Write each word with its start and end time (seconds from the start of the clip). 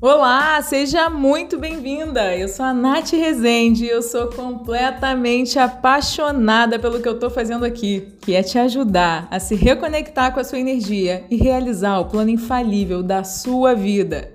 Olá, 0.00 0.62
seja 0.62 1.10
muito 1.10 1.58
bem-vinda! 1.58 2.36
Eu 2.36 2.48
sou 2.48 2.64
a 2.64 2.72
Nath 2.72 3.10
Rezende 3.10 3.84
e 3.84 3.88
eu 3.88 4.00
sou 4.00 4.28
completamente 4.28 5.58
apaixonada 5.58 6.78
pelo 6.78 7.02
que 7.02 7.08
eu 7.08 7.14
estou 7.14 7.28
fazendo 7.28 7.64
aqui, 7.64 8.12
que 8.20 8.32
é 8.32 8.40
te 8.40 8.60
ajudar 8.60 9.26
a 9.28 9.40
se 9.40 9.56
reconectar 9.56 10.32
com 10.32 10.38
a 10.38 10.44
sua 10.44 10.60
energia 10.60 11.24
e 11.28 11.34
realizar 11.34 11.98
o 11.98 12.04
plano 12.04 12.30
infalível 12.30 13.02
da 13.02 13.24
sua 13.24 13.74
vida. 13.74 14.32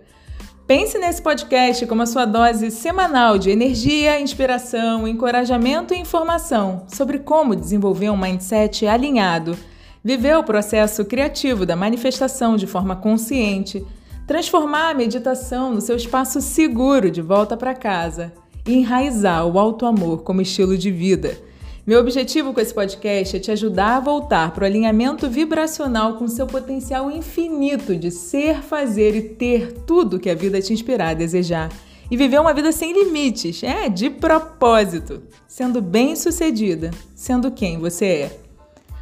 Pense 0.67 0.97
nesse 0.97 1.21
podcast 1.21 1.85
como 1.85 2.01
a 2.01 2.07
sua 2.07 2.25
dose 2.25 2.69
semanal 2.69 3.37
de 3.37 3.49
energia, 3.49 4.19
inspiração, 4.19 5.07
encorajamento 5.07 5.93
e 5.93 5.97
informação 5.97 6.83
sobre 6.89 7.19
como 7.19 7.55
desenvolver 7.55 8.09
um 8.09 8.17
mindset 8.17 8.85
alinhado, 8.85 9.57
viver 10.03 10.37
o 10.37 10.43
processo 10.43 11.05
criativo 11.05 11.65
da 11.65 11.77
manifestação 11.77 12.57
de 12.57 12.67
forma 12.67 12.97
consciente 12.97 13.81
transformar 14.25 14.91
a 14.91 14.93
meditação 14.93 15.73
no 15.73 15.81
seu 15.81 15.95
espaço 15.95 16.41
seguro 16.41 17.11
de 17.11 17.21
volta 17.21 17.57
para 17.57 17.73
casa 17.73 18.33
e 18.65 18.73
enraizar 18.73 19.45
o 19.45 19.59
alto 19.59 19.85
amor 19.85 20.23
como 20.23 20.41
estilo 20.41 20.77
de 20.77 20.89
vida. 20.91 21.37
Meu 21.85 21.99
objetivo 21.99 22.53
com 22.53 22.61
esse 22.61 22.73
podcast 22.73 23.35
é 23.35 23.39
te 23.39 23.51
ajudar 23.51 23.97
a 23.97 23.99
voltar 23.99 24.51
para 24.53 24.63
o 24.63 24.65
alinhamento 24.65 25.29
vibracional 25.29 26.15
com 26.15 26.29
seu 26.29 26.47
potencial 26.47 27.11
infinito 27.11 27.93
de 27.97 28.09
ser, 28.09 28.61
fazer 28.61 29.13
e 29.15 29.21
ter 29.21 29.73
tudo 29.85 30.19
que 30.19 30.29
a 30.29 30.35
vida 30.35 30.61
te 30.61 30.71
inspirar 30.71 31.09
a 31.09 31.13
desejar. 31.13 31.69
E 32.09 32.15
viver 32.15 32.39
uma 32.39 32.53
vida 32.53 32.71
sem 32.71 32.93
limites, 32.93 33.63
é, 33.63 33.89
de 33.89 34.09
propósito, 34.09 35.23
sendo 35.47 35.81
bem-sucedida, 35.81 36.91
sendo 37.15 37.51
quem 37.51 37.79
você 37.79 38.05
é 38.05 38.42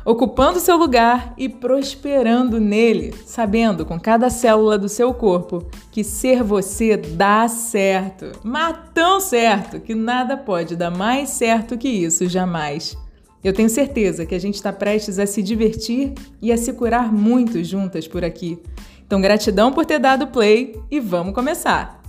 ocupando 0.06 0.60
seu 0.60 0.78
lugar 0.78 1.34
e 1.38 1.48
prosperando 1.48 2.60
nele, 2.60 3.14
sabendo 3.26 3.86
com 3.86 4.00
cada 4.00 4.30
célula 4.30 4.78
do 4.78 4.90
seu 4.90 5.14
corpo 5.14 5.66
que 5.92 6.04
ser 6.04 6.44
você 6.44 6.98
dá 6.98 7.48
certo, 7.48 8.32
mas 8.44 8.78
tão 8.94 9.20
certo 9.20 9.80
que 9.80 9.94
nada 9.94 10.36
pode 10.36 10.76
dar 10.76 10.92
mais 10.92 11.30
certo 11.30 11.78
que 11.78 11.90
isso 11.90 12.28
jamais. 12.28 12.98
Eu 13.44 13.54
tenho 13.54 13.70
certeza 13.70 14.26
que 14.26 14.36
a 14.36 14.40
gente 14.40 14.56
está 14.56 14.72
prestes 14.72 15.18
a 15.18 15.26
se 15.26 15.42
divertir 15.42 16.14
e 16.42 16.52
a 16.52 16.58
se 16.58 16.74
curar 16.74 17.12
muito 17.12 17.64
juntas 17.64 18.08
por 18.08 18.24
aqui. 18.24 18.62
Então, 19.06 19.20
gratidão 19.20 19.74
por 19.74 19.86
ter 19.86 20.00
dado 20.00 20.28
play 20.28 20.80
e 20.90 21.00
vamos 21.00 21.34
começar! 21.34 22.00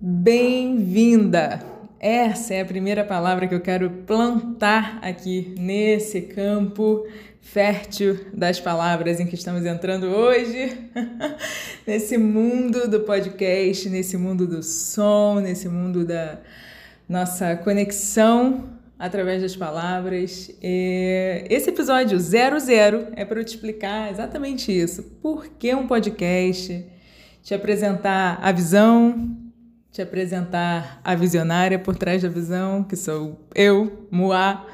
Bem-vinda! 0.00 1.75
Essa 1.98 2.54
é 2.54 2.60
a 2.60 2.64
primeira 2.64 3.04
palavra 3.04 3.48
que 3.48 3.54
eu 3.54 3.60
quero 3.60 3.88
plantar 3.88 4.98
aqui 5.00 5.54
nesse 5.58 6.20
campo 6.20 7.06
fértil 7.40 8.26
das 8.34 8.60
palavras 8.60 9.18
em 9.18 9.26
que 9.26 9.34
estamos 9.34 9.64
entrando 9.64 10.04
hoje, 10.04 10.76
nesse 11.86 12.18
mundo 12.18 12.86
do 12.86 13.00
podcast, 13.00 13.88
nesse 13.88 14.18
mundo 14.18 14.46
do 14.46 14.62
som, 14.62 15.40
nesse 15.40 15.70
mundo 15.70 16.04
da 16.04 16.38
nossa 17.08 17.56
conexão 17.56 18.68
através 18.98 19.40
das 19.40 19.56
palavras. 19.56 20.50
Esse 20.60 21.70
episódio 21.70 22.18
00 22.20 23.08
é 23.16 23.24
para 23.24 23.40
eu 23.40 23.44
te 23.44 23.54
explicar 23.54 24.10
exatamente 24.10 24.70
isso. 24.70 25.02
Por 25.22 25.46
que 25.46 25.74
um 25.74 25.86
podcast? 25.86 26.84
Te 27.42 27.54
apresentar 27.54 28.38
a 28.42 28.52
visão, 28.52 29.45
te 29.96 30.02
apresentar 30.02 31.00
a 31.02 31.14
visionária 31.14 31.78
por 31.78 31.96
trás 31.96 32.20
da 32.20 32.28
visão, 32.28 32.84
que 32.84 32.94
sou 32.94 33.40
eu, 33.54 34.06
Moá. 34.10 34.66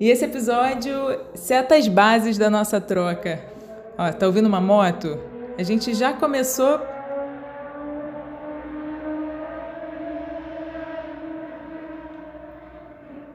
E 0.00 0.08
esse 0.10 0.24
episódio 0.24 0.94
seta 1.32 1.76
as 1.76 1.86
bases 1.86 2.36
da 2.36 2.50
nossa 2.50 2.80
troca. 2.80 3.40
Ó, 3.96 4.12
tá 4.12 4.26
ouvindo 4.26 4.46
uma 4.46 4.60
moto? 4.60 5.16
A 5.56 5.62
gente 5.62 5.94
já 5.94 6.12
começou 6.12 6.80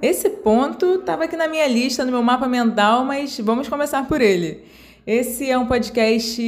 Esse 0.01 0.29
ponto 0.29 0.95
estava 0.95 1.23
aqui 1.23 1.35
na 1.37 1.47
minha 1.47 1.67
lista, 1.67 2.03
no 2.05 2.11
meu 2.11 2.23
mapa 2.23 2.47
mental, 2.47 3.05
mas 3.05 3.39
vamos 3.39 3.69
começar 3.69 4.07
por 4.07 4.19
ele. 4.19 4.63
Esse 5.05 5.49
é 5.49 5.57
um 5.57 5.67
podcast 5.67 6.41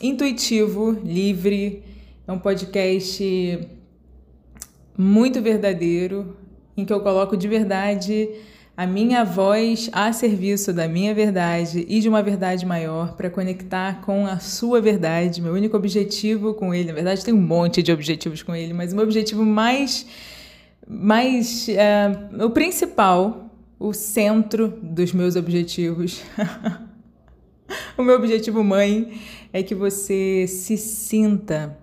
intuitivo, 0.00 0.90
livre, 1.04 1.89
é 2.26 2.32
um 2.32 2.38
podcast 2.38 3.68
muito 4.96 5.40
verdadeiro, 5.40 6.36
em 6.76 6.84
que 6.84 6.92
eu 6.92 7.00
coloco 7.00 7.36
de 7.36 7.48
verdade 7.48 8.28
a 8.76 8.86
minha 8.86 9.24
voz 9.24 9.90
a 9.92 10.12
serviço 10.12 10.72
da 10.72 10.88
minha 10.88 11.14
verdade 11.14 11.84
e 11.88 12.00
de 12.00 12.08
uma 12.08 12.22
verdade 12.22 12.64
maior 12.64 13.14
para 13.14 13.28
conectar 13.28 14.00
com 14.00 14.26
a 14.26 14.38
sua 14.38 14.80
verdade. 14.80 15.42
Meu 15.42 15.52
único 15.52 15.76
objetivo 15.76 16.54
com 16.54 16.72
ele, 16.74 16.88
na 16.88 16.94
verdade, 16.94 17.24
tem 17.24 17.34
um 17.34 17.40
monte 17.40 17.82
de 17.82 17.92
objetivos 17.92 18.42
com 18.42 18.54
ele, 18.54 18.72
mas 18.72 18.92
o 18.92 18.96
meu 18.96 19.04
objetivo 19.04 19.44
mais, 19.44 20.06
mais 20.88 21.68
uh, 21.68 22.44
o 22.44 22.50
principal, 22.50 23.50
o 23.78 23.92
centro 23.92 24.68
dos 24.82 25.12
meus 25.12 25.36
objetivos, 25.36 26.22
o 27.98 28.02
meu 28.02 28.16
objetivo 28.16 28.64
mãe 28.64 29.12
é 29.52 29.62
que 29.62 29.74
você 29.74 30.46
se 30.46 30.76
sinta 30.76 31.76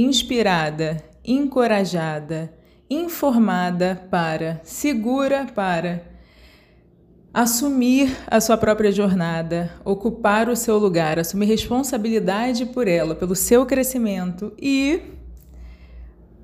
inspirada, 0.00 1.04
encorajada, 1.24 2.52
informada 2.88 4.08
para, 4.10 4.60
segura 4.64 5.46
para 5.54 6.08
assumir 7.32 8.16
a 8.26 8.40
sua 8.40 8.56
própria 8.56 8.90
jornada, 8.90 9.70
ocupar 9.84 10.48
o 10.48 10.56
seu 10.56 10.78
lugar, 10.78 11.18
assumir 11.18 11.46
responsabilidade 11.46 12.66
por 12.66 12.88
ela, 12.88 13.14
pelo 13.14 13.36
seu 13.36 13.64
crescimento 13.64 14.52
e 14.60 15.00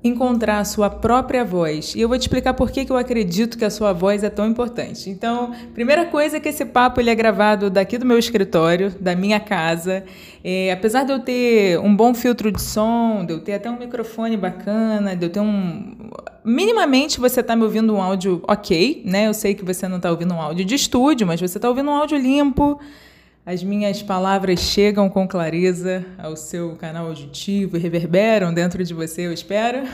encontrar 0.03 0.59
a 0.59 0.65
sua 0.65 0.89
própria 0.89 1.43
voz. 1.43 1.95
E 1.95 2.01
eu 2.01 2.07
vou 2.07 2.17
te 2.17 2.21
explicar 2.21 2.53
por 2.53 2.71
que, 2.71 2.85
que 2.85 2.91
eu 2.91 2.97
acredito 2.97 3.57
que 3.57 3.65
a 3.65 3.69
sua 3.69 3.93
voz 3.93 4.23
é 4.23 4.29
tão 4.29 4.47
importante. 4.47 5.09
Então, 5.09 5.51
primeira 5.73 6.05
coisa 6.05 6.37
é 6.37 6.39
que 6.39 6.49
esse 6.49 6.65
papo 6.65 7.01
ele 7.01 7.09
é 7.09 7.15
gravado 7.15 7.69
daqui 7.69 7.97
do 7.97 8.05
meu 8.05 8.17
escritório, 8.17 8.93
da 8.99 9.15
minha 9.15 9.39
casa. 9.39 10.03
É, 10.43 10.71
apesar 10.71 11.03
de 11.03 11.11
eu 11.11 11.19
ter 11.19 11.79
um 11.79 11.95
bom 11.95 12.13
filtro 12.13 12.51
de 12.51 12.61
som, 12.61 13.25
de 13.25 13.33
eu 13.33 13.39
ter 13.39 13.53
até 13.53 13.69
um 13.69 13.77
microfone 13.77 14.37
bacana, 14.37 15.15
de 15.15 15.25
eu 15.25 15.29
ter 15.29 15.39
um. 15.39 15.95
Minimamente 16.45 17.19
você 17.19 17.41
está 17.41 17.55
me 17.55 17.63
ouvindo 17.63 17.93
um 17.93 18.01
áudio 18.01 18.41
ok, 18.47 19.01
né? 19.05 19.27
Eu 19.27 19.33
sei 19.33 19.55
que 19.55 19.65
você 19.65 19.87
não 19.87 19.97
está 19.97 20.09
ouvindo 20.11 20.33
um 20.33 20.41
áudio 20.41 20.63
de 20.63 20.75
estúdio, 20.75 21.25
mas 21.25 21.41
você 21.41 21.57
está 21.57 21.67
ouvindo 21.67 21.89
um 21.89 21.95
áudio 21.95 22.17
limpo 22.17 22.79
as 23.47 23.63
minhas 23.63 24.03
palavras 24.03 24.59
chegam 24.59 25.09
com 25.09 25.25
clareza 25.25 26.05
ao 26.17 26.35
seu 26.35 26.75
canal 26.75 27.07
auditivo 27.07 27.77
e 27.77 27.79
reverberam 27.79 28.53
dentro 28.53 28.83
de 28.83 28.93
você, 28.93 29.25
eu 29.25 29.31
espero. 29.31 29.87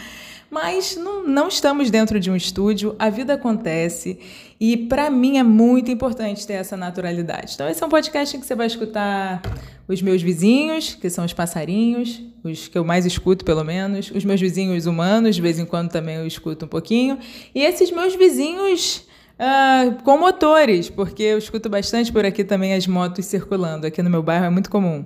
Mas 0.50 0.94
não, 0.94 1.26
não 1.26 1.48
estamos 1.48 1.90
dentro 1.90 2.20
de 2.20 2.30
um 2.30 2.36
estúdio, 2.36 2.94
a 2.98 3.08
vida 3.08 3.32
acontece 3.32 4.18
e 4.60 4.76
para 4.76 5.08
mim 5.08 5.38
é 5.38 5.42
muito 5.42 5.90
importante 5.90 6.46
ter 6.46 6.54
essa 6.54 6.76
naturalidade. 6.76 7.54
Então, 7.54 7.66
esse 7.66 7.82
é 7.82 7.86
um 7.86 7.88
podcast 7.88 8.36
em 8.36 8.40
que 8.40 8.46
você 8.46 8.54
vai 8.54 8.66
escutar 8.66 9.40
os 9.88 10.02
meus 10.02 10.20
vizinhos, 10.20 10.94
que 10.94 11.08
são 11.08 11.24
os 11.24 11.32
passarinhos, 11.32 12.22
os 12.44 12.68
que 12.68 12.76
eu 12.76 12.84
mais 12.84 13.06
escuto, 13.06 13.42
pelo 13.42 13.64
menos, 13.64 14.10
os 14.10 14.22
meus 14.22 14.38
vizinhos 14.38 14.84
humanos, 14.84 15.34
de 15.34 15.40
vez 15.40 15.58
em 15.58 15.64
quando 15.64 15.90
também 15.90 16.16
eu 16.16 16.26
escuto 16.26 16.66
um 16.66 16.68
pouquinho, 16.68 17.18
e 17.54 17.62
esses 17.62 17.90
meus 17.90 18.14
vizinhos 18.14 19.07
Uh, 19.38 20.02
com 20.02 20.18
motores, 20.18 20.90
porque 20.90 21.22
eu 21.22 21.38
escuto 21.38 21.68
bastante 21.68 22.12
por 22.12 22.26
aqui 22.26 22.42
também 22.42 22.74
as 22.74 22.88
motos 22.88 23.24
circulando. 23.26 23.86
Aqui 23.86 24.02
no 24.02 24.10
meu 24.10 24.20
bairro 24.20 24.46
é 24.46 24.50
muito 24.50 24.68
comum. 24.68 25.04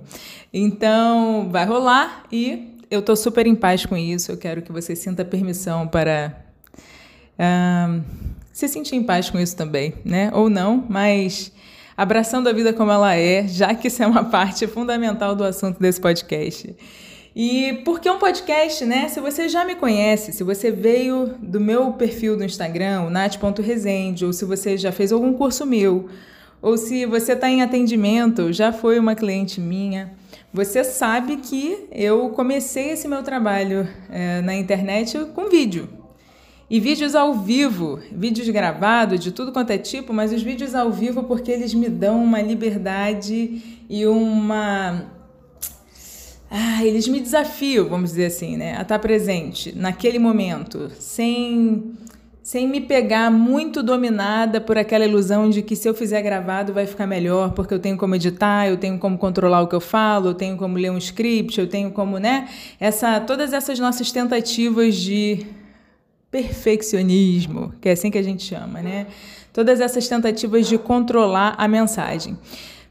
Então, 0.51 1.49
vai 1.51 1.65
rolar 1.65 2.23
e 2.31 2.79
eu 2.89 2.99
estou 2.99 3.15
super 3.15 3.45
em 3.45 3.53
paz 3.55 3.85
com 3.85 3.95
isso. 3.95 4.31
Eu 4.31 4.37
quero 4.37 4.63
que 4.63 4.71
você 4.71 4.95
sinta 4.95 5.23
permissão 5.23 5.87
para 5.87 6.35
uh, 7.37 8.03
se 8.51 8.67
sentir 8.67 8.95
em 8.95 9.03
paz 9.03 9.29
com 9.29 9.39
isso 9.39 9.55
também, 9.55 9.93
né? 10.03 10.31
Ou 10.33 10.49
não, 10.49 10.83
mas 10.89 11.51
abraçando 11.95 12.49
a 12.49 12.53
vida 12.53 12.73
como 12.73 12.91
ela 12.91 13.15
é, 13.15 13.47
já 13.47 13.73
que 13.75 13.87
isso 13.87 14.01
é 14.01 14.07
uma 14.07 14.23
parte 14.29 14.65
fundamental 14.65 15.35
do 15.35 15.43
assunto 15.43 15.79
desse 15.79 16.01
podcast. 16.01 16.75
E 17.35 17.81
por 17.83 17.99
que 17.99 18.09
um 18.09 18.19
podcast, 18.19 18.85
né? 18.85 19.09
Se 19.09 19.19
você 19.19 19.49
já 19.49 19.65
me 19.65 19.75
conhece, 19.75 20.31
se 20.31 20.43
você 20.43 20.69
veio 20.69 21.33
do 21.39 21.59
meu 21.59 21.93
perfil 21.93 22.37
do 22.37 22.43
Instagram, 22.43 23.09
nat.resende, 23.09 24.23
ou 24.23 24.31
se 24.31 24.45
você 24.45 24.77
já 24.77 24.91
fez 24.91 25.11
algum 25.11 25.33
curso 25.33 25.65
meu, 25.65 26.09
ou 26.61 26.77
se 26.77 27.05
você 27.05 27.33
está 27.33 27.49
em 27.49 27.63
atendimento, 27.63 28.53
já 28.53 28.71
foi 28.71 28.99
uma 28.99 29.15
cliente 29.15 29.59
minha, 29.59 30.13
você 30.53 30.83
sabe 30.83 31.37
que 31.37 31.87
eu 31.91 32.29
comecei 32.29 32.91
esse 32.91 33.07
meu 33.07 33.23
trabalho 33.23 33.87
é, 34.11 34.39
na 34.41 34.53
internet 34.53 35.17
com 35.33 35.49
vídeo. 35.49 35.89
E 36.69 36.79
vídeos 36.79 37.15
ao 37.15 37.33
vivo, 37.33 37.99
vídeos 38.11 38.47
gravados 38.49 39.19
de 39.19 39.31
tudo 39.31 39.51
quanto 39.51 39.71
é 39.71 39.77
tipo, 39.77 40.13
mas 40.13 40.31
os 40.31 40.41
vídeos 40.41 40.73
ao 40.73 40.91
vivo 40.91 41.23
porque 41.23 41.51
eles 41.51 41.73
me 41.73 41.89
dão 41.89 42.23
uma 42.23 42.41
liberdade 42.41 43.83
e 43.89 44.05
uma 44.05 45.12
ah, 46.55 46.85
eles 46.85 47.07
me 47.07 47.19
desafiam, 47.19 47.89
vamos 47.89 48.11
dizer 48.11 48.27
assim, 48.27 48.55
né, 48.55 48.77
a 48.77 48.83
estar 48.83 48.99
presente 48.99 49.75
naquele 49.75 50.19
momento, 50.19 50.91
sem 50.99 51.95
sem 52.43 52.67
me 52.67 52.81
pegar 52.81 53.31
muito 53.31 53.81
dominada 53.81 54.59
por 54.59 54.77
aquela 54.77 55.05
ilusão 55.05 55.49
de 55.49 55.61
que 55.61 55.77
se 55.77 55.87
eu 55.87 55.93
fizer 55.93 56.21
gravado 56.21 56.73
vai 56.73 56.85
ficar 56.85 57.07
melhor, 57.07 57.53
porque 57.53 57.73
eu 57.73 57.79
tenho 57.79 57.97
como 57.97 58.13
editar, 58.15 58.67
eu 58.67 58.75
tenho 58.75 58.99
como 58.99 59.17
controlar 59.17 59.61
o 59.61 59.67
que 59.67 59.73
eu 59.73 59.79
falo, 59.79 60.27
eu 60.27 60.33
tenho 60.33 60.57
como 60.57 60.77
ler 60.77 60.91
um 60.91 60.97
script, 60.97 61.57
eu 61.57 61.67
tenho 61.67 61.89
como, 61.91 62.17
né? 62.17 62.49
Essa, 62.81 63.21
todas 63.21 63.53
essas 63.53 63.79
nossas 63.79 64.11
tentativas 64.11 64.95
de 64.97 65.47
perfeccionismo, 66.29 67.73
que 67.79 67.87
é 67.87 67.93
assim 67.93 68.11
que 68.11 68.17
a 68.17 68.23
gente 68.23 68.43
chama, 68.43 68.81
né? 68.81 69.07
Todas 69.53 69.79
essas 69.79 70.05
tentativas 70.07 70.67
de 70.67 70.77
controlar 70.77 71.55
a 71.57 71.65
mensagem. 71.65 72.37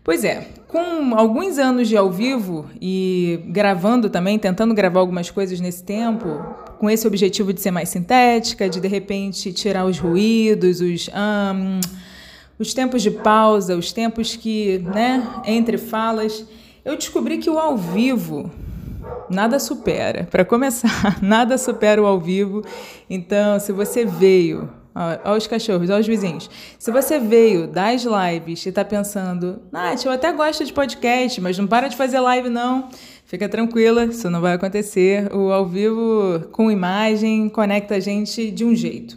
Pois 0.05 0.25
é, 0.25 0.49
com 0.67 1.15
alguns 1.15 1.59
anos 1.59 1.87
de 1.87 1.97
ao 1.97 2.11
vivo 2.11 2.67
e 2.81 3.39
gravando 3.47 4.11
também, 4.11 4.37
tentando 4.37 4.75
gravar 4.75 4.99
algumas 4.99 5.31
coisas 5.31 5.61
nesse 5.61 5.85
tempo, 5.85 6.27
com 6.79 6.91
esse 6.91 7.07
objetivo 7.07 7.53
de 7.53 7.61
ser 7.61 7.71
mais 7.71 7.89
sintética, 7.89 8.69
de 8.69 8.81
de 8.81 8.89
repente 8.89 9.53
tirar 9.53 9.85
os 9.85 10.01
ruídos, 10.01 10.81
os, 10.81 11.09
um, 11.09 11.81
os 12.59 12.75
tempos 12.75 13.01
de 13.01 13.13
pausa, 13.13 13.77
os 13.77 13.93
tempos 13.93 14.35
que, 14.35 14.79
né, 14.79 15.25
entre 15.47 15.79
falas, 15.79 16.45
eu 16.85 16.97
descobri 16.97 17.39
que 17.39 17.49
o 17.49 17.57
ao 17.57 17.77
vivo 17.77 18.51
nada 19.31 19.61
supera. 19.61 20.27
Para 20.29 20.45
começar, 20.45 21.19
nada 21.23 21.57
supera 21.57 22.03
o 22.03 22.07
ao 22.07 22.19
vivo. 22.19 22.65
Então, 23.09 23.61
se 23.61 23.71
você 23.71 24.05
veio 24.05 24.69
Olha 24.95 25.37
os 25.39 25.47
cachorros, 25.47 25.89
olha 25.89 26.01
os 26.01 26.07
vizinhos. 26.07 26.51
Se 26.79 26.91
você 26.91 27.19
veio 27.19 27.67
das 27.67 28.05
lives 28.05 28.65
e 28.67 28.69
está 28.69 28.85
pensando, 28.85 29.63
Nath, 29.73 30.05
eu 30.05 30.13
até 30.13 30.31
gosto 30.33 30.65
de 30.65 30.73
podcast, 30.73 31.41
mas 31.41 31.57
não 31.57 31.67
para 31.67 31.89
de 31.89 31.97
fazer 31.97 32.21
live, 32.21 32.51
não. 32.51 32.89
Fica 33.25 33.49
tranquila, 33.49 34.05
isso 34.05 34.29
não 34.29 34.41
vai 34.43 34.53
acontecer. 34.53 35.35
O 35.35 35.51
ao 35.51 35.67
vivo 35.67 36.49
com 36.53 36.71
imagem 36.71 37.49
conecta 37.49 37.95
a 37.95 38.01
gente 38.01 38.51
de 38.51 38.65
um 38.65 38.75
jeito. 38.75 39.17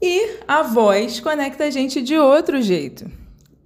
E 0.00 0.38
a 0.46 0.62
voz 0.62 1.18
conecta 1.18 1.64
a 1.64 1.70
gente 1.70 2.00
de 2.00 2.16
outro 2.16 2.62
jeito. 2.62 3.10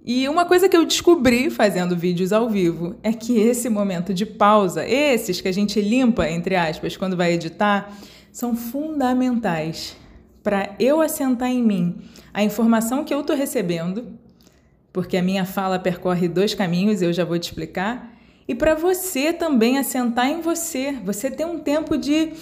E 0.03 0.27
uma 0.27 0.45
coisa 0.45 0.67
que 0.67 0.75
eu 0.75 0.85
descobri 0.85 1.51
fazendo 1.51 1.95
vídeos 1.95 2.33
ao 2.33 2.49
vivo 2.49 2.95
é 3.03 3.13
que 3.13 3.37
esse 3.37 3.69
momento 3.69 4.11
de 4.11 4.25
pausa, 4.25 4.83
esses 4.87 5.39
que 5.39 5.47
a 5.47 5.51
gente 5.51 5.79
limpa, 5.79 6.27
entre 6.27 6.55
aspas, 6.55 6.97
quando 6.97 7.15
vai 7.15 7.33
editar, 7.33 7.93
são 8.31 8.55
fundamentais 8.55 9.95
para 10.43 10.75
eu 10.79 11.01
assentar 11.01 11.49
em 11.49 11.63
mim 11.63 12.01
a 12.33 12.43
informação 12.43 13.03
que 13.03 13.13
eu 13.13 13.21
estou 13.21 13.35
recebendo, 13.35 14.17
porque 14.93 15.17
a 15.17 15.21
minha 15.21 15.45
fala 15.45 15.77
percorre 15.77 16.27
dois 16.27 16.53
caminhos, 16.53 17.01
eu 17.01 17.13
já 17.13 17.25
vou 17.25 17.37
te 17.37 17.49
explicar, 17.49 18.15
e 18.47 18.55
para 18.55 18.73
você 18.73 19.31
também 19.31 19.77
assentar 19.77 20.27
em 20.27 20.41
você, 20.41 20.93
você 21.05 21.29
ter 21.29 21.45
um 21.45 21.59
tempo 21.59 21.97
de 21.97 22.33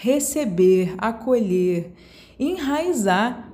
receber, 0.00 0.94
acolher, 0.98 1.92
enraizar 2.38 3.45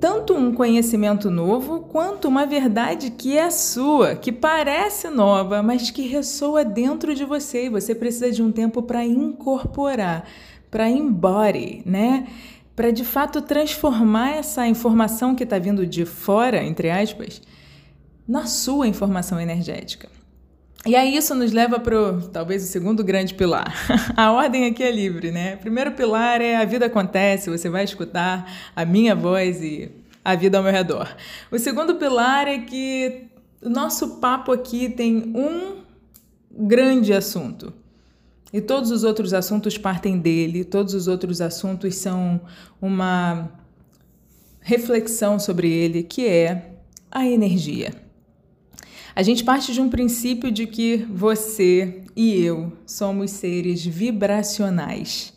tanto 0.00 0.34
um 0.34 0.54
conhecimento 0.54 1.30
novo 1.30 1.80
quanto 1.80 2.28
uma 2.28 2.46
verdade 2.46 3.10
que 3.10 3.36
é 3.36 3.50
sua, 3.50 4.14
que 4.14 4.30
parece 4.30 5.08
nova, 5.08 5.62
mas 5.62 5.90
que 5.90 6.02
ressoa 6.06 6.64
dentro 6.64 7.14
de 7.14 7.24
você 7.24 7.66
e 7.66 7.68
você 7.68 7.94
precisa 7.94 8.30
de 8.30 8.42
um 8.42 8.52
tempo 8.52 8.82
para 8.82 9.04
incorporar, 9.04 10.28
para 10.70 10.88
embody, 10.88 11.82
né? 11.84 12.28
Para 12.76 12.90
de 12.90 13.04
fato 13.04 13.42
transformar 13.42 14.36
essa 14.36 14.66
informação 14.66 15.34
que 15.34 15.42
está 15.42 15.58
vindo 15.58 15.84
de 15.84 16.04
fora, 16.04 16.62
entre 16.62 16.90
aspas, 16.90 17.42
na 18.26 18.46
sua 18.46 18.86
informação 18.86 19.40
energética. 19.40 20.17
E 20.86 20.94
aí 20.94 21.16
isso 21.16 21.34
nos 21.34 21.52
leva 21.52 21.80
para 21.80 22.20
talvez 22.32 22.62
o 22.62 22.66
segundo 22.66 23.02
grande 23.02 23.34
pilar. 23.34 23.74
a 24.16 24.32
ordem 24.32 24.66
aqui 24.66 24.82
é 24.82 24.90
livre, 24.90 25.30
né? 25.30 25.54
O 25.56 25.58
primeiro 25.58 25.92
pilar 25.92 26.40
é 26.40 26.56
a 26.56 26.64
vida 26.64 26.86
acontece, 26.86 27.50
você 27.50 27.68
vai 27.68 27.84
escutar 27.84 28.50
a 28.74 28.84
minha 28.84 29.14
voz 29.14 29.60
e 29.60 29.90
a 30.24 30.34
vida 30.34 30.56
ao 30.56 30.64
meu 30.64 30.72
redor. 30.72 31.14
O 31.50 31.58
segundo 31.58 31.96
pilar 31.96 32.46
é 32.46 32.58
que 32.58 33.24
o 33.60 33.68
nosso 33.68 34.16
papo 34.16 34.52
aqui 34.52 34.88
tem 34.88 35.32
um 35.34 35.82
grande 36.50 37.12
assunto. 37.12 37.72
E 38.52 38.60
todos 38.60 38.90
os 38.90 39.04
outros 39.04 39.34
assuntos 39.34 39.76
partem 39.76 40.18
dele, 40.18 40.64
todos 40.64 40.94
os 40.94 41.06
outros 41.06 41.40
assuntos 41.40 41.96
são 41.96 42.40
uma 42.80 43.50
reflexão 44.60 45.38
sobre 45.38 45.70
ele, 45.70 46.02
que 46.02 46.26
é 46.26 46.72
a 47.10 47.26
energia. 47.26 48.07
A 49.18 49.22
gente 49.24 49.42
parte 49.42 49.72
de 49.72 49.80
um 49.80 49.88
princípio 49.88 50.48
de 50.48 50.64
que 50.64 50.98
você 51.10 52.02
e 52.14 52.40
eu 52.40 52.72
somos 52.86 53.32
seres 53.32 53.84
vibracionais 53.84 55.34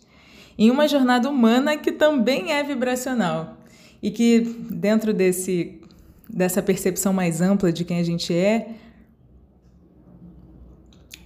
em 0.56 0.70
uma 0.70 0.88
jornada 0.88 1.28
humana 1.28 1.76
que 1.76 1.92
também 1.92 2.52
é 2.52 2.62
vibracional 2.62 3.58
e 4.00 4.12
que 4.12 4.42
dentro 4.70 5.12
desse 5.12 5.82
dessa 6.30 6.62
percepção 6.62 7.12
mais 7.12 7.42
ampla 7.42 7.72
de 7.74 7.84
quem 7.84 7.98
a 7.98 8.04
gente 8.04 8.32
é, 8.32 8.70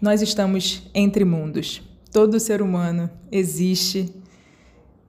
nós 0.01 0.21
estamos 0.21 0.89
entre 0.93 1.25
mundos. 1.25 1.81
Todo 2.09 2.39
ser 2.39 2.61
humano 2.61 3.09
existe, 3.29 4.13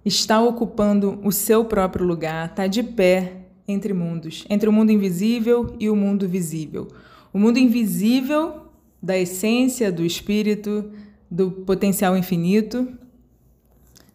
está 0.05 0.41
ocupando 0.41 1.21
o 1.23 1.31
seu 1.31 1.65
próprio 1.65 2.05
lugar, 2.05 2.51
está 2.51 2.67
de 2.67 2.83
pé 2.83 3.35
entre 3.69 3.93
mundos, 3.93 4.45
entre 4.51 4.69
o 4.69 4.73
mundo 4.73 4.91
invisível 4.91 5.77
e 5.79 5.89
o 5.89 5.95
mundo 5.95 6.29
visível. 6.29 6.89
O 7.37 7.39
mundo 7.39 7.59
invisível 7.59 8.63
da 9.03 9.15
essência, 9.19 9.93
do 9.93 10.03
espírito, 10.07 10.91
do 11.31 11.51
potencial 11.51 12.17
infinito, 12.17 12.89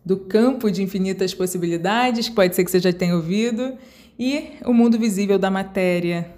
do 0.04 0.18
campo 0.18 0.72
de 0.72 0.82
infinitas 0.82 1.32
possibilidades, 1.32 2.30
que 2.30 2.34
pode 2.34 2.56
ser 2.56 2.66
que 2.66 2.72
você 2.72 2.80
já 2.80 2.92
tenha 2.92 3.16
ouvido, 3.16 3.78
e 4.18 4.54
o 4.66 4.74
mundo 4.74 4.98
visível 4.98 5.38
da 5.38 5.52
matéria, 5.52 6.34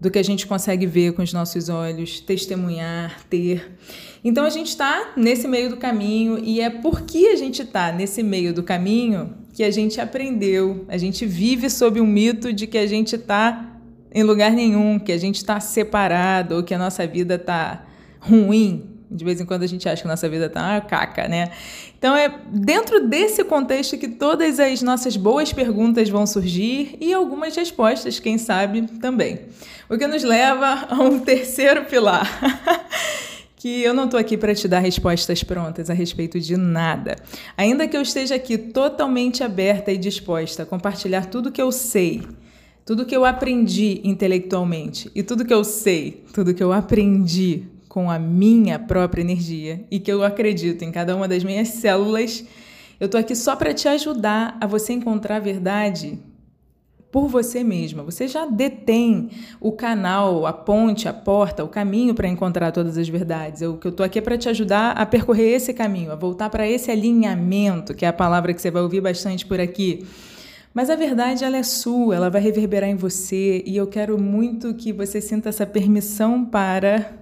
do 0.00 0.10
que 0.10 0.18
a 0.18 0.22
gente 0.24 0.48
consegue 0.48 0.84
ver 0.84 1.12
com 1.12 1.22
os 1.22 1.32
nossos 1.32 1.68
olhos, 1.68 2.18
testemunhar, 2.18 3.24
ter. 3.30 3.78
Então 4.24 4.44
a 4.44 4.50
gente 4.50 4.70
está 4.70 5.12
nesse 5.16 5.46
meio 5.46 5.70
do 5.70 5.76
caminho 5.76 6.40
e 6.42 6.60
é 6.60 6.70
porque 6.70 7.28
a 7.28 7.36
gente 7.36 7.62
está 7.62 7.92
nesse 7.92 8.24
meio 8.24 8.52
do 8.52 8.64
caminho 8.64 9.32
que 9.52 9.62
a 9.62 9.70
gente 9.70 10.00
aprendeu, 10.00 10.84
a 10.88 10.96
gente 10.96 11.24
vive 11.24 11.70
sob 11.70 12.00
um 12.00 12.06
mito 12.06 12.52
de 12.52 12.66
que 12.66 12.78
a 12.78 12.86
gente 12.88 13.14
está 13.14 13.77
em 14.12 14.22
lugar 14.22 14.50
nenhum, 14.52 14.98
que 14.98 15.12
a 15.12 15.18
gente 15.18 15.36
está 15.36 15.60
separado 15.60 16.56
ou 16.56 16.62
que 16.62 16.74
a 16.74 16.78
nossa 16.78 17.06
vida 17.06 17.34
está 17.34 17.86
ruim. 18.20 18.94
De 19.10 19.24
vez 19.24 19.40
em 19.40 19.46
quando 19.46 19.62
a 19.62 19.66
gente 19.66 19.88
acha 19.88 20.02
que 20.02 20.08
a 20.08 20.10
nossa 20.10 20.28
vida 20.28 20.46
está 20.46 20.60
uma 20.60 20.80
caca, 20.82 21.26
né? 21.26 21.50
Então 21.98 22.14
é 22.14 22.30
dentro 22.50 23.08
desse 23.08 23.42
contexto 23.42 23.96
que 23.96 24.08
todas 24.08 24.60
as 24.60 24.82
nossas 24.82 25.16
boas 25.16 25.50
perguntas 25.50 26.10
vão 26.10 26.26
surgir 26.26 26.96
e 27.00 27.12
algumas 27.12 27.56
respostas, 27.56 28.20
quem 28.20 28.36
sabe, 28.36 28.82
também. 29.00 29.40
O 29.88 29.96
que 29.96 30.06
nos 30.06 30.22
leva 30.22 30.88
a 30.90 31.02
um 31.02 31.20
terceiro 31.24 31.86
pilar. 31.86 32.28
que 33.58 33.82
eu 33.82 33.92
não 33.92 34.04
estou 34.04 34.20
aqui 34.20 34.36
para 34.36 34.54
te 34.54 34.68
dar 34.68 34.78
respostas 34.78 35.42
prontas 35.42 35.90
a 35.90 35.94
respeito 35.94 36.38
de 36.38 36.56
nada. 36.56 37.16
Ainda 37.56 37.88
que 37.88 37.96
eu 37.96 38.02
esteja 38.02 38.36
aqui 38.36 38.56
totalmente 38.56 39.42
aberta 39.42 39.90
e 39.90 39.98
disposta 39.98 40.62
a 40.62 40.66
compartilhar 40.66 41.26
tudo 41.26 41.50
que 41.50 41.60
eu 41.60 41.72
sei, 41.72 42.22
tudo 42.88 43.04
que 43.04 43.14
eu 43.14 43.26
aprendi 43.26 44.00
intelectualmente 44.02 45.10
e 45.14 45.22
tudo 45.22 45.44
que 45.44 45.52
eu 45.52 45.62
sei, 45.62 46.24
tudo 46.32 46.54
que 46.54 46.62
eu 46.62 46.72
aprendi 46.72 47.64
com 47.86 48.10
a 48.10 48.18
minha 48.18 48.78
própria 48.78 49.20
energia 49.20 49.84
e 49.90 50.00
que 50.00 50.10
eu 50.10 50.24
acredito 50.24 50.86
em 50.86 50.90
cada 50.90 51.14
uma 51.14 51.28
das 51.28 51.44
minhas 51.44 51.68
células, 51.68 52.46
eu 52.98 53.04
estou 53.04 53.20
aqui 53.20 53.36
só 53.36 53.54
para 53.54 53.74
te 53.74 53.86
ajudar 53.88 54.56
a 54.58 54.66
você 54.66 54.94
encontrar 54.94 55.36
a 55.36 55.38
verdade 55.38 56.18
por 57.12 57.28
você 57.28 57.62
mesma. 57.62 58.02
Você 58.04 58.26
já 58.26 58.46
detém 58.46 59.28
o 59.60 59.72
canal, 59.72 60.46
a 60.46 60.52
ponte, 60.54 61.06
a 61.06 61.12
porta, 61.12 61.62
o 61.62 61.68
caminho 61.68 62.14
para 62.14 62.26
encontrar 62.26 62.72
todas 62.72 62.96
as 62.96 63.06
verdades. 63.06 63.60
O 63.60 63.74
que 63.74 63.86
eu 63.86 63.90
estou 63.90 64.06
aqui 64.06 64.18
é 64.18 64.22
para 64.22 64.38
te 64.38 64.48
ajudar 64.48 64.92
a 64.92 65.04
percorrer 65.04 65.56
esse 65.56 65.74
caminho, 65.74 66.10
a 66.10 66.16
voltar 66.16 66.48
para 66.48 66.66
esse 66.66 66.90
alinhamento, 66.90 67.92
que 67.92 68.06
é 68.06 68.08
a 68.08 68.14
palavra 68.14 68.54
que 68.54 68.62
você 68.62 68.70
vai 68.70 68.80
ouvir 68.80 69.02
bastante 69.02 69.44
por 69.44 69.60
aqui. 69.60 70.06
Mas 70.78 70.90
a 70.90 70.94
verdade 70.94 71.42
ela 71.42 71.56
é 71.56 71.62
sua, 71.64 72.14
ela 72.14 72.30
vai 72.30 72.40
reverberar 72.40 72.88
em 72.88 72.94
você 72.94 73.64
e 73.66 73.76
eu 73.76 73.88
quero 73.88 74.16
muito 74.16 74.72
que 74.74 74.92
você 74.92 75.20
sinta 75.20 75.48
essa 75.48 75.66
permissão 75.66 76.44
para 76.44 77.14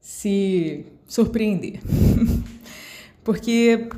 se 0.00 0.86
surpreender. 1.04 1.80
Porque 3.24 3.88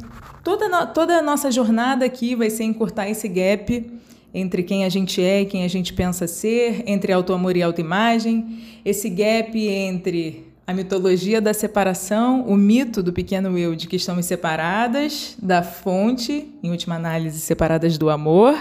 toda, 0.43 0.87
toda 0.87 1.19
a 1.19 1.23
nossa 1.23 1.51
jornada 1.51 2.07
aqui 2.07 2.35
vai 2.35 2.49
ser 2.49 2.65
encurtar 2.65 3.11
esse 3.11 3.29
gap 3.29 3.93
entre 4.33 4.63
quem 4.63 4.87
a 4.87 4.89
gente 4.89 5.21
é 5.23 5.43
e 5.43 5.45
quem 5.45 5.65
a 5.65 5.69
gente 5.69 5.93
pensa 5.93 6.27
ser, 6.27 6.83
entre 6.87 7.13
auto-amor 7.13 7.55
e 7.59 7.63
autoimagem, 7.63 8.59
esse 8.87 9.11
gap 9.11 9.55
entre 9.55 10.47
a 10.67 10.73
mitologia 10.73 11.41
da 11.41 11.53
separação, 11.53 12.43
o 12.43 12.57
mito 12.57 13.03
do 13.03 13.13
pequeno 13.13 13.59
eu 13.59 13.75
de 13.75 13.87
que 13.89 13.97
estamos 13.97 14.27
separadas 14.27 15.37
da 15.41 15.63
fonte, 15.63 16.53
em 16.63 16.71
última 16.71 16.95
análise, 16.95 17.41
separadas 17.41 17.99
do 17.99 18.09
amor, 18.09 18.57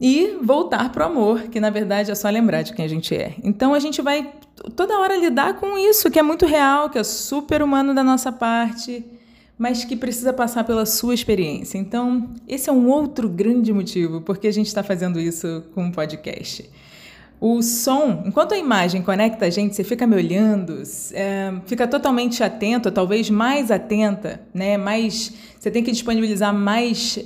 e 0.00 0.38
voltar 0.42 0.90
para 0.90 1.06
o 1.06 1.10
amor, 1.10 1.42
que 1.48 1.60
na 1.60 1.68
verdade 1.68 2.10
é 2.10 2.14
só 2.14 2.30
lembrar 2.30 2.62
de 2.62 2.72
quem 2.72 2.84
a 2.84 2.88
gente 2.88 3.14
é. 3.14 3.34
Então 3.44 3.74
a 3.74 3.78
gente 3.78 4.00
vai 4.00 4.32
toda 4.74 4.98
hora 4.98 5.16
lidar 5.16 5.54
com 5.54 5.76
isso 5.76 6.10
que 6.10 6.18
é 6.18 6.22
muito 6.22 6.46
real, 6.46 6.88
que 6.88 6.98
é 6.98 7.04
super 7.04 7.62
humano 7.62 7.94
da 7.94 8.02
nossa 8.02 8.32
parte, 8.32 9.04
mas 9.58 9.84
que 9.84 9.94
precisa 9.94 10.32
passar 10.32 10.64
pela 10.64 10.86
sua 10.86 11.12
experiência. 11.12 11.76
Então, 11.76 12.30
esse 12.48 12.70
é 12.70 12.72
um 12.72 12.88
outro 12.88 13.28
grande 13.28 13.74
motivo 13.74 14.22
porque 14.22 14.48
a 14.48 14.52
gente 14.52 14.68
está 14.68 14.82
fazendo 14.82 15.20
isso 15.20 15.64
com 15.74 15.84
um 15.84 15.92
podcast. 15.92 16.70
O 17.40 17.62
som, 17.62 18.22
enquanto 18.26 18.52
a 18.52 18.58
imagem 18.58 19.00
conecta 19.00 19.46
a 19.46 19.50
gente, 19.50 19.74
você 19.74 19.82
fica 19.82 20.06
me 20.06 20.14
olhando, 20.14 20.82
é, 21.14 21.50
fica 21.64 21.88
totalmente 21.88 22.44
atento, 22.44 22.90
talvez 22.90 23.30
mais 23.30 23.70
atenta, 23.70 24.42
né? 24.52 24.76
Mais, 24.76 25.32
você 25.58 25.70
tem 25.70 25.82
que 25.82 25.90
disponibilizar 25.90 26.52
mais 26.52 27.18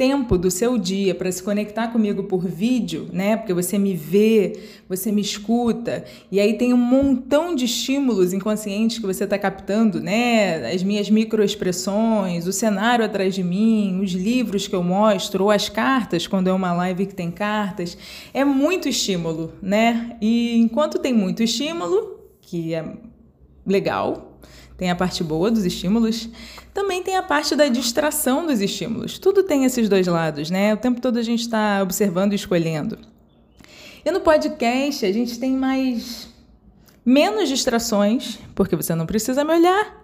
tempo 0.00 0.38
do 0.38 0.50
seu 0.50 0.78
dia 0.78 1.14
para 1.14 1.30
se 1.30 1.42
conectar 1.42 1.88
comigo 1.88 2.24
por 2.24 2.46
vídeo, 2.46 3.10
né? 3.12 3.36
Porque 3.36 3.52
você 3.52 3.76
me 3.76 3.92
vê, 3.92 4.58
você 4.88 5.12
me 5.12 5.20
escuta, 5.20 6.06
e 6.32 6.40
aí 6.40 6.56
tem 6.56 6.72
um 6.72 6.78
montão 6.78 7.54
de 7.54 7.66
estímulos 7.66 8.32
inconscientes 8.32 8.98
que 8.98 9.04
você 9.04 9.24
está 9.24 9.38
captando, 9.38 10.00
né? 10.00 10.72
As 10.72 10.82
minhas 10.82 11.10
microexpressões, 11.10 12.46
o 12.46 12.52
cenário 12.52 13.04
atrás 13.04 13.34
de 13.34 13.44
mim, 13.44 14.00
os 14.02 14.12
livros 14.12 14.66
que 14.66 14.74
eu 14.74 14.82
mostro, 14.82 15.44
ou 15.44 15.50
as 15.50 15.68
cartas, 15.68 16.26
quando 16.26 16.48
é 16.48 16.52
uma 16.54 16.72
live 16.72 17.04
que 17.04 17.14
tem 17.14 17.30
cartas. 17.30 17.98
É 18.32 18.42
muito 18.42 18.88
estímulo, 18.88 19.52
né? 19.60 20.16
E 20.18 20.56
enquanto 20.56 20.98
tem 20.98 21.12
muito 21.12 21.42
estímulo, 21.42 22.20
que 22.40 22.72
é 22.72 22.82
legal, 23.66 24.29
tem 24.80 24.90
a 24.90 24.96
parte 24.96 25.22
boa 25.22 25.50
dos 25.50 25.66
estímulos, 25.66 26.26
também 26.72 27.02
tem 27.02 27.14
a 27.14 27.22
parte 27.22 27.54
da 27.54 27.68
distração 27.68 28.46
dos 28.46 28.62
estímulos. 28.62 29.18
Tudo 29.18 29.42
tem 29.42 29.66
esses 29.66 29.90
dois 29.90 30.06
lados, 30.06 30.48
né? 30.48 30.72
O 30.72 30.76
tempo 30.78 31.02
todo 31.02 31.18
a 31.18 31.22
gente 31.22 31.40
está 31.40 31.82
observando 31.82 32.32
e 32.32 32.36
escolhendo. 32.36 32.98
E 34.02 34.10
no 34.10 34.22
podcast 34.22 35.04
a 35.04 35.12
gente 35.12 35.38
tem 35.38 35.52
mais 35.52 36.30
menos 37.04 37.50
distrações, 37.50 38.38
porque 38.54 38.74
você 38.74 38.94
não 38.94 39.04
precisa 39.04 39.44
me 39.44 39.52
olhar. 39.52 40.02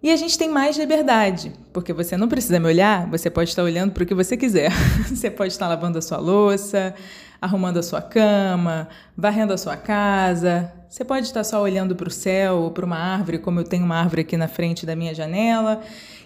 E 0.00 0.12
a 0.12 0.16
gente 0.16 0.38
tem 0.38 0.48
mais 0.48 0.78
liberdade, 0.78 1.52
porque 1.72 1.92
você 1.92 2.16
não 2.16 2.28
precisa 2.28 2.60
me 2.60 2.66
olhar, 2.66 3.10
você 3.10 3.28
pode 3.28 3.50
estar 3.50 3.64
olhando 3.64 3.90
para 3.90 4.04
o 4.04 4.06
que 4.06 4.14
você 4.14 4.36
quiser. 4.36 4.70
Você 5.10 5.28
pode 5.28 5.52
estar 5.52 5.66
lavando 5.66 5.98
a 5.98 6.02
sua 6.02 6.18
louça, 6.18 6.94
arrumando 7.40 7.78
a 7.78 7.82
sua 7.82 8.00
cama, 8.00 8.88
varrendo 9.16 9.52
a 9.52 9.58
sua 9.58 9.76
casa. 9.76 10.72
Você 10.92 11.06
pode 11.06 11.24
estar 11.24 11.42
só 11.42 11.62
olhando 11.62 11.96
para 11.96 12.06
o 12.06 12.10
céu 12.10 12.56
ou 12.56 12.70
para 12.70 12.84
uma 12.84 12.98
árvore, 12.98 13.38
como 13.38 13.58
eu 13.58 13.64
tenho 13.64 13.82
uma 13.82 13.96
árvore 13.96 14.20
aqui 14.20 14.36
na 14.36 14.46
frente 14.46 14.84
da 14.84 14.94
minha 14.94 15.14
janela. 15.14 15.80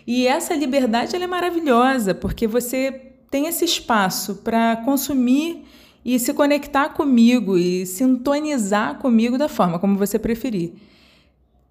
E 0.05 0.27
essa 0.27 0.57
liberdade 0.57 1.15
é 1.15 1.25
maravilhosa, 1.25 2.13
porque 2.17 2.49
você 2.49 3.13
tem 3.31 3.47
esse 3.47 3.65
espaço 3.65 4.41
para 4.43 4.75
consumir 4.79 5.65
e 6.05 6.19
se 6.19 6.35
conectar 6.35 6.89
comigo 6.89 7.57
e 7.57 7.87
sintonizar 7.87 8.99
comigo 8.99 9.39
da 9.39 9.49
forma 9.49 9.79
como 9.79 9.97
você 9.97 10.19
preferir. 10.19 10.73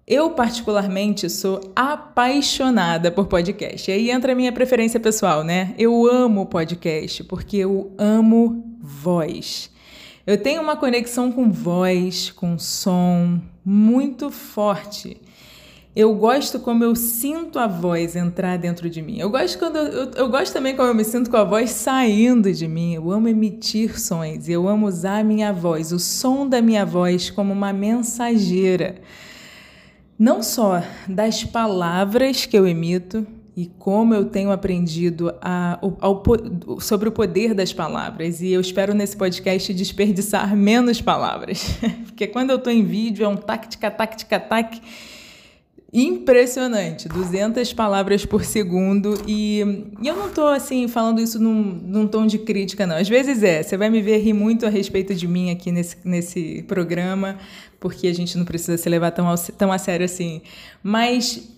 Eu, 0.06 0.30
particularmente, 0.30 1.28
sou 1.28 1.60
apaixonada 1.76 3.12
por 3.12 3.26
podcast. 3.26 3.90
E 3.90 3.92
aí 3.92 4.10
entra 4.10 4.32
a 4.32 4.34
minha 4.34 4.52
preferência 4.52 4.98
pessoal, 4.98 5.44
né? 5.44 5.74
Eu 5.76 6.06
amo 6.10 6.46
podcast 6.46 7.22
porque 7.24 7.58
eu 7.58 7.92
amo 7.98 8.78
voz. 8.80 9.75
Eu 10.26 10.36
tenho 10.36 10.60
uma 10.60 10.76
conexão 10.76 11.30
com 11.30 11.50
voz, 11.50 12.30
com 12.30 12.58
som 12.58 13.40
muito 13.64 14.30
forte. 14.30 15.20
Eu 15.94 16.14
gosto 16.14 16.58
como 16.58 16.82
eu 16.82 16.96
sinto 16.96 17.58
a 17.58 17.66
voz 17.66 18.16
entrar 18.16 18.58
dentro 18.58 18.90
de 18.90 19.00
mim. 19.00 19.18
Eu 19.18 19.30
gosto 19.30 19.58
quando 19.58 19.76
eu, 19.76 20.10
eu, 20.10 20.28
gosto 20.28 20.52
também 20.52 20.74
como 20.74 20.88
eu 20.88 20.94
me 20.94 21.04
sinto 21.04 21.30
com 21.30 21.36
a 21.36 21.44
voz 21.44 21.70
saindo 21.70 22.52
de 22.52 22.66
mim. 22.66 22.94
Eu 22.94 23.10
amo 23.10 23.28
emitir 23.28 23.98
sons. 24.00 24.48
Eu 24.48 24.68
amo 24.68 24.86
usar 24.86 25.20
a 25.20 25.24
minha 25.24 25.52
voz, 25.52 25.92
o 25.92 25.98
som 25.98 26.46
da 26.46 26.60
minha 26.60 26.84
voz 26.84 27.30
como 27.30 27.52
uma 27.52 27.72
mensageira 27.72 28.96
não 30.18 30.42
só 30.42 30.82
das 31.06 31.44
palavras 31.44 32.46
que 32.46 32.56
eu 32.56 32.66
emito 32.66 33.26
e 33.56 33.64
como 33.78 34.12
eu 34.12 34.26
tenho 34.26 34.52
aprendido 34.52 35.34
a, 35.40 35.78
ao, 35.80 36.22
sobre 36.78 37.08
o 37.08 37.12
poder 37.12 37.54
das 37.54 37.72
palavras. 37.72 38.42
E 38.42 38.52
eu 38.52 38.60
espero 38.60 38.92
nesse 38.92 39.16
podcast 39.16 39.72
desperdiçar 39.72 40.54
menos 40.54 41.00
palavras. 41.00 41.78
Porque 42.04 42.26
quando 42.26 42.50
eu 42.50 42.56
estou 42.56 42.70
em 42.70 42.84
vídeo 42.84 43.24
é 43.24 43.28
um 43.28 43.36
tática, 43.36 43.90
tática, 43.90 44.38
tac 44.38 44.78
impressionante, 45.90 47.08
200 47.08 47.72
palavras 47.72 48.26
por 48.26 48.44
segundo 48.44 49.14
e, 49.26 49.60
e 50.02 50.06
eu 50.06 50.14
não 50.14 50.28
estou 50.28 50.48
assim 50.48 50.86
falando 50.88 51.22
isso 51.22 51.40
num, 51.40 51.62
num, 51.62 52.06
tom 52.06 52.26
de 52.26 52.38
crítica 52.38 52.86
não. 52.86 52.96
Às 52.96 53.08
vezes 53.08 53.42
é, 53.42 53.62
você 53.62 53.78
vai 53.78 53.88
me 53.88 54.02
ver 54.02 54.18
rir 54.18 54.34
muito 54.34 54.66
a 54.66 54.68
respeito 54.68 55.14
de 55.14 55.26
mim 55.26 55.50
aqui 55.50 55.72
nesse, 55.72 55.96
nesse 56.04 56.62
programa, 56.68 57.38
porque 57.80 58.08
a 58.08 58.12
gente 58.12 58.36
não 58.36 58.44
precisa 58.44 58.76
se 58.76 58.86
levar 58.90 59.12
tão, 59.12 59.32
tão 59.56 59.72
a 59.72 59.78
sério 59.78 60.04
assim. 60.04 60.42
Mas 60.82 61.55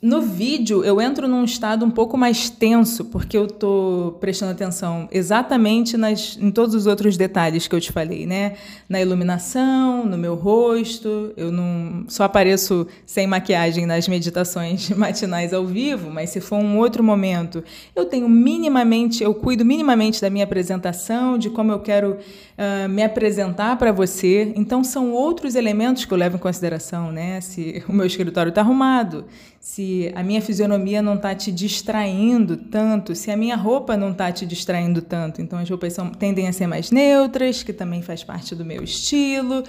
no 0.00 0.22
vídeo, 0.22 0.84
eu 0.84 1.00
entro 1.00 1.26
num 1.26 1.42
estado 1.42 1.84
um 1.84 1.90
pouco 1.90 2.16
mais 2.16 2.48
tenso, 2.48 3.06
porque 3.06 3.36
eu 3.36 3.46
estou 3.46 4.12
prestando 4.12 4.52
atenção 4.52 5.08
exatamente 5.10 5.96
nas, 5.96 6.38
em 6.40 6.52
todos 6.52 6.76
os 6.76 6.86
outros 6.86 7.16
detalhes 7.16 7.66
que 7.66 7.74
eu 7.74 7.80
te 7.80 7.90
falei, 7.90 8.24
né? 8.24 8.52
Na 8.88 9.00
iluminação, 9.00 10.06
no 10.06 10.16
meu 10.16 10.36
rosto. 10.36 11.32
Eu 11.36 11.50
não 11.50 12.04
só 12.06 12.22
apareço 12.22 12.86
sem 13.04 13.26
maquiagem 13.26 13.86
nas 13.86 14.06
meditações 14.06 14.88
matinais 14.96 15.52
ao 15.52 15.66
vivo, 15.66 16.10
mas 16.10 16.30
se 16.30 16.40
for 16.40 16.58
um 16.58 16.78
outro 16.78 17.02
momento, 17.02 17.64
eu 17.96 18.04
tenho 18.04 18.28
minimamente, 18.28 19.24
eu 19.24 19.34
cuido 19.34 19.64
minimamente 19.64 20.20
da 20.20 20.30
minha 20.30 20.44
apresentação, 20.44 21.36
de 21.36 21.50
como 21.50 21.72
eu 21.72 21.80
quero 21.80 22.12
uh, 22.12 22.88
me 22.88 23.02
apresentar 23.02 23.76
para 23.76 23.90
você. 23.90 24.52
Então, 24.54 24.84
são 24.84 25.10
outros 25.10 25.56
elementos 25.56 26.04
que 26.04 26.14
eu 26.14 26.18
levo 26.18 26.36
em 26.36 26.40
consideração, 26.40 27.10
né? 27.10 27.40
Se 27.40 27.82
o 27.88 27.92
meu 27.92 28.06
escritório 28.06 28.50
está 28.50 28.60
arrumado 28.60 29.24
se 29.60 30.12
a 30.14 30.22
minha 30.22 30.40
fisionomia 30.40 31.02
não 31.02 31.14
está 31.14 31.34
te 31.34 31.50
distraindo 31.50 32.56
tanto, 32.56 33.14
se 33.14 33.30
a 33.30 33.36
minha 33.36 33.56
roupa 33.56 33.96
não 33.96 34.12
está 34.12 34.30
te 34.30 34.46
distraindo 34.46 35.02
tanto. 35.02 35.42
Então 35.42 35.58
as 35.58 35.68
roupas 35.68 35.92
são, 35.92 36.10
tendem 36.10 36.48
a 36.48 36.52
ser 36.52 36.66
mais 36.66 36.90
neutras, 36.90 37.62
que 37.62 37.72
também 37.72 38.00
faz 38.00 38.22
parte 38.22 38.54
do 38.54 38.64
meu 38.64 38.82
estilo. 38.82 39.64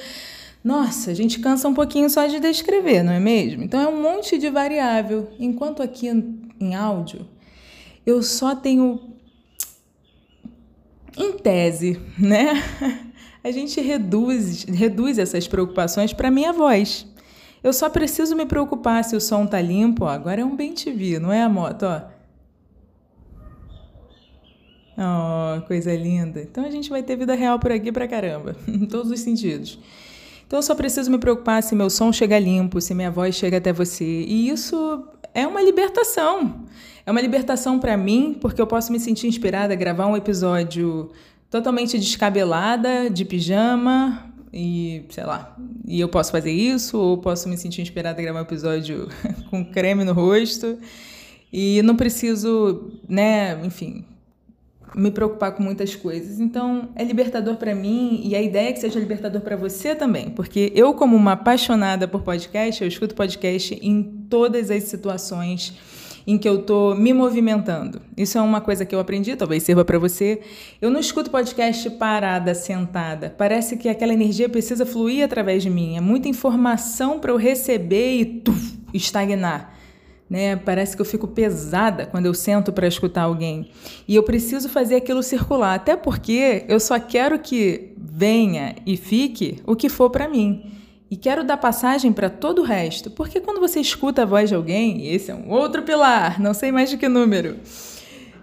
Nossa, 0.63 1.11
a 1.11 1.13
gente 1.13 1.39
cansa 1.39 1.67
um 1.67 1.73
pouquinho 1.73 2.09
só 2.09 2.27
de 2.27 2.39
descrever, 2.39 3.01
não 3.03 3.13
é 3.13 3.19
mesmo? 3.19 3.63
Então 3.63 3.79
é 3.81 3.87
um 3.87 4.01
monte 4.01 4.37
de 4.37 4.49
variável. 4.49 5.29
Enquanto 5.39 5.81
aqui 5.81 6.07
em 6.59 6.75
áudio, 6.75 7.27
eu 8.05 8.21
só 8.21 8.55
tenho. 8.55 9.07
Em 11.17 11.33
tese, 11.33 11.99
né? 12.17 12.53
A 13.41 13.51
gente 13.51 13.79
reduz, 13.79 14.63
reduz 14.65 15.17
essas 15.17 15.47
preocupações 15.47 16.11
para 16.11 16.29
minha 16.29 16.51
voz. 16.51 17.05
Eu 17.63 17.73
só 17.73 17.89
preciso 17.89 18.35
me 18.35 18.45
preocupar 18.45 19.03
se 19.03 19.15
o 19.15 19.21
som 19.21 19.45
tá 19.45 19.61
limpo. 19.61 20.05
Agora 20.05 20.41
é 20.41 20.45
um 20.45 20.55
bem 20.55 20.73
TV, 20.73 21.19
não 21.19 21.31
é 21.31 21.41
a 21.41 21.49
moto, 21.49 21.83
ó. 21.83 22.01
Oh, 25.01 25.61
coisa 25.61 25.95
linda. 25.95 26.41
Então 26.41 26.65
a 26.65 26.69
gente 26.69 26.89
vai 26.89 27.01
ter 27.01 27.15
vida 27.15 27.33
real 27.33 27.57
por 27.57 27.71
aqui 27.71 27.91
pra 27.91 28.07
caramba, 28.07 28.55
em 28.67 28.85
todos 28.85 29.11
os 29.11 29.19
sentidos. 29.21 29.79
Então 30.45 30.59
eu 30.59 30.63
só 30.63 30.75
preciso 30.75 31.09
me 31.09 31.17
preocupar 31.17 31.63
se 31.63 31.75
meu 31.75 31.89
som 31.89 32.11
chega 32.11 32.37
limpo, 32.37 32.81
se 32.81 32.93
minha 32.93 33.11
voz 33.11 33.35
chega 33.35 33.57
até 33.57 33.71
você. 33.71 34.03
E 34.03 34.49
isso 34.49 35.07
é 35.33 35.47
uma 35.47 35.61
libertação. 35.61 36.65
É 37.05 37.11
uma 37.11 37.21
libertação 37.21 37.79
para 37.79 37.95
mim, 37.95 38.37
porque 38.39 38.61
eu 38.61 38.67
posso 38.67 38.91
me 38.91 38.99
sentir 38.99 39.27
inspirada 39.27 39.73
a 39.73 39.75
gravar 39.75 40.07
um 40.07 40.17
episódio 40.17 41.11
totalmente 41.49 41.97
descabelada, 41.97 43.09
de 43.09 43.23
pijama, 43.25 44.28
e, 44.51 45.05
sei 45.09 45.23
lá, 45.23 45.55
e 45.85 45.99
eu 45.99 46.09
posso 46.09 46.31
fazer 46.31 46.51
isso, 46.51 46.97
ou 46.97 47.17
posso 47.17 47.47
me 47.47 47.57
sentir 47.57 47.81
inspirada 47.81 48.19
a 48.19 48.23
gravar 48.23 48.39
um 48.39 48.43
episódio 48.43 49.07
com 49.49 49.63
creme 49.63 50.03
no 50.03 50.13
rosto. 50.13 50.77
E 51.51 51.81
não 51.81 51.95
preciso, 51.95 52.91
né, 53.07 53.59
enfim, 53.65 54.05
me 54.95 55.11
preocupar 55.11 55.53
com 55.53 55.63
muitas 55.63 55.95
coisas. 55.95 56.39
Então, 56.39 56.89
é 56.95 57.03
libertador 57.03 57.55
para 57.57 57.73
mim 57.75 58.21
e 58.23 58.35
a 58.35 58.41
ideia 58.41 58.69
é 58.69 58.73
que 58.73 58.79
seja 58.79 58.99
libertador 58.99 59.41
para 59.41 59.55
você 59.55 59.95
também, 59.95 60.29
porque 60.29 60.71
eu 60.75 60.93
como 60.93 61.15
uma 61.15 61.33
apaixonada 61.33 62.07
por 62.07 62.21
podcast, 62.21 62.81
eu 62.81 62.87
escuto 62.87 63.15
podcast 63.15 63.77
em 63.81 64.03
todas 64.29 64.69
as 64.71 64.83
situações 64.83 65.73
em 66.29 66.37
que 66.37 66.47
eu 66.47 66.59
estou 66.59 66.93
me 66.93 67.11
movimentando. 67.11 67.99
Isso 68.15 68.37
é 68.37 68.41
uma 68.41 68.61
coisa 68.61 68.85
que 68.85 68.93
eu 68.93 68.99
aprendi, 68.99 69.35
talvez 69.35 69.63
sirva 69.63 69.83
para 69.83 69.97
você. 69.97 70.41
Eu 70.79 70.91
não 70.91 70.99
escuto 70.99 71.31
podcast 71.31 71.89
parada, 71.89 72.53
sentada. 72.53 73.33
Parece 73.35 73.75
que 73.75 73.89
aquela 73.89 74.13
energia 74.13 74.47
precisa 74.47 74.85
fluir 74.85 75.25
através 75.25 75.63
de 75.63 75.71
mim. 75.71 75.97
É 75.97 75.99
muita 75.99 76.27
informação 76.27 77.19
para 77.19 77.31
eu 77.31 77.35
receber 77.35 78.17
e 78.17 78.25
tuf, 78.25 78.77
estagnar. 78.93 79.73
Né? 80.29 80.55
Parece 80.55 80.95
que 80.95 81.01
eu 81.01 81.05
fico 81.05 81.27
pesada 81.27 82.05
quando 82.05 82.27
eu 82.27 82.33
sento 82.35 82.71
para 82.71 82.87
escutar 82.87 83.23
alguém. 83.23 83.71
E 84.07 84.15
eu 84.15 84.21
preciso 84.21 84.69
fazer 84.69 84.97
aquilo 84.97 85.23
circular, 85.23 85.73
até 85.73 85.95
porque 85.95 86.63
eu 86.67 86.79
só 86.79 86.99
quero 86.99 87.39
que 87.39 87.93
venha 87.97 88.75
e 88.85 88.95
fique 88.95 89.63
o 89.65 89.75
que 89.75 89.89
for 89.89 90.11
para 90.11 90.29
mim. 90.29 90.78
E 91.11 91.17
quero 91.17 91.43
dar 91.43 91.57
passagem 91.57 92.13
para 92.13 92.29
todo 92.29 92.59
o 92.59 92.63
resto, 92.63 93.09
porque 93.09 93.39
quando 93.39 93.59
você 93.59 93.79
escuta 93.79 94.21
a 94.21 94.25
voz 94.25 94.47
de 94.47 94.55
alguém, 94.55 95.07
esse 95.07 95.31
é 95.31 95.35
um 95.35 95.49
outro 95.49 95.81
pilar, 95.81 96.39
não 96.39 96.53
sei 96.53 96.71
mais 96.71 96.89
de 96.89 96.97
que 96.97 97.09
número. 97.09 97.57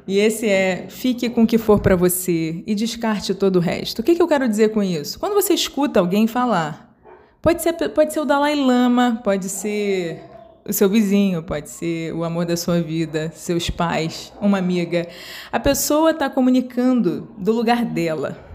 E 0.07 0.19
esse 0.19 0.49
é 0.49 0.87
fique 0.89 1.29
com 1.31 1.45
o 1.45 1.47
que 1.47 1.59
for 1.59 1.81
para 1.81 1.95
você 1.95 2.65
e 2.67 2.75
descarte 2.75 3.35
todo 3.35 3.57
o 3.57 3.61
resto. 3.61 4.01
O 4.01 4.03
que, 4.03 4.15
que 4.15 4.23
eu 4.23 4.27
quero 4.27 4.49
dizer 4.49 4.71
com 4.71 4.83
isso? 4.83 5.19
Quando 5.19 5.35
você 5.35 5.55
escuta 5.55 6.01
alguém 6.01 6.27
falar, 6.27 6.93
pode 7.41 7.63
ser, 7.63 7.73
pode 7.91 8.13
ser 8.13 8.21
o 8.21 8.25
Dalai 8.25 8.57
Lama, 8.57 9.21
pode 9.23 9.49
ser 9.49 10.23
o 10.69 10.73
seu 10.73 10.89
vizinho, 10.89 11.43
pode 11.43 11.71
ser 11.71 12.13
o 12.13 12.25
amor 12.25 12.45
da 12.45 12.57
sua 12.57 12.81
vida, 12.81 13.31
seus 13.35 13.71
pais, 13.71 14.33
uma 14.41 14.59
amiga. 14.59 15.07
A 15.53 15.61
pessoa 15.61 16.11
está 16.11 16.29
comunicando 16.29 17.29
do 17.39 17.53
lugar 17.53 17.85
dela. 17.85 18.46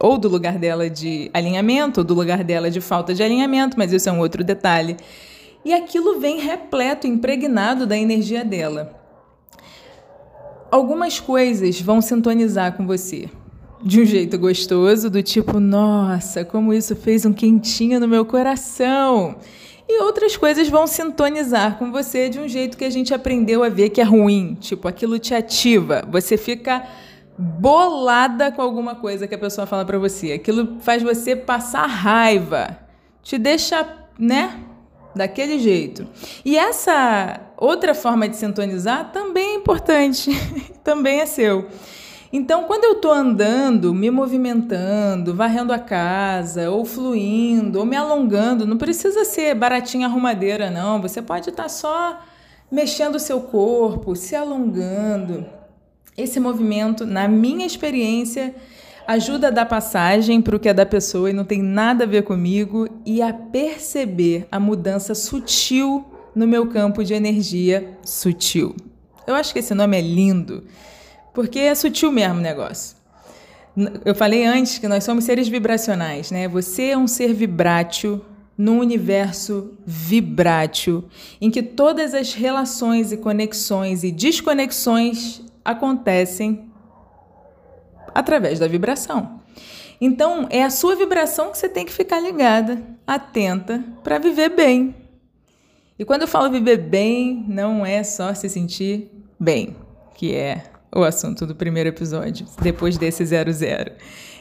Ou 0.00 0.18
do 0.18 0.28
lugar 0.28 0.58
dela 0.58 0.88
de 0.90 1.30
alinhamento, 1.32 2.00
ou 2.00 2.04
do 2.04 2.14
lugar 2.14 2.42
dela 2.42 2.70
de 2.70 2.80
falta 2.80 3.14
de 3.14 3.22
alinhamento, 3.22 3.78
mas 3.78 3.92
isso 3.92 4.08
é 4.08 4.12
um 4.12 4.18
outro 4.18 4.42
detalhe. 4.42 4.96
E 5.64 5.72
aquilo 5.72 6.18
vem 6.18 6.40
repleto, 6.40 7.06
impregnado 7.06 7.86
da 7.86 7.96
energia 7.96 8.44
dela. 8.44 8.98
Algumas 10.70 11.20
coisas 11.20 11.80
vão 11.80 12.00
sintonizar 12.00 12.76
com 12.76 12.86
você 12.86 13.28
de 13.84 14.00
um 14.00 14.04
jeito 14.04 14.38
gostoso, 14.38 15.10
do 15.10 15.22
tipo, 15.22 15.58
nossa, 15.58 16.44
como 16.44 16.72
isso 16.72 16.94
fez 16.94 17.26
um 17.26 17.32
quentinho 17.32 17.98
no 17.98 18.06
meu 18.06 18.24
coração. 18.24 19.36
E 19.88 20.00
outras 20.02 20.36
coisas 20.36 20.68
vão 20.68 20.86
sintonizar 20.86 21.78
com 21.78 21.90
você 21.90 22.28
de 22.28 22.38
um 22.38 22.48
jeito 22.48 22.78
que 22.78 22.84
a 22.84 22.90
gente 22.90 23.12
aprendeu 23.12 23.64
a 23.64 23.68
ver 23.68 23.90
que 23.90 24.00
é 24.00 24.04
ruim, 24.04 24.56
tipo, 24.60 24.86
aquilo 24.86 25.18
te 25.18 25.34
ativa, 25.34 26.04
você 26.10 26.36
fica 26.36 26.86
bolada 27.38 28.52
com 28.52 28.62
alguma 28.62 28.94
coisa 28.94 29.26
que 29.26 29.34
a 29.34 29.38
pessoa 29.38 29.66
fala 29.66 29.84
para 29.84 29.98
você. 29.98 30.32
Aquilo 30.32 30.78
faz 30.80 31.02
você 31.02 31.34
passar 31.34 31.86
raiva, 31.86 32.78
te 33.22 33.38
deixa, 33.38 33.86
né, 34.18 34.60
daquele 35.14 35.58
jeito. 35.58 36.06
E 36.44 36.56
essa 36.56 37.40
outra 37.56 37.94
forma 37.94 38.28
de 38.28 38.36
sintonizar 38.36 39.10
também 39.12 39.50
é 39.50 39.54
importante, 39.54 40.30
também 40.82 41.20
é 41.20 41.26
seu. 41.26 41.68
Então, 42.32 42.64
quando 42.64 42.84
eu 42.84 42.92
estou 42.92 43.12
andando, 43.12 43.92
me 43.92 44.10
movimentando, 44.10 45.34
varrendo 45.34 45.70
a 45.70 45.78
casa, 45.78 46.70
ou 46.70 46.82
fluindo, 46.82 47.78
ou 47.78 47.84
me 47.84 47.94
alongando, 47.94 48.66
não 48.66 48.78
precisa 48.78 49.22
ser 49.22 49.54
baratinha 49.54 50.06
arrumadeira, 50.06 50.70
não. 50.70 51.02
Você 51.02 51.20
pode 51.20 51.50
estar 51.50 51.64
tá 51.64 51.68
só 51.68 52.20
mexendo 52.70 53.16
o 53.16 53.20
seu 53.20 53.42
corpo, 53.42 54.16
se 54.16 54.34
alongando. 54.34 55.44
Esse 56.16 56.38
movimento, 56.38 57.06
na 57.06 57.26
minha 57.26 57.66
experiência, 57.66 58.54
ajuda 59.06 59.48
a 59.48 59.50
dar 59.50 59.66
passagem 59.66 60.40
para 60.42 60.56
o 60.56 60.60
que 60.60 60.68
é 60.68 60.74
da 60.74 60.84
pessoa 60.84 61.30
e 61.30 61.32
não 61.32 61.44
tem 61.44 61.62
nada 61.62 62.04
a 62.04 62.06
ver 62.06 62.22
comigo 62.22 62.88
e 63.04 63.22
a 63.22 63.32
perceber 63.32 64.46
a 64.50 64.60
mudança 64.60 65.14
sutil 65.14 66.04
no 66.34 66.46
meu 66.46 66.66
campo 66.68 67.02
de 67.02 67.14
energia 67.14 67.98
sutil. 68.04 68.76
Eu 69.26 69.34
acho 69.34 69.52
que 69.52 69.58
esse 69.58 69.74
nome 69.74 69.98
é 69.98 70.00
lindo. 70.00 70.64
Porque 71.32 71.58
é 71.58 71.74
sutil 71.74 72.12
mesmo 72.12 72.38
o 72.38 72.42
negócio. 72.42 72.96
Eu 74.04 74.14
falei 74.14 74.44
antes 74.44 74.78
que 74.78 74.86
nós 74.86 75.02
somos 75.02 75.24
seres 75.24 75.48
vibracionais, 75.48 76.30
né? 76.30 76.46
Você 76.48 76.88
é 76.88 76.98
um 76.98 77.06
ser 77.06 77.32
vibrátil 77.32 78.22
num 78.56 78.80
universo 78.80 79.72
vibrátil, 79.86 81.04
em 81.40 81.50
que 81.50 81.62
todas 81.62 82.12
as 82.12 82.34
relações 82.34 83.10
e 83.10 83.16
conexões 83.16 84.04
e 84.04 84.12
desconexões 84.12 85.40
acontecem 85.64 86.70
através 88.14 88.58
da 88.58 88.66
vibração. 88.66 89.40
Então, 90.00 90.48
é 90.50 90.64
a 90.64 90.70
sua 90.70 90.96
vibração 90.96 91.52
que 91.52 91.58
você 91.58 91.68
tem 91.68 91.86
que 91.86 91.92
ficar 91.92 92.18
ligada, 92.18 92.82
atenta, 93.06 93.84
para 94.02 94.18
viver 94.18 94.48
bem. 94.48 94.94
E 95.98 96.04
quando 96.04 96.22
eu 96.22 96.28
falo 96.28 96.50
viver 96.50 96.78
bem, 96.78 97.44
não 97.46 97.86
é 97.86 98.02
só 98.02 98.34
se 98.34 98.48
sentir 98.48 99.10
bem, 99.38 99.76
que 100.14 100.34
é 100.34 100.64
o 100.94 101.04
assunto 101.04 101.46
do 101.46 101.54
primeiro 101.54 101.88
episódio, 101.88 102.46
depois 102.60 102.98
desse 102.98 103.24
00. 103.24 103.92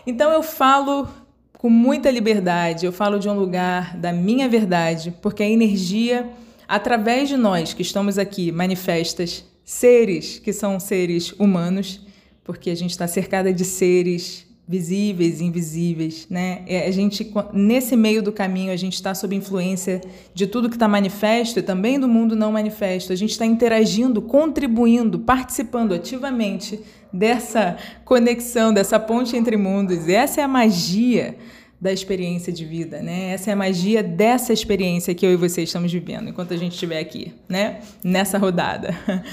Então 0.08 0.32
eu 0.32 0.42
falo 0.42 1.08
com 1.54 1.70
muita 1.70 2.10
liberdade, 2.10 2.88
eu 2.88 2.92
falo 2.92 3.20
de 3.20 3.30
um 3.30 3.34
lugar 3.34 3.96
da 3.96 4.12
minha 4.12 4.50
verdade, 4.50 5.13
porque 5.22 5.44
a 5.44 5.48
energia, 5.48 6.28
através 6.68 7.30
de 7.30 7.38
nós 7.38 7.72
que 7.72 7.84
estamos 7.84 8.18
aqui, 8.18 8.51
manifestas 8.51 9.46
seres 9.72 10.38
que 10.38 10.51
são 10.51 10.82
seres 10.82 11.32
humanos, 11.40 12.06
porque 12.44 12.69
a 12.69 12.76
gente 12.76 12.91
está 12.91 13.08
cercada 13.08 13.54
de 13.54 13.63
seres 13.63 14.45
visíveis 14.67 15.39
e 15.39 15.45
invisíveis, 15.45 16.28
né? 16.30 16.65
A 16.86 16.91
gente 16.91 17.32
nesse 17.54 17.95
meio 17.95 18.22
do 18.22 18.34
caminho 18.34 18.74
a 18.74 18.76
gente 18.76 18.95
está 18.95 19.15
sob 19.15 19.34
influência 19.34 20.02
de 20.34 20.45
tudo 20.45 20.67
que 20.69 20.76
está 20.76 20.89
manifesto 20.89 21.60
e 21.60 21.62
também 21.62 21.98
do 21.98 22.08
mundo 22.08 22.36
não 22.36 22.52
manifesto. 22.52 23.13
A 23.13 23.15
gente 23.15 23.32
está 23.32 23.45
interagindo, 23.45 24.22
contribuindo, 24.22 25.19
participando 25.19 25.93
ativamente 25.93 26.78
dessa 27.12 27.78
conexão, 28.04 28.74
dessa 28.74 29.00
ponte 29.00 29.38
entre 29.38 29.56
mundos. 29.56 30.06
E 30.06 30.13
essa 30.13 30.41
é 30.41 30.43
a 30.43 30.50
magia 30.50 31.38
da 31.82 31.91
experiência 31.91 32.54
de 32.54 32.63
vida, 32.63 33.02
né? 33.02 33.32
Essa 33.32 33.50
é 33.50 33.54
a 33.54 33.56
magia 33.56 34.04
dessa 34.04 34.54
experiência 34.54 35.15
que 35.15 35.26
eu 35.26 35.32
e 35.32 35.36
você 35.36 35.63
estamos 35.63 35.91
vivendo 35.91 36.30
enquanto 36.30 36.54
a 36.54 36.58
gente 36.58 36.74
estiver 36.74 37.00
aqui, 37.00 37.34
né? 37.50 37.82
Nessa 38.04 38.38
rodada. 38.38 38.96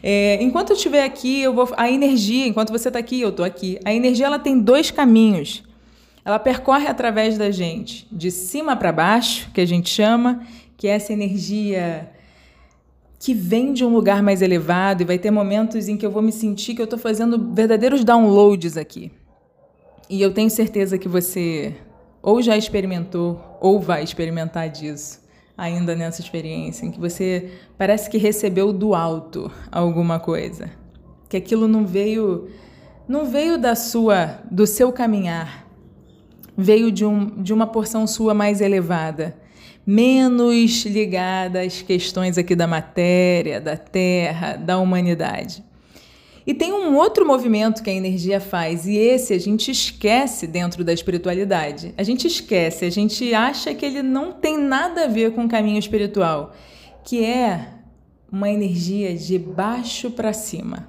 É, 0.00 0.40
enquanto 0.40 0.70
eu 0.70 0.76
estiver 0.76 1.02
aqui, 1.02 1.42
eu 1.42 1.52
vou 1.52 1.68
a 1.76 1.90
energia, 1.90 2.46
enquanto 2.46 2.70
você 2.70 2.86
está 2.86 3.00
aqui, 3.00 3.20
eu 3.20 3.30
estou 3.30 3.44
aqui. 3.44 3.80
A 3.84 3.92
energia 3.92 4.26
ela 4.26 4.38
tem 4.38 4.56
dois 4.56 4.92
caminhos. 4.92 5.64
Ela 6.24 6.38
percorre 6.38 6.86
através 6.86 7.36
da 7.36 7.50
gente, 7.50 8.06
de 8.12 8.30
cima 8.30 8.76
para 8.76 8.92
baixo, 8.92 9.50
que 9.52 9.60
a 9.60 9.66
gente 9.66 9.88
chama, 9.90 10.46
que 10.76 10.86
é 10.86 10.92
essa 10.92 11.12
energia 11.12 12.08
que 13.18 13.34
vem 13.34 13.72
de 13.72 13.84
um 13.84 13.88
lugar 13.88 14.22
mais 14.22 14.40
elevado 14.40 15.02
e 15.02 15.04
vai 15.04 15.18
ter 15.18 15.32
momentos 15.32 15.88
em 15.88 15.96
que 15.96 16.06
eu 16.06 16.12
vou 16.12 16.22
me 16.22 16.30
sentir 16.30 16.76
que 16.76 16.80
eu 16.80 16.84
estou 16.84 16.98
fazendo 16.98 17.52
verdadeiros 17.52 18.04
downloads 18.04 18.76
aqui. 18.76 19.10
E 20.08 20.22
eu 20.22 20.32
tenho 20.32 20.48
certeza 20.48 20.96
que 20.96 21.08
você 21.08 21.74
ou 22.22 22.42
já 22.42 22.56
experimentou 22.56 23.40
ou 23.60 23.80
vai 23.80 24.02
experimentar 24.02 24.68
disso 24.68 25.26
ainda 25.58 25.96
nessa 25.96 26.20
experiência, 26.20 26.86
em 26.86 26.92
que 26.92 27.00
você 27.00 27.50
parece 27.76 28.08
que 28.08 28.16
recebeu 28.16 28.72
do 28.72 28.94
alto 28.94 29.50
alguma 29.72 30.20
coisa, 30.20 30.70
que 31.28 31.36
aquilo 31.36 31.66
não 31.66 31.84
veio 31.84 32.48
não 33.08 33.24
veio 33.24 33.58
da 33.58 33.74
sua 33.74 34.38
do 34.50 34.66
seu 34.66 34.92
caminhar, 34.92 35.66
veio 36.56 36.92
de, 36.92 37.04
um, 37.04 37.42
de 37.42 37.52
uma 37.52 37.66
porção 37.66 38.06
sua 38.06 38.34
mais 38.34 38.60
elevada, 38.60 39.36
menos 39.84 40.84
ligada 40.84 41.62
às 41.62 41.82
questões 41.82 42.38
aqui 42.38 42.54
da 42.54 42.66
matéria, 42.66 43.60
da 43.60 43.76
terra, 43.76 44.56
da 44.56 44.78
humanidade. 44.78 45.64
E 46.48 46.54
tem 46.54 46.72
um 46.72 46.96
outro 46.96 47.26
movimento 47.26 47.82
que 47.82 47.90
a 47.90 47.92
energia 47.92 48.40
faz, 48.40 48.86
e 48.86 48.96
esse 48.96 49.34
a 49.34 49.38
gente 49.38 49.70
esquece 49.70 50.46
dentro 50.46 50.82
da 50.82 50.94
espiritualidade. 50.94 51.92
A 51.94 52.02
gente 52.02 52.26
esquece, 52.26 52.86
a 52.86 52.90
gente 52.90 53.34
acha 53.34 53.74
que 53.74 53.84
ele 53.84 54.02
não 54.02 54.32
tem 54.32 54.56
nada 54.56 55.04
a 55.04 55.06
ver 55.08 55.32
com 55.32 55.44
o 55.44 55.48
caminho 55.48 55.78
espiritual, 55.78 56.54
que 57.04 57.22
é 57.22 57.68
uma 58.32 58.48
energia 58.48 59.14
de 59.14 59.38
baixo 59.38 60.10
para 60.10 60.32
cima, 60.32 60.88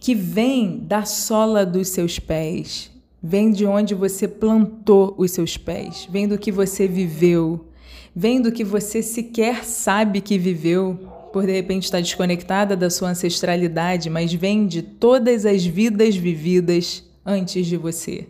que 0.00 0.14
vem 0.14 0.78
da 0.78 1.04
sola 1.04 1.66
dos 1.66 1.88
seus 1.88 2.18
pés, 2.18 2.90
vem 3.22 3.50
de 3.50 3.66
onde 3.66 3.94
você 3.94 4.26
plantou 4.26 5.14
os 5.18 5.32
seus 5.32 5.58
pés, 5.58 6.08
vem 6.10 6.26
do 6.26 6.38
que 6.38 6.50
você 6.50 6.88
viveu, 6.88 7.66
vem 8.14 8.40
do 8.40 8.50
que 8.50 8.64
você 8.64 9.02
sequer 9.02 9.66
sabe 9.66 10.22
que 10.22 10.38
viveu 10.38 11.15
por 11.36 11.44
de 11.44 11.52
repente 11.52 11.84
estar 11.84 12.00
desconectada 12.00 12.74
da 12.74 12.88
sua 12.88 13.10
ancestralidade, 13.10 14.08
mas 14.08 14.32
vem 14.32 14.66
de 14.66 14.80
todas 14.80 15.44
as 15.44 15.66
vidas 15.66 16.16
vividas 16.16 17.04
antes 17.26 17.66
de 17.66 17.76
você. 17.76 18.26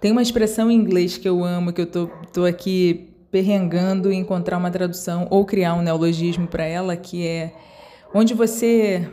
Tem 0.00 0.10
uma 0.10 0.20
expressão 0.20 0.68
em 0.68 0.74
inglês 0.74 1.16
que 1.16 1.28
eu 1.28 1.44
amo, 1.44 1.72
que 1.72 1.80
eu 1.80 1.86
tô, 1.86 2.08
tô 2.32 2.44
aqui 2.44 3.08
perrengando 3.30 4.10
em 4.10 4.18
encontrar 4.18 4.58
uma 4.58 4.68
tradução 4.68 5.28
ou 5.30 5.44
criar 5.44 5.74
um 5.74 5.82
neologismo 5.82 6.48
para 6.48 6.64
ela, 6.64 6.96
que 6.96 7.24
é 7.24 7.52
onde 8.12 8.34
você 8.34 9.08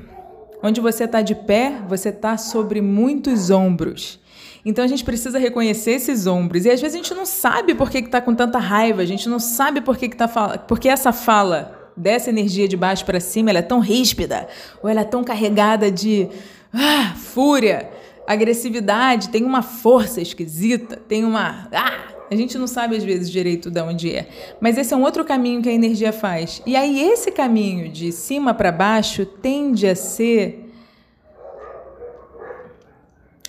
onde 0.63 0.81
você 0.81 1.03
está 1.03 1.21
de 1.21 1.35
pé, 1.35 1.83
você 1.87 2.09
está 2.09 2.37
sobre 2.37 2.81
muitos 2.81 3.51
ombros. 3.51 4.19
Então 4.65 4.83
a 4.83 4.87
gente 4.87 5.05
precisa 5.05 5.37
reconhecer 5.37 5.91
esses 5.91 6.25
ombros. 6.25 6.65
E 6.65 6.71
às 6.71 6.81
vezes 6.81 6.95
a 6.95 6.97
gente 6.97 7.13
não 7.13 7.27
sabe 7.27 7.75
por 7.75 7.91
que 7.91 7.99
está 7.99 8.19
com 8.19 8.33
tanta 8.33 8.57
raiva, 8.57 9.03
a 9.03 9.05
gente 9.05 9.29
não 9.29 9.37
sabe 9.37 9.79
por 9.79 9.95
que, 9.95 10.09
que 10.09 10.17
tá 10.17 10.27
porque 10.67 10.89
essa 10.89 11.13
fala 11.13 11.78
dessa 11.99 12.29
energia 12.29 12.67
de 12.67 12.77
baixo 12.77 13.05
para 13.05 13.19
cima, 13.19 13.49
ela 13.49 13.59
é 13.59 13.63
tão 13.63 13.79
ríspida, 13.79 14.47
ou 14.81 14.89
ela 14.89 15.01
é 15.01 15.03
tão 15.03 15.23
carregada 15.23 15.91
de 15.91 16.29
ah, 16.73 17.13
fúria, 17.15 17.89
agressividade, 18.25 19.29
tem 19.29 19.43
uma 19.43 19.61
força 19.61 20.21
esquisita, 20.21 20.95
tem 20.95 21.25
uma. 21.25 21.67
Ah, 21.73 22.15
a 22.31 22.35
gente 22.35 22.57
não 22.57 22.67
sabe 22.67 22.95
às 22.95 23.03
vezes 23.03 23.29
direito 23.29 23.69
de 23.69 23.81
onde 23.81 24.15
é. 24.15 24.29
Mas 24.61 24.77
esse 24.77 24.93
é 24.93 24.97
um 24.97 25.01
outro 25.01 25.25
caminho 25.25 25.61
que 25.61 25.69
a 25.69 25.73
energia 25.73 26.13
faz. 26.13 26.61
E 26.65 26.75
aí, 26.75 27.01
esse 27.01 27.31
caminho 27.31 27.89
de 27.89 28.11
cima 28.11 28.53
para 28.53 28.71
baixo 28.71 29.25
tende 29.25 29.87
a 29.87 29.95
ser 29.95 30.71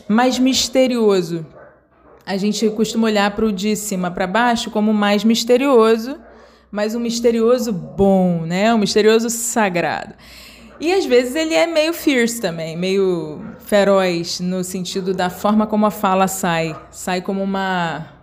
mais 0.09 0.39
misterioso. 0.39 1.47
A 2.27 2.37
gente 2.37 2.69
costuma 2.71 3.07
olhar 3.07 3.31
para 3.37 3.45
o 3.45 3.53
de 3.53 3.77
cima 3.77 4.11
para 4.11 4.27
baixo 4.27 4.71
como 4.71 4.93
mais 4.93 5.25
misterioso 5.25 6.19
mas 6.71 6.95
um 6.95 7.01
misterioso 7.01 7.73
bom, 7.73 8.43
né? 8.47 8.73
Um 8.73 8.79
misterioso 8.79 9.29
sagrado. 9.29 10.15
E 10.81 10.93
às 10.93 11.05
vezes 11.05 11.35
ele 11.35 11.55
é 11.55 11.67
meio 11.67 11.93
fierce 11.93 12.41
também, 12.41 12.77
meio 12.77 13.41
feroz 13.67 14.41
no 14.41 14.65
sentido 14.65 15.13
da 15.13 15.29
forma 15.29 15.67
como 15.67 15.85
a 15.85 15.91
fala 15.91 16.27
sai, 16.27 16.75
sai 16.91 17.21
como 17.21 17.43
uma 17.43 18.20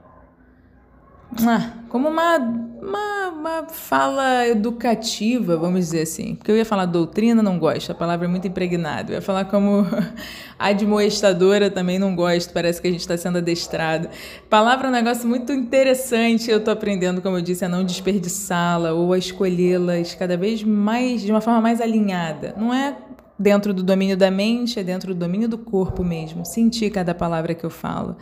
como 1.90 2.10
uma, 2.10 2.38
uma, 2.38 3.28
uma 3.30 3.64
fala 3.70 4.48
educativa, 4.48 5.58
vamos 5.58 5.82
dizer 5.82 6.02
assim. 6.02 6.36
Porque 6.36 6.52
eu 6.52 6.58
ia 6.58 6.66
falar 6.66 6.86
doutrina, 6.86 7.42
não 7.42 7.58
gosto, 7.58 7.92
a 7.92 7.96
palavra 7.96 8.26
é 8.26 8.30
muito 8.30 8.48
impregnada. 8.48 9.12
Eu 9.12 9.16
ia 9.16 9.22
falar 9.22 9.46
como 9.46 9.86
admoestadora, 10.60 11.70
também 11.70 11.98
não 11.98 12.16
gosto, 12.16 12.52
parece 12.54 12.82
que 12.82 12.88
a 12.88 12.92
gente 12.92 13.02
está 13.02 13.18
sendo 13.18 13.38
adestrado. 13.38 14.10
Palavra 14.50 14.88
é 14.88 14.90
um 14.90 14.94
negócio 14.94 15.28
muito 15.28 15.52
interessante, 15.54 16.50
eu 16.50 16.58
estou 16.58 16.74
aprendendo, 16.74 17.22
como 17.22 17.38
eu 17.38 17.42
disse, 17.42 17.64
a 17.66 17.70
não 17.70 17.84
desperdiçá-la 17.84 18.94
ou 18.94 19.14
a 19.14 19.18
escolhê-las 19.18 20.14
cada 20.16 20.36
vez 20.38 20.64
mais, 20.64 21.22
de 21.22 21.32
uma 21.32 21.42
forma 21.42 21.62
mais 21.62 21.82
alinhada. 21.82 22.54
Não 22.58 22.74
é 22.74 22.96
dentro 23.40 23.74
do 23.74 23.84
domínio 23.84 24.18
da 24.18 24.32
mente, 24.32 24.80
é 24.80 24.84
dentro 24.84 25.14
do 25.14 25.20
domínio 25.20 25.48
do 25.48 25.58
corpo 25.58 26.04
mesmo. 26.04 26.46
Sentir 26.46 26.90
cada 26.90 27.14
palavra 27.14 27.54
que 27.54 27.66
eu 27.66 27.70
falo, 27.70 28.18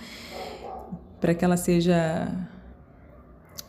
para 1.21 1.33
que 1.33 1.45
ela 1.45 1.57
seja 1.57 2.27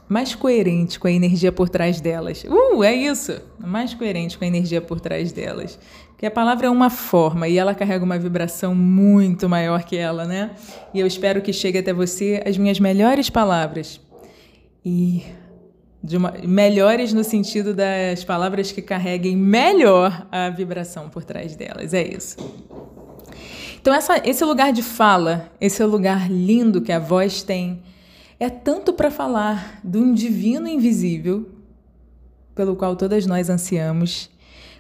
mais 0.09 0.35
coerente 0.35 0.99
com 0.99 1.09
a 1.09 1.13
energia 1.13 1.51
por 1.51 1.69
trás 1.69 2.01
delas. 2.01 2.45
Uh, 2.45 2.83
é 2.85 2.95
isso! 2.95 3.41
Mais 3.59 3.95
coerente 3.95 4.39
com 4.39 4.45
a 4.45 4.49
energia 4.49 4.81
por 4.81 5.01
trás 5.01 5.33
delas. 5.33 5.79
Porque 6.09 6.27
a 6.27 6.31
palavra 6.31 6.67
é 6.67 6.71
uma 6.71 6.89
forma 6.89 7.49
e 7.49 7.59
ela 7.59 7.75
carrega 7.75 8.05
uma 8.05 8.19
vibração 8.19 8.75
muito 8.75 9.49
maior 9.49 9.85
que 9.85 9.97
ela, 9.97 10.25
né? 10.25 10.53
E 10.95 11.01
eu 11.01 11.07
espero 11.07 11.43
que 11.43 11.53
chegue 11.53 11.79
até 11.79 11.93
você 11.93 12.43
as 12.47 12.57
minhas 12.57 12.81
melhores 12.81 13.29
palavras. 13.29 14.01
E 14.85 15.25
de 16.03 16.17
uma, 16.17 16.33
melhores 16.45 17.13
no 17.13 17.25
sentido 17.25 17.75
das 17.75 18.23
palavras 18.23 18.71
que 18.71 18.81
carreguem 18.81 19.37
melhor 19.37 20.27
a 20.31 20.49
vibração 20.49 21.09
por 21.09 21.25
trás 21.25 21.57
delas. 21.57 21.93
É 21.93 22.07
isso. 22.07 22.37
Então, 23.81 23.93
essa, 23.93 24.21
esse 24.25 24.45
lugar 24.45 24.73
de 24.73 24.83
fala, 24.83 25.51
esse 25.61 25.85
lugar 25.85 26.31
lindo 26.31 26.81
que 26.81 26.93
a 26.93 26.99
voz 26.99 27.43
tem, 27.43 27.83
é 28.39 28.51
tanto 28.51 28.93
para 28.93 29.11
falar 29.11 29.81
de 29.83 29.99
um 29.99 30.13
divino 30.13 30.69
invisível, 30.69 31.49
pelo 32.55 32.77
qual 32.77 32.97
todas 32.97 33.27
nós 33.27 33.49
ansiamos, 33.49 34.31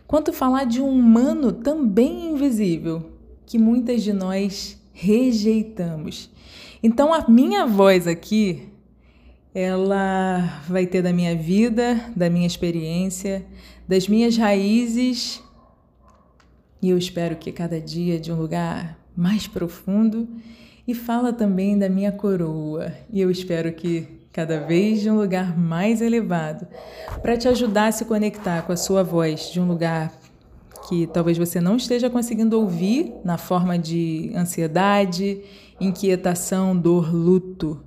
quanto 0.06 0.32
falar 0.32 0.64
de 0.64 0.80
um 0.80 0.88
humano 0.88 1.52
também 1.52 2.30
invisível, 2.30 3.10
que 3.44 3.58
muitas 3.58 4.02
de 4.02 4.12
nós 4.12 4.80
rejeitamos. 4.92 6.30
Então, 6.82 7.12
a 7.12 7.28
minha 7.28 7.66
voz 7.66 8.06
aqui, 8.06 8.68
ela 9.54 10.62
vai 10.68 10.86
ter 10.86 11.02
da 11.02 11.12
minha 11.12 11.34
vida, 11.34 12.00
da 12.14 12.28
minha 12.28 12.46
experiência, 12.46 13.44
das 13.88 14.06
minhas 14.08 14.36
raízes, 14.36 15.42
e 16.82 16.90
eu 16.90 16.98
espero 16.98 17.36
que 17.36 17.50
cada 17.50 17.80
dia 17.80 18.20
de 18.20 18.30
um 18.30 18.36
lugar 18.36 18.98
mais 19.16 19.46
profundo 19.46 20.28
e 20.86 20.94
fala 20.94 21.32
também 21.32 21.78
da 21.78 21.88
minha 21.88 22.12
coroa. 22.12 22.92
E 23.12 23.20
eu 23.20 23.30
espero 23.30 23.72
que 23.72 24.16
cada 24.36 24.60
vez 24.60 25.00
de 25.00 25.10
um 25.10 25.16
lugar 25.16 25.58
mais 25.58 26.02
elevado, 26.02 26.66
para 27.22 27.38
te 27.38 27.48
ajudar 27.48 27.86
a 27.86 27.92
se 27.92 28.04
conectar 28.04 28.62
com 28.62 28.72
a 28.72 28.76
sua 28.76 29.02
voz 29.02 29.50
de 29.50 29.58
um 29.58 29.66
lugar 29.66 30.12
que 30.86 31.06
talvez 31.06 31.38
você 31.38 31.58
não 31.58 31.76
esteja 31.76 32.10
conseguindo 32.10 32.60
ouvir 32.60 33.14
na 33.24 33.38
forma 33.38 33.78
de 33.78 34.30
ansiedade, 34.36 35.40
inquietação, 35.80 36.76
dor, 36.76 37.12
luto, 37.12 37.82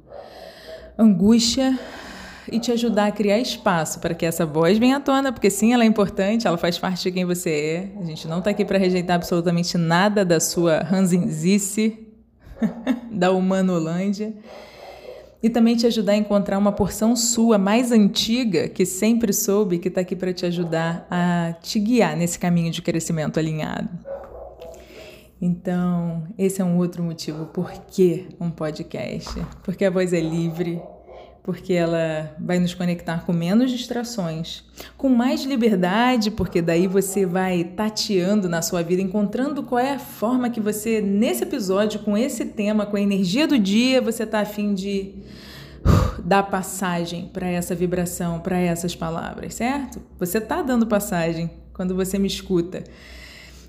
angústia 0.97 1.79
e 2.51 2.59
te 2.59 2.71
ajudar 2.71 3.05
a 3.05 3.11
criar 3.11 3.37
espaço 3.37 3.99
para 3.99 4.15
que 4.15 4.25
essa 4.25 4.43
voz 4.43 4.79
venha 4.79 4.97
à 4.97 4.99
tona, 4.99 5.31
porque 5.31 5.51
sim, 5.51 5.71
ela 5.71 5.83
é 5.83 5.87
importante, 5.87 6.47
ela 6.47 6.57
faz 6.57 6.79
parte 6.79 7.03
de 7.03 7.11
quem 7.11 7.25
você 7.25 7.49
é. 7.51 8.01
A 8.01 8.05
gente 8.05 8.27
não 8.27 8.39
está 8.39 8.49
aqui 8.49 8.65
para 8.65 8.79
rejeitar 8.79 9.17
absolutamente 9.17 9.77
nada 9.77 10.25
da 10.25 10.39
sua 10.39 10.79
ranzinzice, 10.79 12.08
da 13.11 13.31
Humanolândia. 13.31 14.33
E 15.41 15.49
também 15.49 15.75
te 15.75 15.87
ajudar 15.87 16.13
a 16.13 16.17
encontrar 16.17 16.57
uma 16.57 16.71
porção 16.71 17.15
sua 17.15 17.57
mais 17.57 17.93
antiga, 17.93 18.67
que 18.67 18.85
sempre 18.85 19.31
soube, 19.31 19.79
que 19.79 19.87
está 19.87 20.01
aqui 20.01 20.15
para 20.15 20.33
te 20.33 20.45
ajudar 20.45 21.07
a 21.09 21.53
te 21.61 21.79
guiar 21.79 22.17
nesse 22.17 22.37
caminho 22.37 22.71
de 22.71 22.81
crescimento 22.81 23.39
alinhado. 23.39 23.89
Então, 25.41 26.27
esse 26.37 26.61
é 26.61 26.65
um 26.65 26.77
outro 26.77 27.01
motivo 27.01 27.45
por 27.45 27.71
que 27.71 28.27
um 28.39 28.51
podcast. 28.51 29.33
Porque 29.63 29.85
a 29.85 29.89
voz 29.89 30.11
é 30.11 30.19
livre, 30.19 30.81
porque 31.43 31.73
ela 31.73 32.35
vai 32.39 32.59
nos 32.59 32.73
conectar 32.73 33.25
com 33.25 33.33
menos 33.33 33.71
distrações, 33.71 34.63
com 34.97 35.09
mais 35.09 35.43
liberdade, 35.43 36.31
porque 36.31 36.61
daí 36.61 36.87
você 36.87 37.25
vai 37.25 37.63
tateando 37.63 38.47
na 38.49 38.61
sua 38.61 38.83
vida, 38.83 39.01
encontrando 39.01 39.63
qual 39.63 39.79
é 39.79 39.93
a 39.93 39.99
forma 39.99 40.49
que 40.49 40.59
você, 40.59 41.01
nesse 41.01 41.43
episódio, 41.43 42.01
com 42.01 42.17
esse 42.17 42.45
tema, 42.45 42.85
com 42.85 42.97
a 42.97 43.01
energia 43.01 43.47
do 43.47 43.57
dia, 43.57 44.01
você 44.01 44.23
está 44.23 44.41
afim 44.41 44.73
de 44.73 45.15
uh, 45.85 46.21
dar 46.21 46.43
passagem 46.43 47.29
para 47.31 47.47
essa 47.47 47.73
vibração, 47.73 48.39
para 48.39 48.57
essas 48.59 48.95
palavras, 48.95 49.55
certo? 49.55 50.01
Você 50.19 50.37
está 50.37 50.61
dando 50.61 50.85
passagem 50.85 51.49
quando 51.73 51.95
você 51.95 52.19
me 52.19 52.27
escuta. 52.27 52.83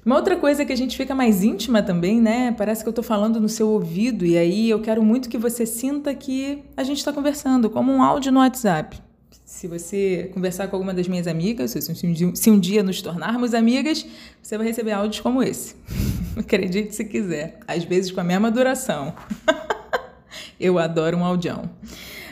Uma 0.05 0.17
outra 0.17 0.37
coisa 0.37 0.65
que 0.65 0.73
a 0.73 0.77
gente 0.77 0.97
fica 0.97 1.15
mais 1.15 1.45
íntima 1.45 1.83
também, 1.83 2.21
né? 2.21 2.53
Parece 2.53 2.83
que 2.83 2.89
eu 2.89 2.93
estou 2.93 3.05
falando 3.05 3.39
no 3.39 3.49
seu 3.49 3.69
ouvido 3.69 4.25
e 4.25 4.37
aí 4.39 4.71
eu 4.71 4.81
quero 4.81 5.03
muito 5.03 5.29
que 5.29 5.37
você 5.37 5.67
sinta 5.67 6.15
que 6.15 6.63
a 6.77 6.83
gente 6.83 6.99
está 6.99 7.13
conversando, 7.13 7.69
como 7.69 7.93
um 7.93 8.03
áudio 8.03 8.33
no 8.33 8.41
WhatsApp. 8.41 8.99
Se 9.45 9.69
você 9.69 10.31
conversar 10.33 10.69
com 10.69 10.77
alguma 10.77 10.95
das 10.95 11.07
minhas 11.07 11.27
amigas, 11.27 11.73
se 11.73 12.51
um 12.51 12.59
dia 12.59 12.83
nos 12.83 13.03
tornarmos 13.03 13.53
amigas, 13.53 14.07
você 14.41 14.57
vai 14.57 14.67
receber 14.67 14.93
áudios 14.93 15.21
como 15.21 15.43
esse. 15.43 15.75
Acredite 16.39 16.95
se 16.95 17.05
quiser. 17.05 17.59
Às 17.69 17.85
vezes 17.85 18.11
com 18.11 18.21
a 18.21 18.25
mesma 18.25 18.51
duração. 18.51 19.13
eu 20.59 20.79
adoro 20.79 21.19
um 21.19 21.25
audião. 21.25 21.69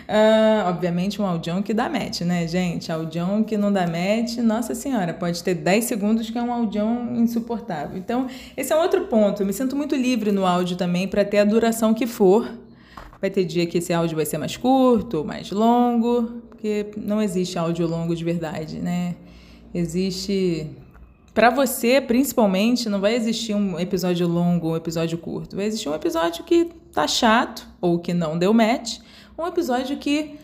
Uh, 0.09 0.67
obviamente, 0.67 1.21
um 1.21 1.27
audião 1.27 1.61
que 1.61 1.75
dá 1.75 1.87
match, 1.87 2.23
né, 2.23 2.49
gente? 2.49 2.91
Audião 2.91 3.45
que 3.45 3.59
não 3.59 3.71
dá 3.71 3.87
match, 3.87 4.39
nossa 4.39 4.75
senhora, 4.75 5.13
pode 5.13 5.45
ter 5.45 5.55
10 5.55 5.85
segundos 5.85 6.31
que 6.31 6.39
é 6.39 6.43
um 6.43 6.51
audião 6.51 7.15
insuportável. 7.15 7.99
Então, 7.99 8.27
esse 8.57 8.73
é 8.73 8.77
outro 8.77 9.05
ponto. 9.05 9.43
Eu 9.43 9.47
me 9.47 9.53
sinto 9.53 9.77
muito 9.77 9.95
livre 9.95 10.33
no 10.33 10.47
áudio 10.47 10.79
também 10.79 11.07
para 11.07 11.27
ter 11.27 11.41
a 11.41 11.45
duração 11.45 11.93
que 11.93 12.07
for. 12.07 12.51
Vai 13.21 13.29
ter 13.29 13.45
dia 13.45 13.67
que 13.67 13.79
esse 13.79 13.93
áudio 13.93 14.17
vai 14.17 14.25
ser 14.25 14.39
mais 14.39 14.57
curto 14.57 15.27
mais 15.27 15.51
longo, 15.51 16.41
porque 16.49 16.87
não 16.97 17.21
existe 17.21 17.59
áudio 17.59 17.87
longo 17.87 18.17
de 18.17 18.25
verdade, 18.25 18.79
né? 18.79 19.15
Existe 19.75 20.71
para 21.35 21.51
você, 21.51 22.01
principalmente, 22.01 22.89
não 22.89 22.99
vai 22.99 23.15
existir 23.15 23.55
um 23.55 23.79
episódio 23.79 24.27
longo 24.27 24.69
ou 24.69 24.73
um 24.73 24.77
episódio 24.77 25.19
curto. 25.19 25.55
Vai 25.55 25.67
existir 25.67 25.91
um 25.91 25.95
episódio 25.95 26.45
que 26.45 26.71
tá 26.95 27.07
chato 27.07 27.69
ou 27.79 27.99
que 27.99 28.15
não 28.15 28.39
deu 28.39 28.55
match 28.55 29.01
um 29.39 29.47
episódio 29.47 29.97
que, 29.97 30.37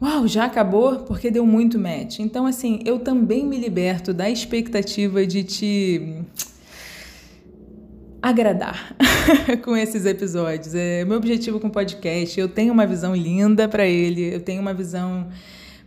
uau, 0.00 0.26
já 0.26 0.46
acabou 0.46 1.00
porque 1.00 1.30
deu 1.30 1.44
muito 1.44 1.78
match. 1.78 2.18
Então, 2.18 2.46
assim, 2.46 2.80
eu 2.84 2.98
também 2.98 3.44
me 3.44 3.58
liberto 3.58 4.14
da 4.14 4.30
expectativa 4.30 5.26
de 5.26 5.44
te 5.44 6.24
agradar 8.22 8.96
com 9.62 9.76
esses 9.76 10.06
episódios. 10.06 10.74
É 10.74 11.04
meu 11.04 11.18
objetivo 11.18 11.60
com 11.60 11.66
o 11.66 11.70
podcast. 11.70 12.40
Eu 12.40 12.48
tenho 12.48 12.72
uma 12.72 12.86
visão 12.86 13.14
linda 13.14 13.68
para 13.68 13.86
ele. 13.86 14.34
Eu 14.34 14.40
tenho 14.40 14.62
uma 14.62 14.72
visão 14.72 15.28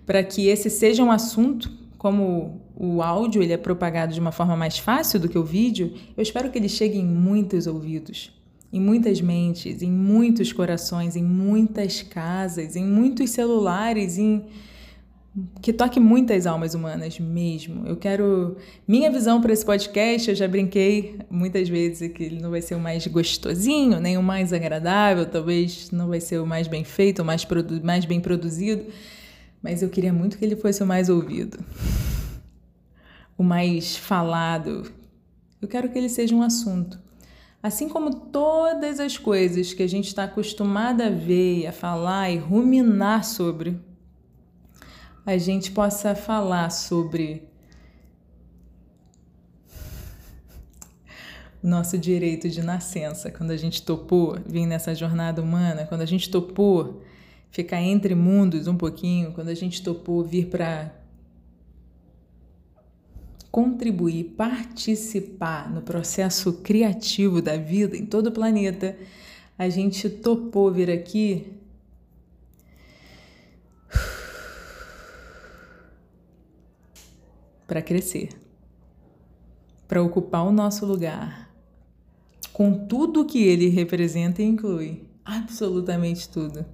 para 0.06 0.24
que 0.24 0.48
esse 0.48 0.70
seja 0.70 1.04
um 1.04 1.12
assunto 1.12 1.72
como 1.98 2.62
o 2.76 3.02
áudio 3.02 3.42
ele 3.42 3.54
é 3.54 3.58
propagado 3.58 4.14
de 4.14 4.20
uma 4.20 4.32
forma 4.32 4.56
mais 4.56 4.78
fácil 4.78 5.20
do 5.20 5.28
que 5.28 5.40
o 5.40 5.44
vídeo, 5.44 5.94
eu 6.16 6.22
espero 6.22 6.52
que 6.52 6.60
ele 6.60 6.70
chegue 6.70 7.00
em 7.00 7.06
muitos 7.06 7.66
ouvidos 7.66 8.32
em 8.72 8.80
muitas 8.80 9.22
mentes, 9.22 9.82
em 9.82 9.92
muitos 9.92 10.52
corações, 10.52 11.16
em 11.16 11.24
muitas 11.24 12.02
casas, 12.02 12.76
em 12.76 12.84
muitos 12.84 13.30
celulares, 13.32 14.18
em 14.18 14.46
que 15.62 15.74
toque 15.74 16.00
muitas 16.00 16.48
almas 16.48 16.74
humanas 16.74 17.20
mesmo. 17.20 17.86
Eu 17.86 17.98
quero 17.98 18.56
minha 18.88 19.12
visão 19.12 19.42
para 19.42 19.52
esse 19.52 19.66
podcast, 19.66 20.30
eu 20.30 20.36
já 20.36 20.48
brinquei 20.48 21.20
muitas 21.30 21.68
vezes 21.68 22.12
que 22.12 22.24
ele 22.24 22.42
não 22.42 22.50
vai 22.50 22.62
ser 22.62 22.76
o 22.76 22.80
mais 22.80 23.06
gostosinho, 23.08 24.00
nem 24.00 24.18
o 24.18 24.24
mais 24.24 24.54
agradável, 24.54 25.26
talvez 25.26 25.92
não 25.92 26.08
vai 26.08 26.22
ser 26.22 26.40
o 26.40 26.46
mais 26.46 26.68
bem 26.68 26.84
feito, 26.84 27.22
o 27.22 27.26
mais, 27.26 27.46
mais 27.84 28.06
bem 28.06 28.22
produzido, 28.22 28.86
mas 29.62 29.82
eu 29.82 29.90
queria 29.90 30.14
muito 30.14 30.38
que 30.38 30.46
ele 30.46 30.56
fosse 30.56 30.82
o 30.82 30.88
mais 30.88 31.10
ouvido. 31.10 31.60
O 33.38 33.44
mais 33.44 33.98
falado. 33.98 34.90
Eu 35.62 35.68
quero 35.68 35.90
que 35.90 35.98
ele 35.98 36.08
seja 36.08 36.34
um 36.34 36.42
assunto 36.42 37.05
Assim 37.66 37.90
como 37.90 38.14
todas 38.14 39.00
as 39.00 39.18
coisas 39.18 39.74
que 39.74 39.82
a 39.82 39.88
gente 39.90 40.06
está 40.06 40.26
acostumada 40.26 41.08
a 41.08 41.10
ver, 41.10 41.66
a 41.66 41.72
falar 41.72 42.30
e 42.30 42.38
ruminar 42.38 43.24
sobre, 43.24 43.82
a 45.26 45.36
gente 45.36 45.72
possa 45.72 46.14
falar 46.14 46.70
sobre 46.70 47.50
o 51.64 51.68
nosso 51.68 51.98
direito 51.98 52.48
de 52.52 52.62
nascença, 52.62 53.32
quando 53.32 53.50
a 53.50 53.58
gente 53.58 53.82
topou 53.82 54.38
vir 54.46 54.68
nessa 54.68 54.94
jornada 54.94 55.42
humana, 55.42 55.88
quando 55.88 56.02
a 56.02 56.06
gente 56.06 56.30
topou 56.30 57.02
ficar 57.50 57.82
entre 57.82 58.14
mundos 58.14 58.68
um 58.68 58.78
pouquinho, 58.78 59.32
quando 59.32 59.50
a 59.50 59.56
gente 59.56 59.82
topou 59.82 60.24
vir 60.24 60.50
para 60.52 60.94
contribuir, 63.56 64.36
participar 64.36 65.74
no 65.74 65.82
processo 65.82 66.62
criativo 66.62 67.42
da 67.42 67.56
vida 67.56 67.96
em 67.96 68.06
todo 68.06 68.28
o 68.28 68.32
planeta, 68.34 68.98
a 69.58 69.70
gente 69.70 70.10
topou 70.10 70.74
vir 70.74 70.92
aqui. 70.92 71.54
Para 77.66 77.82
crescer, 77.82 78.28
para 79.88 80.04
ocupar 80.04 80.46
o 80.46 80.52
nosso 80.52 80.86
lugar, 80.86 81.50
com 82.52 82.86
tudo 82.86 83.24
que 83.24 83.42
ele 83.42 83.70
representa 83.70 84.42
e 84.42 84.46
inclui, 84.46 85.08
absolutamente 85.24 86.28
tudo, 86.28 86.66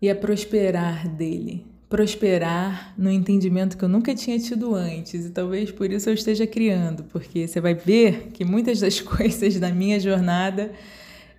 e 0.00 0.08
a 0.08 0.14
prosperar 0.14 1.08
dele 1.08 1.71
prosperar 1.92 2.94
no 2.96 3.10
entendimento 3.10 3.76
que 3.76 3.84
eu 3.84 3.88
nunca 3.88 4.14
tinha 4.14 4.38
tido 4.38 4.74
antes, 4.74 5.26
e 5.26 5.30
talvez 5.30 5.70
por 5.70 5.92
isso 5.92 6.08
eu 6.08 6.14
esteja 6.14 6.46
criando, 6.46 7.04
porque 7.04 7.46
você 7.46 7.60
vai 7.60 7.74
ver 7.74 8.30
que 8.32 8.46
muitas 8.46 8.80
das 8.80 8.98
coisas 9.02 9.60
da 9.60 9.68
minha 9.68 10.00
jornada 10.00 10.72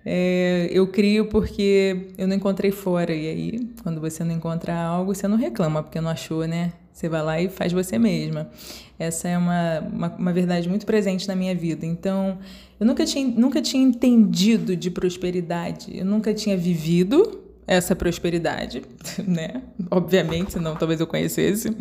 é, 0.06 0.68
eu 0.70 0.86
crio 0.86 1.26
porque 1.26 2.06
eu 2.16 2.28
não 2.28 2.36
encontrei 2.36 2.70
fora. 2.70 3.12
E 3.12 3.26
aí, 3.26 3.70
quando 3.82 4.00
você 4.00 4.22
não 4.22 4.32
encontra 4.32 4.80
algo, 4.80 5.12
você 5.12 5.26
não 5.26 5.36
reclama 5.36 5.82
porque 5.82 6.00
não 6.00 6.10
achou, 6.10 6.46
né? 6.46 6.72
Você 6.92 7.08
vai 7.08 7.22
lá 7.22 7.40
e 7.40 7.48
faz 7.48 7.72
você 7.72 7.98
mesma. 7.98 8.48
Essa 8.96 9.26
é 9.26 9.36
uma, 9.36 9.80
uma, 9.80 10.08
uma, 10.16 10.32
verdade 10.32 10.68
muito 10.68 10.86
presente 10.86 11.26
na 11.26 11.34
minha 11.34 11.52
vida. 11.56 11.84
Então, 11.84 12.38
eu 12.78 12.86
nunca 12.86 13.04
tinha, 13.04 13.26
nunca 13.26 13.60
tinha 13.60 13.82
entendido 13.82 14.76
de 14.76 14.88
prosperidade. 14.88 15.90
Eu 15.98 16.04
nunca 16.04 16.32
tinha 16.32 16.56
vivido 16.56 17.43
essa 17.66 17.96
prosperidade, 17.96 18.82
né? 19.26 19.62
Obviamente, 19.90 20.52
senão 20.52 20.76
talvez 20.76 21.00
eu 21.00 21.06
conhecesse. 21.06 21.74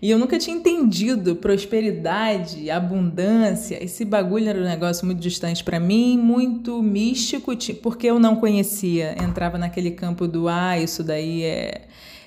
E 0.00 0.10
eu 0.10 0.18
nunca 0.18 0.38
tinha 0.38 0.56
entendido 0.56 1.36
prosperidade, 1.36 2.70
abundância. 2.70 3.82
Esse 3.82 4.04
bagulho 4.04 4.48
era 4.48 4.58
um 4.58 4.64
negócio 4.64 5.04
muito 5.04 5.20
distante 5.20 5.64
para 5.64 5.80
mim, 5.80 6.16
muito 6.16 6.80
místico, 6.82 7.52
porque 7.82 8.06
eu 8.06 8.18
não 8.18 8.36
conhecia. 8.36 9.16
Entrava 9.22 9.58
naquele 9.58 9.90
campo 9.90 10.28
do 10.28 10.48
ah, 10.48 10.78
isso 10.78 11.02
daí 11.02 11.42
é, 11.42 11.82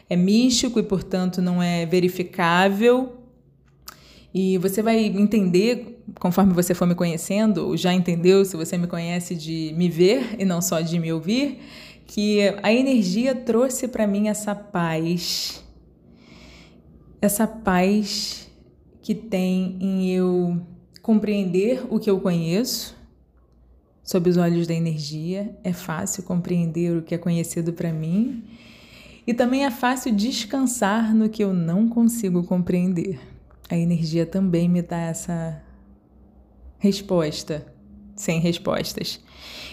é 0.10 0.16
místico 0.16 0.80
e, 0.80 0.84
portanto, 0.84 1.42
não 1.42 1.64
é 1.64 1.86
verificável. 1.86 3.14
E 4.34 4.58
você 4.58 4.84
vai 4.84 5.06
entender, 5.06 6.04
conforme 6.20 6.54
você 6.54 6.74
for 6.74 6.86
me 6.86 6.94
conhecendo, 6.94 7.68
ou 7.68 7.78
já 7.78 7.94
entendeu, 7.94 8.44
se 8.44 8.58
você 8.58 8.78
me 8.78 8.86
conhece, 8.86 9.34
de 9.34 9.74
me 9.78 9.90
ver 9.90 10.36
e 10.38 10.44
não 10.44 10.62
só 10.62 10.82
de 10.82 11.00
me 11.00 11.12
ouvir 11.14 11.60
que 12.08 12.40
a 12.64 12.74
energia 12.74 13.36
trouxe 13.36 13.88
para 13.88 14.08
mim 14.08 14.30
essa 14.30 14.56
paz, 14.56 15.64
essa 17.22 17.46
paz 17.46 18.50
que 19.02 19.14
tem 19.14 19.78
em 19.80 20.10
eu 20.10 20.60
compreender 21.02 21.86
o 21.90 22.00
que 22.00 22.10
eu 22.10 22.20
conheço 22.20 22.96
sob 24.04 24.30
os 24.30 24.38
olhos 24.38 24.66
da 24.66 24.74
energia, 24.74 25.54
é 25.66 25.74
fácil 25.74 26.24
compreender 26.24 26.96
o 26.96 27.02
que 27.02 27.14
é 27.14 27.18
conhecido 27.18 27.74
para 27.74 27.92
mim. 27.92 28.42
E 29.26 29.34
também 29.34 29.66
é 29.66 29.72
fácil 29.72 30.16
descansar 30.16 31.14
no 31.14 31.28
que 31.28 31.44
eu 31.44 31.54
não 31.54 31.90
consigo 31.90 32.42
compreender. 32.44 33.20
A 33.70 33.76
energia 33.76 34.26
também 34.26 34.70
me 34.70 34.82
dá 34.82 35.02
essa 35.02 35.62
resposta 36.80 37.66
sem 38.18 38.40
respostas. 38.40 39.20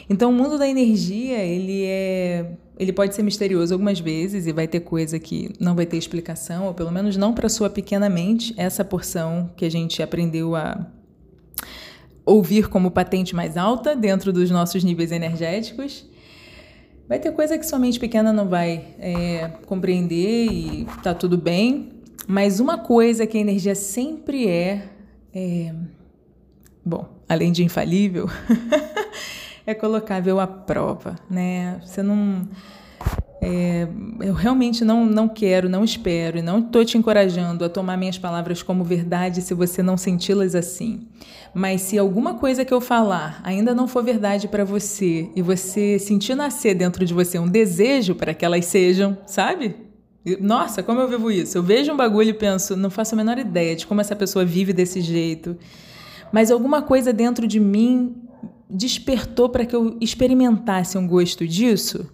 Então, 0.09 0.31
o 0.31 0.35
mundo 0.35 0.59
da 0.59 0.69
energia, 0.69 1.39
ele 1.39 1.85
é 1.85 2.57
ele 2.79 2.93
pode 2.93 3.15
ser 3.15 3.23
misterioso 3.23 3.73
algumas 3.73 4.01
vezes 4.01 4.47
e 4.47 4.53
vai 4.53 4.67
ter 4.67 4.81
coisa 4.81 5.19
que 5.19 5.53
não 5.61 5.77
vai 5.77 5.87
ter 5.87 5.97
explicação, 5.97 6.67
ou 6.67 6.75
pelo 6.75 6.91
menos 6.91 7.17
não 7.17 7.33
para 7.33 7.49
sua 7.49 7.71
pequena 7.71 8.09
mente, 8.09 8.53
essa 8.57 8.85
porção 8.85 9.51
que 9.57 9.65
a 9.65 9.71
gente 9.71 10.03
aprendeu 10.03 10.57
a 10.57 10.85
ouvir 12.27 12.69
como 12.69 12.91
patente 12.91 13.35
mais 13.35 13.57
alta 13.57 13.95
dentro 13.95 14.33
dos 14.33 14.51
nossos 14.51 14.83
níveis 14.83 15.13
energéticos. 15.13 16.05
Vai 17.09 17.19
ter 17.19 17.33
coisa 17.33 17.57
que 17.59 17.67
sua 17.67 17.79
mente 17.79 18.01
pequena 18.01 18.33
não 18.33 18.49
vai 18.49 18.95
é, 18.99 19.49
compreender 19.67 20.47
e 20.51 20.87
tá 21.03 21.15
tudo 21.15 21.37
bem, 21.37 21.91
mas 22.27 22.61
uma 22.61 22.79
coisa 22.79 23.27
que 23.27 23.37
a 23.37 23.41
energia 23.41 23.75
sempre 23.75 24.49
é, 24.49 24.89
é 25.33 25.75
bom, 26.85 27.09
além 27.29 27.53
de 27.53 27.65
infalível, 27.65 28.29
é 29.67 29.75
colocável 29.75 30.39
à 30.39 30.47
prova, 30.47 31.17
né? 31.31 31.81
Você 31.85 32.03
não. 32.03 32.47
É, 33.41 33.87
eu 34.21 34.33
realmente 34.33 34.85
não, 34.85 35.05
não 35.05 35.29
quero, 35.29 35.69
não 35.69 35.85
espero 35.85 36.39
e 36.39 36.43
não 36.43 36.61
estou 36.61 36.83
te 36.83 36.97
encorajando 36.97 37.63
a 37.63 37.69
tomar 37.69 37.97
minhas 37.99 38.17
palavras 38.17 38.63
como 38.63 38.83
verdade 38.83 39.43
se 39.43 39.53
você 39.53 39.83
não 39.83 39.99
senti-las 39.99 40.55
assim. 40.55 41.07
Mas 41.53 41.83
se 41.83 41.99
alguma 41.99 42.35
coisa 42.35 42.65
que 42.65 42.73
eu 42.73 42.81
falar 42.81 43.41
ainda 43.45 43.75
não 43.75 43.87
for 43.87 44.03
verdade 44.03 44.49
para 44.49 44.65
você 44.65 45.29
e 45.37 45.43
você 45.43 45.99
sentir 45.99 46.35
nascer 46.35 46.75
dentro 46.75 47.05
de 47.05 47.13
você 47.13 47.39
um 47.39 47.47
desejo 47.47 48.15
para 48.15 48.33
que 48.33 48.47
elas 48.47 48.65
sejam, 48.65 49.17
sabe? 49.27 49.77
Nossa, 50.41 50.83
como 50.83 51.01
eu 51.01 51.09
vivo 51.09 51.31
isso? 51.31 51.59
Eu 51.59 51.63
vejo 51.63 51.93
um 51.93 51.97
bagulho 51.97 52.31
e 52.31 52.35
penso, 52.35 52.75
não 52.75 52.89
faço 52.89 53.15
a 53.15 53.17
menor 53.17 53.37
ideia 53.37 53.77
de 53.77 53.87
como 53.87 54.01
essa 54.01 54.17
pessoa 54.17 54.43
vive 54.43 54.73
desse 54.73 55.03
jeito. 55.03 55.55
Mas 56.35 56.51
alguma 56.51 56.83
coisa 56.83 57.13
dentro 57.13 57.47
de 57.47 57.61
mim 57.61 58.17
despertou 58.69 59.49
para 59.49 59.65
que 59.65 59.77
eu 59.77 59.97
experimentasse 60.01 60.99
um 60.99 61.07
gosto 61.07 61.47
disso, 61.47 62.11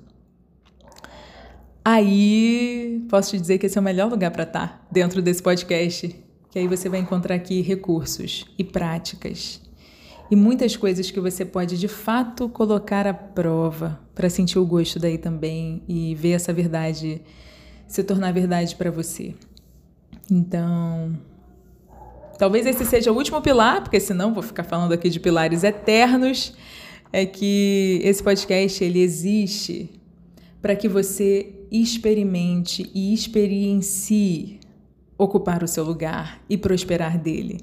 aí 1.83 3.03
posso 3.09 3.31
te 3.31 3.41
dizer 3.41 3.57
que 3.57 3.65
esse 3.65 3.79
é 3.79 3.81
o 3.81 3.83
melhor 3.83 4.11
lugar 4.11 4.31
para 4.31 4.43
estar 4.43 4.69
tá, 4.69 4.87
dentro 4.93 5.23
desse 5.23 5.43
podcast, 5.43 6.15
que 6.51 6.59
aí 6.59 6.69
você 6.69 6.87
vai 6.87 7.01
encontrar 7.01 7.35
aqui 7.35 7.63
recursos 7.63 8.45
e 8.59 8.63
práticas 8.63 9.59
e 10.31 10.37
muitas 10.37 10.77
coisas 10.77 11.11
que 11.11 11.19
você 11.19 11.43
pode 11.43 11.79
de 11.79 11.89
fato 11.89 12.47
colocar 12.51 13.07
à 13.07 13.15
prova 13.15 13.99
para 14.15 14.29
sentir 14.29 14.59
o 14.59 14.67
gosto 14.67 14.99
daí 14.99 15.17
também 15.17 15.83
e 15.89 16.15
ver 16.15 16.33
essa 16.33 16.53
verdade 16.53 17.23
se 17.89 18.05
tornar 18.05 18.33
verdade 18.33 18.77
para 18.77 18.91
você. 18.91 19.35
Então, 20.31 21.19
Talvez 22.41 22.65
esse 22.65 22.87
seja 22.87 23.13
o 23.13 23.15
último 23.15 23.43
pilar, 23.43 23.83
porque 23.83 24.01
senão 24.01 24.33
vou 24.33 24.43
ficar 24.43 24.65
falando 24.65 24.93
aqui 24.93 25.11
de 25.11 25.21
pilares 25.21 25.63
eternos. 25.63 26.55
É 27.13 27.27
que 27.27 28.01
esse 28.03 28.23
podcast 28.23 28.83
ele 28.83 28.99
existe 28.99 29.91
para 30.63 30.75
que 30.75 30.89
você 30.89 31.53
experimente 31.71 32.91
e 32.95 33.13
experiencie 33.13 34.59
ocupar 35.19 35.63
o 35.63 35.69
seu 35.69 35.85
lugar 35.85 36.41
e 36.49 36.57
prosperar 36.57 37.19
dele. 37.19 37.61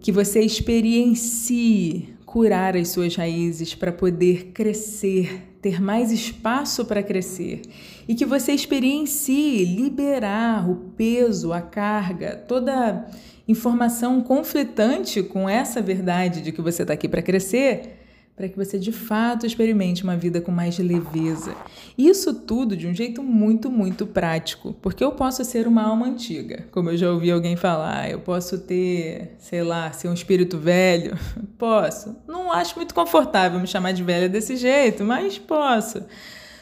Que 0.00 0.12
você 0.12 0.40
experiencie 0.40 2.14
curar 2.26 2.76
as 2.76 2.88
suas 2.88 3.16
raízes 3.16 3.74
para 3.74 3.90
poder 3.90 4.48
crescer, 4.52 5.56
ter 5.62 5.80
mais 5.80 6.12
espaço 6.12 6.84
para 6.84 7.02
crescer. 7.02 7.62
E 8.06 8.14
que 8.14 8.26
você 8.26 8.52
experiencie 8.52 9.64
liberar 9.64 10.68
o 10.68 10.76
peso, 10.94 11.54
a 11.54 11.62
carga, 11.62 12.36
toda 12.36 13.06
informação 13.48 14.20
conflitante 14.20 15.22
com 15.22 15.48
essa 15.48 15.80
verdade 15.80 16.42
de 16.42 16.52
que 16.52 16.60
você 16.60 16.82
está 16.82 16.92
aqui 16.92 17.08
para 17.08 17.22
crescer, 17.22 17.96
para 18.36 18.46
que 18.46 18.56
você 18.56 18.78
de 18.78 18.92
fato 18.92 19.46
experimente 19.46 20.04
uma 20.04 20.16
vida 20.16 20.40
com 20.40 20.52
mais 20.52 20.78
leveza. 20.78 21.56
Isso 21.96 22.32
tudo 22.32 22.76
de 22.76 22.86
um 22.86 22.94
jeito 22.94 23.22
muito, 23.22 23.70
muito 23.70 24.06
prático, 24.06 24.74
porque 24.82 25.02
eu 25.02 25.12
posso 25.12 25.44
ser 25.44 25.66
uma 25.66 25.82
alma 25.82 26.06
antiga, 26.06 26.66
como 26.70 26.90
eu 26.90 26.96
já 26.96 27.10
ouvi 27.10 27.30
alguém 27.30 27.56
falar, 27.56 28.10
eu 28.10 28.20
posso 28.20 28.58
ter, 28.58 29.34
sei 29.38 29.64
lá, 29.64 29.90
ser 29.92 30.08
um 30.08 30.14
espírito 30.14 30.58
velho, 30.58 31.18
posso. 31.58 32.14
Não 32.28 32.52
acho 32.52 32.76
muito 32.76 32.94
confortável 32.94 33.58
me 33.58 33.66
chamar 33.66 33.92
de 33.92 34.04
velha 34.04 34.28
desse 34.28 34.56
jeito, 34.56 35.04
mas 35.04 35.38
posso. 35.38 36.04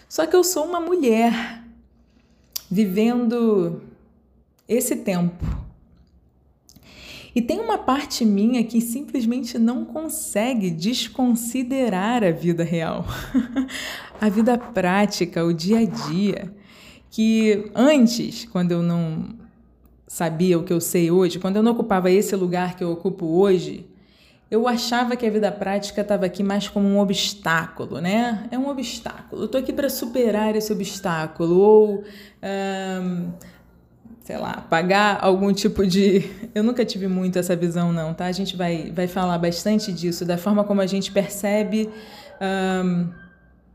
Só 0.08 0.24
que 0.24 0.36
eu 0.36 0.44
sou 0.44 0.64
uma 0.64 0.80
mulher 0.80 1.62
vivendo 2.70 3.82
esse 4.68 4.96
tempo 4.96 5.65
e 7.36 7.42
tem 7.42 7.60
uma 7.60 7.76
parte 7.76 8.24
minha 8.24 8.64
que 8.64 8.80
simplesmente 8.80 9.58
não 9.58 9.84
consegue 9.84 10.70
desconsiderar 10.70 12.24
a 12.24 12.30
vida 12.30 12.64
real, 12.64 13.04
a 14.18 14.26
vida 14.30 14.56
prática, 14.56 15.44
o 15.44 15.52
dia 15.52 15.80
a 15.80 15.84
dia. 15.84 16.50
Que 17.10 17.70
antes, 17.74 18.46
quando 18.46 18.72
eu 18.72 18.82
não 18.82 19.34
sabia 20.08 20.58
o 20.58 20.62
que 20.62 20.72
eu 20.72 20.80
sei 20.80 21.10
hoje, 21.10 21.38
quando 21.38 21.56
eu 21.56 21.62
não 21.62 21.72
ocupava 21.72 22.10
esse 22.10 22.34
lugar 22.34 22.74
que 22.74 22.82
eu 22.82 22.90
ocupo 22.90 23.26
hoje, 23.26 23.86
eu 24.50 24.66
achava 24.66 25.14
que 25.14 25.26
a 25.26 25.30
vida 25.30 25.52
prática 25.52 26.00
estava 26.00 26.24
aqui 26.24 26.42
mais 26.42 26.68
como 26.68 26.88
um 26.88 26.98
obstáculo, 26.98 28.00
né? 28.00 28.48
É 28.50 28.58
um 28.58 28.70
obstáculo. 28.70 29.42
Eu 29.42 29.46
estou 29.46 29.60
aqui 29.60 29.74
para 29.74 29.90
superar 29.90 30.56
esse 30.56 30.72
obstáculo. 30.72 31.58
Ou. 31.58 32.04
Um, 32.42 33.30
sei 34.26 34.36
lá, 34.38 34.66
pagar 34.68 35.20
algum 35.22 35.52
tipo 35.52 35.86
de. 35.86 36.28
Eu 36.52 36.64
nunca 36.64 36.84
tive 36.84 37.06
muito 37.06 37.38
essa 37.38 37.54
visão, 37.54 37.92
não, 37.92 38.12
tá? 38.12 38.26
A 38.26 38.32
gente 38.32 38.56
vai, 38.56 38.90
vai 38.92 39.06
falar 39.06 39.38
bastante 39.38 39.92
disso, 39.92 40.24
da 40.24 40.36
forma 40.36 40.64
como 40.64 40.80
a 40.80 40.86
gente 40.86 41.12
percebe 41.12 41.88
um, 42.84 43.08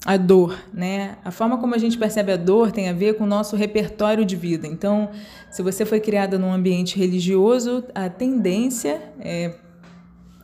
a 0.05 0.17
dor, 0.17 0.59
né? 0.73 1.15
A 1.23 1.31
forma 1.31 1.57
como 1.57 1.73
a 1.73 1.77
gente 1.77 1.97
percebe 1.97 2.33
a 2.33 2.35
dor 2.35 2.69
tem 2.69 2.89
a 2.89 2.93
ver 2.93 3.13
com 3.13 3.23
o 3.23 3.27
nosso 3.27 3.55
repertório 3.55 4.25
de 4.25 4.35
vida. 4.35 4.67
Então, 4.67 5.09
se 5.49 5.63
você 5.63 5.85
foi 5.85 6.01
criada 6.01 6.37
num 6.37 6.51
ambiente 6.51 6.99
religioso, 6.99 7.85
a 7.95 8.09
tendência 8.09 9.01
é, 9.21 9.55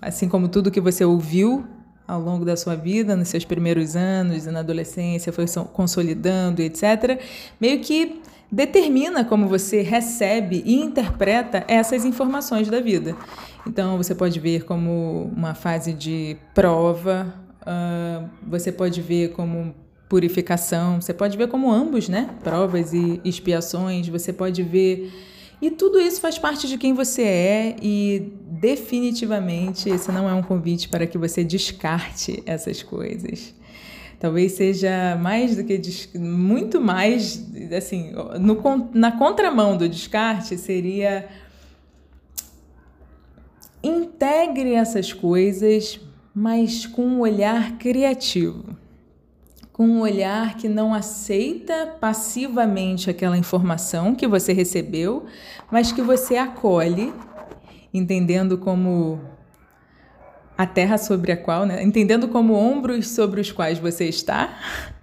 assim 0.01 0.29
como 0.29 0.47
tudo 0.47 0.71
que 0.71 0.79
você 0.79 1.03
ouviu 1.03 1.65
ao 2.07 2.21
longo 2.21 2.45
da 2.45 2.55
sua 2.55 2.75
vida, 2.75 3.13
nos 3.13 3.27
seus 3.27 3.43
primeiros 3.43 3.97
anos 3.97 4.45
e 4.45 4.51
na 4.51 4.59
adolescência, 4.59 5.33
foi 5.33 5.43
consolidando, 5.73 6.61
etc., 6.61 7.19
meio 7.59 7.81
que 7.81 8.21
determina 8.51 9.25
como 9.25 9.47
você 9.47 9.81
recebe 9.81 10.63
e 10.65 10.75
interpreta 10.75 11.63
essas 11.67 12.05
informações 12.05 12.69
da 12.69 12.79
vida. 12.79 13.15
Então, 13.65 13.97
você 13.97 14.15
pode 14.15 14.39
ver 14.39 14.63
como 14.63 15.31
uma 15.35 15.53
fase 15.53 15.93
de 15.93 16.37
prova, 16.53 17.33
uh, 17.61 18.29
você 18.47 18.71
pode 18.71 19.01
ver 19.01 19.33
como 19.33 19.75
purificação, 20.07 21.01
você 21.01 21.13
pode 21.13 21.37
ver 21.37 21.49
como 21.49 21.69
ambos, 21.71 22.07
né? 22.07 22.29
Provas 22.41 22.93
e 22.93 23.19
expiações, 23.25 24.07
você 24.07 24.31
pode 24.31 24.63
ver. 24.63 25.11
E 25.61 25.69
tudo 25.69 25.99
isso 25.99 26.21
faz 26.21 26.37
parte 26.37 26.67
de 26.67 26.77
quem 26.77 26.93
você 26.93 27.23
é, 27.23 27.75
e 27.81 28.31
definitivamente 28.45 29.89
esse 29.89 30.11
não 30.11 30.29
é 30.29 30.33
um 30.33 30.43
convite 30.43 30.87
para 30.87 31.05
que 31.05 31.17
você 31.17 31.43
descarte 31.43 32.41
essas 32.45 32.81
coisas 32.83 33.56
talvez 34.19 34.53
seja 34.53 35.15
mais 35.21 35.55
do 35.55 35.63
que 35.63 35.79
muito 36.17 36.81
mais 36.81 37.45
assim 37.75 38.11
no, 38.39 38.89
na 38.93 39.11
contramão 39.11 39.77
do 39.77 39.87
descarte 39.87 40.57
seria 40.57 41.27
integre 43.83 44.73
essas 44.73 45.13
coisas 45.13 45.99
mas 46.33 46.85
com 46.85 47.01
um 47.01 47.19
olhar 47.21 47.79
criativo. 47.79 48.77
Com 49.73 49.87
um 49.87 50.01
olhar 50.01 50.55
que 50.55 50.69
não 50.69 50.93
aceita 50.93 51.97
passivamente 51.99 53.09
aquela 53.09 53.35
informação 53.35 54.13
que 54.13 54.27
você 54.27 54.53
recebeu 54.53 55.25
mas 55.71 55.91
que 55.91 56.01
você 56.01 56.37
acolhe 56.37 57.11
entendendo 57.93 58.57
como 58.57 59.19
a 60.57 60.65
terra 60.65 60.97
sobre 60.97 61.31
a 61.31 61.37
qual, 61.37 61.65
né? 61.65 61.83
entendendo 61.83 62.27
como 62.27 62.53
ombros 62.53 63.09
sobre 63.09 63.39
os 63.39 63.51
quais 63.51 63.77
você 63.77 64.05
está. 64.05 64.57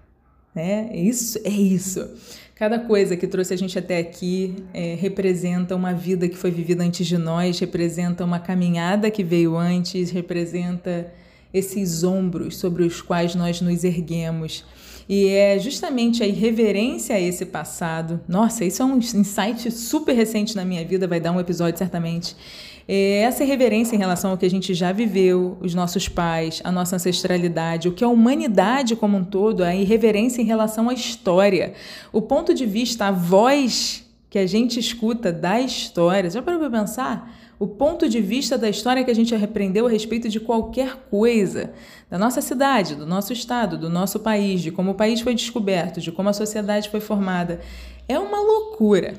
Né? 0.55 0.89
Isso 0.95 1.37
é 1.43 1.51
isso. 1.51 2.09
Cada 2.55 2.79
coisa 2.79 3.17
que 3.17 3.27
trouxe 3.27 3.53
a 3.53 3.57
gente 3.57 3.77
até 3.77 3.99
aqui 3.99 4.55
é, 4.73 4.95
representa 4.95 5.75
uma 5.75 5.93
vida 5.93 6.29
que 6.29 6.37
foi 6.37 6.53
vivida 6.53 6.85
antes 6.85 7.05
de 7.09 7.19
nós, 7.19 7.59
representa 7.59 8.25
uma 8.25 8.39
caminhada 8.39 9.11
que 9.11 9.25
veio 9.25 9.57
antes, 9.57 10.13
representa 10.13 11.13
esses 11.53 12.05
ombros 12.05 12.57
sobre 12.57 12.85
os 12.85 13.03
quais 13.03 13.35
nós 13.35 13.61
nos 13.61 13.83
erguemos. 13.83 14.65
E 15.09 15.27
é 15.27 15.59
justamente 15.59 16.23
a 16.23 16.27
irreverência 16.27 17.17
a 17.17 17.21
esse 17.21 17.45
passado. 17.45 18.21
Nossa, 18.29 18.65
isso 18.65 18.81
é 18.81 18.85
um 18.85 18.99
insight 18.99 19.73
super 19.73 20.15
recente 20.15 20.55
na 20.55 20.65
minha 20.65 20.85
vida, 20.85 21.09
vai 21.09 21.19
dar 21.19 21.33
um 21.33 21.41
episódio 21.41 21.77
certamente 21.77 22.37
é 22.37 22.74
essa 22.87 23.43
irreverência 23.43 23.97
em 23.97 23.99
relação 23.99 24.31
ao 24.31 24.37
que 24.37 24.45
a 24.45 24.51
gente 24.51 24.75
já 24.75 24.93
viveu, 24.93 25.57
os 25.61 25.75
nossos 25.75 26.09
pais, 26.09 26.61
a 26.63 26.71
nossa 26.71 26.97
ancestralidade, 26.97 27.89
o 27.89 27.93
que 27.93 28.05
a 28.05 28.09
humanidade 28.09 28.95
como 28.95 29.17
um 29.17 29.25
todo, 29.25 29.65
a 29.65 29.75
irreverência 29.75 30.43
em 30.43 30.45
relação 30.45 30.91
à 30.91 30.95
história, 30.95 31.73
o 32.13 32.21
ponto 32.21 32.53
de 32.53 32.67
vista, 32.67 33.07
a 33.07 33.11
voz 33.11 34.05
que 34.29 34.39
a 34.39 34.47
gente 34.47 34.79
escuta 34.81 35.33
da 35.33 35.61
história. 35.61 36.29
Já 36.29 36.43
parou 36.43 36.61
para 36.61 36.81
pensar? 36.81 37.33
O 37.57 37.69
ponto 37.69 38.09
de 38.09 38.21
vista 38.21 38.59
da 38.59 38.69
história 38.69 39.05
que 39.05 39.11
a 39.11 39.15
gente 39.15 39.35
aprendeu 39.35 39.87
a 39.87 39.91
respeito 39.91 40.29
de 40.29 40.41
qualquer 40.41 40.97
coisa, 41.09 41.73
da 42.11 42.19
nossa 42.19 42.43
cidade, 42.43 42.97
do 42.97 43.07
nosso 43.07 43.33
estado, 43.33 43.79
do 43.79 43.89
nosso 43.89 44.19
país, 44.21 44.61
de 44.61 44.73
como 44.73 44.91
o 44.91 44.95
país 44.95 45.21
foi 45.21 45.35
descoberto, 45.35 46.01
de 46.01 46.11
como 46.11 46.29
a 46.29 46.33
sociedade 46.33 46.91
foi 46.91 47.01
formada, 47.01 47.61
é 48.09 48.19
uma 48.19 48.41
loucura. 48.41 49.15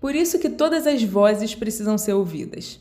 Por 0.00 0.14
isso 0.14 0.38
que 0.38 0.50
todas 0.50 0.86
as 0.86 1.02
vozes 1.02 1.54
precisam 1.54 1.96
ser 1.96 2.14
ouvidas. 2.14 2.80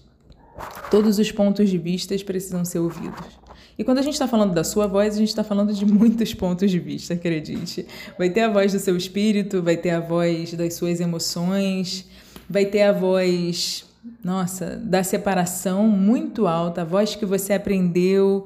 Todos 0.89 1.19
os 1.19 1.31
pontos 1.31 1.69
de 1.69 1.77
vista 1.77 2.15
precisam 2.25 2.65
ser 2.65 2.79
ouvidos. 2.79 3.39
E 3.79 3.83
quando 3.83 3.99
a 3.99 4.01
gente 4.01 4.13
está 4.13 4.27
falando 4.27 4.53
da 4.53 4.63
sua 4.63 4.87
voz, 4.87 5.15
a 5.15 5.17
gente 5.19 5.29
está 5.29 5.43
falando 5.43 5.73
de 5.73 5.85
muitos 5.85 6.33
pontos 6.33 6.69
de 6.69 6.77
vista, 6.79 7.13
acredite. 7.13 7.87
Vai 8.17 8.29
ter 8.29 8.41
a 8.41 8.49
voz 8.49 8.73
do 8.73 8.79
seu 8.79 8.97
espírito, 8.97 9.63
vai 9.63 9.77
ter 9.77 9.91
a 9.91 10.01
voz 10.01 10.53
das 10.53 10.73
suas 10.73 10.99
emoções, 10.99 12.05
vai 12.49 12.65
ter 12.65 12.81
a 12.81 12.91
voz, 12.91 13.85
nossa, 14.21 14.75
da 14.75 15.01
separação 15.01 15.87
muito 15.87 16.45
alta, 16.45 16.81
a 16.81 16.85
voz 16.85 17.15
que 17.15 17.25
você 17.25 17.53
aprendeu 17.53 18.45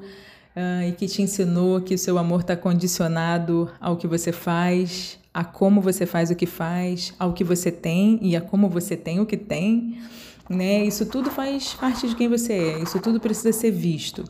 uh, 0.54 0.88
e 0.88 0.92
que 0.92 1.08
te 1.08 1.20
ensinou 1.20 1.80
que 1.80 1.94
o 1.94 1.98
seu 1.98 2.16
amor 2.16 2.42
está 2.42 2.56
condicionado 2.56 3.68
ao 3.80 3.96
que 3.96 4.06
você 4.06 4.30
faz, 4.30 5.18
a 5.32 5.42
como 5.44 5.80
você 5.80 6.06
faz 6.06 6.30
o 6.30 6.36
que 6.36 6.46
faz, 6.46 7.12
ao 7.18 7.32
que 7.32 7.42
você 7.42 7.72
tem 7.72 8.20
e 8.22 8.36
a 8.36 8.40
como 8.40 8.68
você 8.68 8.96
tem 8.96 9.18
o 9.18 9.26
que 9.26 9.36
tem 9.36 9.98
né? 10.48 10.84
Isso 10.84 11.06
tudo 11.06 11.30
faz 11.30 11.74
parte 11.74 12.08
de 12.08 12.14
quem 12.14 12.28
você 12.28 12.52
é, 12.52 12.82
isso 12.82 13.00
tudo 13.00 13.18
precisa 13.20 13.52
ser 13.52 13.70
visto, 13.70 14.24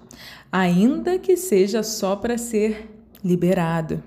ainda 0.50 1.18
que 1.18 1.36
seja 1.36 1.82
só 1.82 2.14
para 2.14 2.38
ser 2.38 2.90
liberado, 3.22 4.02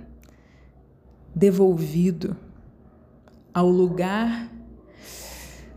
devolvido 1.36 2.36
ao 3.54 3.70
lugar, 3.70 4.52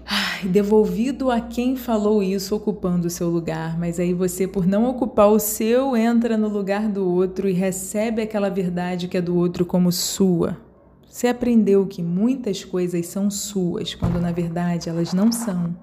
ai, 0.07 0.49
devolvido 0.49 1.31
a 1.31 1.41
quem 1.41 1.77
falou 1.77 2.23
isso 2.23 2.55
ocupando 2.55 3.07
o 3.07 3.11
seu 3.11 3.29
lugar, 3.29 3.79
mas 3.79 3.99
aí 3.99 4.13
você, 4.13 4.47
por 4.47 4.67
não 4.67 4.85
ocupar 4.85 5.29
o 5.29 5.39
seu, 5.39 5.97
entra 5.97 6.37
no 6.37 6.49
lugar 6.49 6.89
do 6.89 7.09
outro 7.09 7.49
e 7.49 7.53
recebe 7.53 8.23
aquela 8.23 8.51
verdade 8.51 9.09
que 9.09 9.17
é 9.17 9.23
do 9.23 9.37
outro 9.37 9.65
como 9.65 9.91
sua. 9.91 10.59
Você 11.09 11.27
aprendeu 11.27 11.87
que 11.87 12.03
muitas 12.03 12.65
coisas 12.65 13.07
são 13.09 13.31
suas, 13.31 13.95
quando 13.95 14.21
na 14.21 14.31
verdade 14.31 14.89
elas 14.89 15.13
não 15.13 15.33
são. 15.33 15.75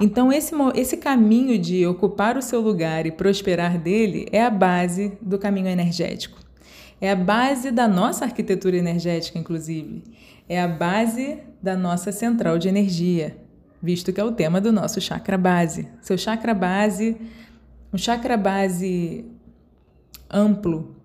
Então, 0.00 0.32
esse, 0.32 0.54
esse 0.74 0.96
caminho 0.96 1.58
de 1.58 1.86
ocupar 1.86 2.38
o 2.38 2.42
seu 2.42 2.60
lugar 2.60 3.04
e 3.04 3.12
prosperar 3.12 3.78
dele 3.78 4.26
é 4.32 4.42
a 4.42 4.48
base 4.48 5.12
do 5.20 5.38
caminho 5.38 5.68
energético. 5.68 6.38
É 6.98 7.10
a 7.10 7.16
base 7.16 7.70
da 7.70 7.86
nossa 7.86 8.24
arquitetura 8.24 8.78
energética, 8.78 9.38
inclusive. 9.38 10.02
É 10.48 10.60
a 10.60 10.66
base 10.66 11.38
da 11.62 11.76
nossa 11.76 12.12
central 12.12 12.58
de 12.58 12.66
energia, 12.66 13.36
visto 13.82 14.10
que 14.10 14.20
é 14.20 14.24
o 14.24 14.32
tema 14.32 14.60
do 14.60 14.72
nosso 14.72 15.00
chakra 15.02 15.36
base. 15.36 15.86
Seu 16.00 16.16
chakra 16.16 16.54
base, 16.54 17.16
um 17.92 17.98
chakra 17.98 18.38
base 18.38 19.26
amplo, 20.30 20.96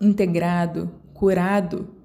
integrado, 0.00 0.90
curado, 1.14 1.95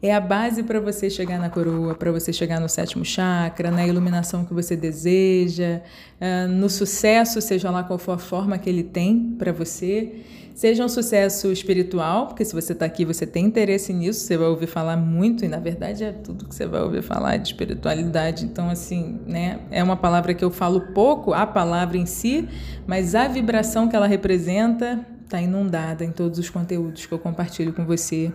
é 0.00 0.14
a 0.14 0.20
base 0.20 0.62
para 0.62 0.78
você 0.78 1.10
chegar 1.10 1.40
na 1.40 1.50
coroa, 1.50 1.94
para 1.94 2.12
você 2.12 2.32
chegar 2.32 2.60
no 2.60 2.68
sétimo 2.68 3.04
chakra, 3.04 3.70
na 3.70 3.84
iluminação 3.84 4.44
que 4.44 4.54
você 4.54 4.76
deseja, 4.76 5.80
ah, 6.20 6.46
no 6.46 6.70
sucesso, 6.70 7.40
seja 7.40 7.68
lá 7.70 7.82
qual 7.82 7.98
for 7.98 8.12
a 8.12 8.18
forma 8.18 8.56
que 8.58 8.70
ele 8.70 8.84
tem 8.84 9.34
para 9.36 9.52
você. 9.52 10.20
Seja 10.54 10.84
um 10.84 10.88
sucesso 10.88 11.52
espiritual, 11.52 12.28
porque 12.28 12.44
se 12.44 12.52
você 12.52 12.72
está 12.72 12.84
aqui, 12.84 13.04
você 13.04 13.24
tem 13.24 13.46
interesse 13.46 13.92
nisso, 13.92 14.20
você 14.20 14.36
vai 14.36 14.48
ouvir 14.48 14.66
falar 14.66 14.96
muito, 14.96 15.44
e 15.44 15.48
na 15.48 15.58
verdade 15.58 16.02
é 16.02 16.12
tudo 16.12 16.46
que 16.46 16.54
você 16.54 16.66
vai 16.66 16.82
ouvir 16.82 17.02
falar 17.02 17.36
de 17.36 17.48
espiritualidade. 17.48 18.44
Então, 18.44 18.68
assim, 18.68 19.20
né, 19.26 19.60
é 19.70 19.82
uma 19.82 19.96
palavra 19.96 20.34
que 20.34 20.44
eu 20.44 20.50
falo 20.50 20.80
pouco, 20.92 21.32
a 21.32 21.46
palavra 21.46 21.96
em 21.96 22.06
si, 22.06 22.48
mas 22.86 23.14
a 23.14 23.28
vibração 23.28 23.88
que 23.88 23.94
ela 23.94 24.08
representa 24.08 25.04
está 25.24 25.40
inundada 25.40 26.04
em 26.04 26.10
todos 26.10 26.38
os 26.38 26.50
conteúdos 26.50 27.06
que 27.06 27.12
eu 27.12 27.18
compartilho 27.18 27.72
com 27.72 27.84
você 27.84 28.32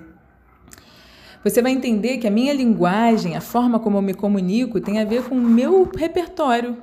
você 1.44 1.62
vai 1.62 1.72
entender 1.74 2.18
que 2.18 2.28
a 2.28 2.32
minha 2.32 2.54
linguagem, 2.54 3.36
a 3.36 3.42
forma 3.42 3.80
como 3.80 3.98
eu 3.98 4.02
me 4.02 4.14
comunico, 4.14 4.80
tem 4.80 5.00
a 5.00 5.06
ver 5.06 5.24
com 5.24 5.36
o 5.36 5.42
meu 5.42 5.90
repertório, 5.96 6.78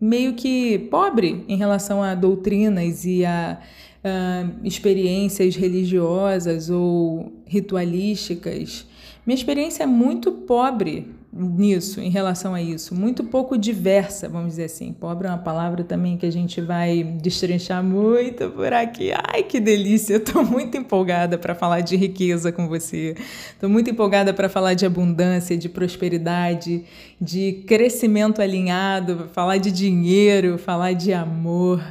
meio 0.00 0.34
que 0.34 0.78
pobre 0.90 1.44
em 1.48 1.56
relação 1.56 2.02
a 2.02 2.14
doutrinas 2.14 3.04
e 3.04 3.24
a 3.24 3.58
uh, 4.04 4.54
experiências 4.62 5.56
religiosas 5.56 6.70
ou 6.70 7.32
ritualísticas. 7.44 8.86
Minha 9.26 9.34
experiência 9.34 9.82
é 9.82 9.86
muito 9.86 10.30
pobre 10.30 11.17
nisso, 11.32 12.00
em 12.00 12.08
relação 12.08 12.54
a 12.54 12.62
isso, 12.62 12.94
muito 12.94 13.22
pouco 13.22 13.58
diversa, 13.58 14.28
vamos 14.28 14.50
dizer 14.50 14.64
assim. 14.64 14.92
Pobre 14.92 15.26
é 15.26 15.30
uma 15.30 15.38
palavra 15.38 15.84
também 15.84 16.16
que 16.16 16.24
a 16.24 16.32
gente 16.32 16.60
vai 16.60 17.02
destrinchar 17.02 17.82
muito 17.82 18.50
por 18.50 18.72
aqui. 18.72 19.10
Ai, 19.12 19.42
que 19.42 19.60
delícia! 19.60 20.14
Eu 20.14 20.24
tô 20.24 20.42
muito 20.42 20.76
empolgada 20.76 21.36
para 21.36 21.54
falar 21.54 21.80
de 21.80 21.96
riqueza 21.96 22.50
com 22.50 22.66
você. 22.66 23.14
Tô 23.60 23.68
muito 23.68 23.90
empolgada 23.90 24.32
para 24.32 24.48
falar 24.48 24.74
de 24.74 24.86
abundância, 24.86 25.56
de 25.56 25.68
prosperidade, 25.68 26.84
de 27.20 27.64
crescimento 27.66 28.40
alinhado, 28.40 29.28
falar 29.32 29.58
de 29.58 29.70
dinheiro, 29.70 30.58
falar 30.58 30.94
de 30.94 31.12
amor. 31.12 31.82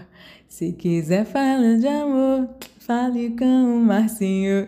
Se 0.47 0.71
quiser 0.71 1.25
falar 1.25 1.77
de 1.77 1.87
amor, 1.87 2.49
fale 2.79 3.35
com 3.37 3.77
o 3.77 3.79
Marcinho. 3.79 4.67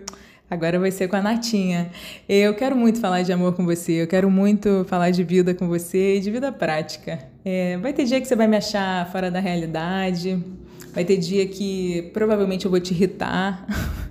Agora 0.50 0.80
vai 0.80 0.90
ser 0.90 1.08
com 1.08 1.16
a 1.16 1.22
Natinha. 1.22 1.92
Eu 2.28 2.56
quero 2.56 2.76
muito 2.76 3.00
falar 3.00 3.22
de 3.22 3.32
amor 3.32 3.54
com 3.54 3.64
você, 3.66 4.02
eu 4.02 4.08
quero 4.08 4.32
muito 4.32 4.84
falar 4.88 5.12
de 5.12 5.24
vida 5.24 5.54
com 5.54 5.68
você 5.68 6.16
e 6.18 6.20
de 6.20 6.32
vida 6.32 6.52
prática. 6.52 7.20
É, 7.46 7.78
vai 7.78 7.94
ter 7.94 8.06
dia 8.06 8.20
que 8.20 8.28
você 8.28 8.36
vai 8.36 8.48
me 8.48 8.58
achar 8.58 9.12
fora 9.12 9.30
da 9.30 9.40
realidade, 9.40 10.44
vai 10.92 11.06
ter 11.06 11.18
dia 11.18 11.48
que 11.48 12.10
provavelmente 12.14 12.66
eu 12.66 12.72
vou 12.72 12.80
te 12.80 12.94
irritar. 12.94 13.66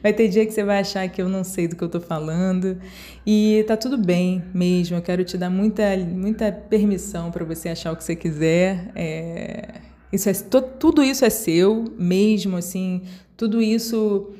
Vai 0.00 0.12
ter 0.12 0.28
dia 0.28 0.46
que 0.46 0.52
você 0.52 0.62
vai 0.62 0.78
achar 0.78 1.08
que 1.08 1.20
eu 1.20 1.28
não 1.28 1.42
sei 1.42 1.66
do 1.66 1.74
que 1.74 1.82
eu 1.82 1.88
tô 1.88 2.00
falando. 2.00 2.78
E 3.26 3.64
tá 3.66 3.76
tudo 3.76 3.98
bem 3.98 4.44
mesmo. 4.54 4.96
Eu 4.96 5.02
quero 5.02 5.24
te 5.24 5.36
dar 5.36 5.50
muita, 5.50 5.96
muita 5.96 6.52
permissão 6.52 7.32
para 7.32 7.44
você 7.44 7.70
achar 7.70 7.92
o 7.92 7.96
que 7.96 8.04
você 8.04 8.14
quiser. 8.14 8.92
É, 8.94 9.80
isso 10.12 10.28
é, 10.28 10.32
tudo 10.32 11.02
isso 11.02 11.24
é 11.24 11.30
seu 11.30 11.92
mesmo, 11.98 12.56
assim. 12.56 13.02
Tudo 13.36 13.60
isso 13.60 14.30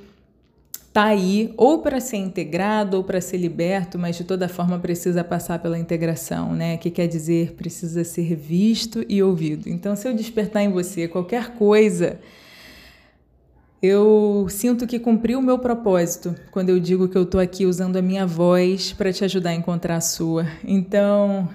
tá 0.92 1.04
aí 1.04 1.52
ou 1.56 1.78
para 1.80 2.00
ser 2.00 2.16
integrado 2.16 2.96
ou 2.96 3.04
para 3.04 3.20
ser 3.20 3.36
liberto, 3.36 3.98
mas 3.98 4.16
de 4.16 4.24
toda 4.24 4.48
forma 4.48 4.78
precisa 4.78 5.22
passar 5.22 5.58
pela 5.60 5.78
integração, 5.78 6.54
né? 6.54 6.76
Que 6.76 6.90
quer 6.90 7.06
dizer 7.06 7.52
precisa 7.52 8.04
ser 8.04 8.34
visto 8.34 9.04
e 9.08 9.22
ouvido. 9.22 9.68
Então, 9.68 9.94
se 9.94 10.08
eu 10.08 10.14
despertar 10.14 10.62
em 10.62 10.70
você 10.70 11.06
qualquer 11.06 11.54
coisa, 11.54 12.18
eu 13.80 14.46
sinto 14.50 14.86
que 14.86 14.98
cumpri 14.98 15.36
o 15.36 15.42
meu 15.42 15.58
propósito 15.58 16.34
quando 16.50 16.70
eu 16.70 16.80
digo 16.80 17.08
que 17.08 17.16
eu 17.16 17.22
estou 17.22 17.40
aqui 17.40 17.64
usando 17.64 17.96
a 17.96 18.02
minha 18.02 18.26
voz 18.26 18.92
para 18.92 19.12
te 19.12 19.24
ajudar 19.24 19.50
a 19.50 19.54
encontrar 19.54 19.96
a 19.96 20.00
sua. 20.00 20.46
Então, 20.64 21.48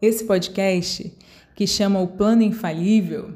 esse 0.00 0.24
podcast 0.24 1.12
que 1.54 1.66
chama 1.66 2.00
o 2.00 2.08
Plano 2.08 2.42
Infalível 2.42 3.34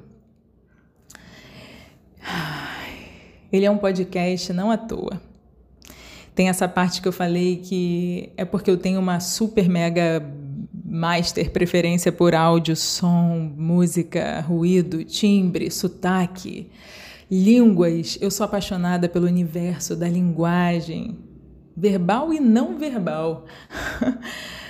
Ele 3.52 3.64
é 3.64 3.70
um 3.70 3.78
podcast 3.78 4.52
não 4.52 4.70
à 4.70 4.76
toa. 4.76 5.20
Tem 6.34 6.48
essa 6.48 6.68
parte 6.68 7.00
que 7.00 7.08
eu 7.08 7.12
falei 7.12 7.56
que 7.56 8.30
é 8.36 8.44
porque 8.44 8.70
eu 8.70 8.76
tenho 8.76 9.00
uma 9.00 9.20
super 9.20 9.68
mega 9.68 10.22
master 10.84 11.50
preferência 11.50 12.12
por 12.12 12.34
áudio, 12.34 12.76
som, 12.76 13.52
música, 13.56 14.40
ruído, 14.40 15.04
timbre, 15.04 15.70
sotaque, 15.70 16.70
línguas. 17.30 18.18
Eu 18.20 18.30
sou 18.30 18.44
apaixonada 18.44 19.08
pelo 19.08 19.26
universo 19.26 19.96
da 19.96 20.08
linguagem, 20.08 21.18
verbal 21.76 22.32
e 22.32 22.40
não 22.40 22.78
verbal. 22.78 23.46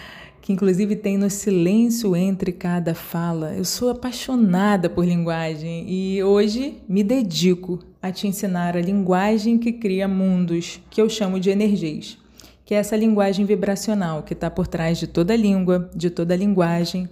que 0.46 0.52
inclusive 0.52 0.94
tem 0.94 1.18
no 1.18 1.28
silêncio 1.28 2.14
entre 2.14 2.52
cada 2.52 2.94
fala. 2.94 3.52
Eu 3.56 3.64
sou 3.64 3.90
apaixonada 3.90 4.88
por 4.88 5.04
linguagem 5.04 5.84
e 5.90 6.22
hoje 6.22 6.80
me 6.88 7.02
dedico 7.02 7.80
a 8.00 8.12
te 8.12 8.28
ensinar 8.28 8.76
a 8.76 8.80
linguagem 8.80 9.58
que 9.58 9.72
cria 9.72 10.06
mundos, 10.06 10.80
que 10.88 11.02
eu 11.02 11.08
chamo 11.08 11.40
de 11.40 11.50
energias, 11.50 12.16
que 12.64 12.76
é 12.76 12.78
essa 12.78 12.94
linguagem 12.94 13.44
vibracional 13.44 14.22
que 14.22 14.34
está 14.34 14.48
por 14.48 14.68
trás 14.68 14.98
de 14.98 15.08
toda 15.08 15.34
língua, 15.34 15.90
de 15.92 16.10
toda 16.10 16.36
linguagem 16.36 17.08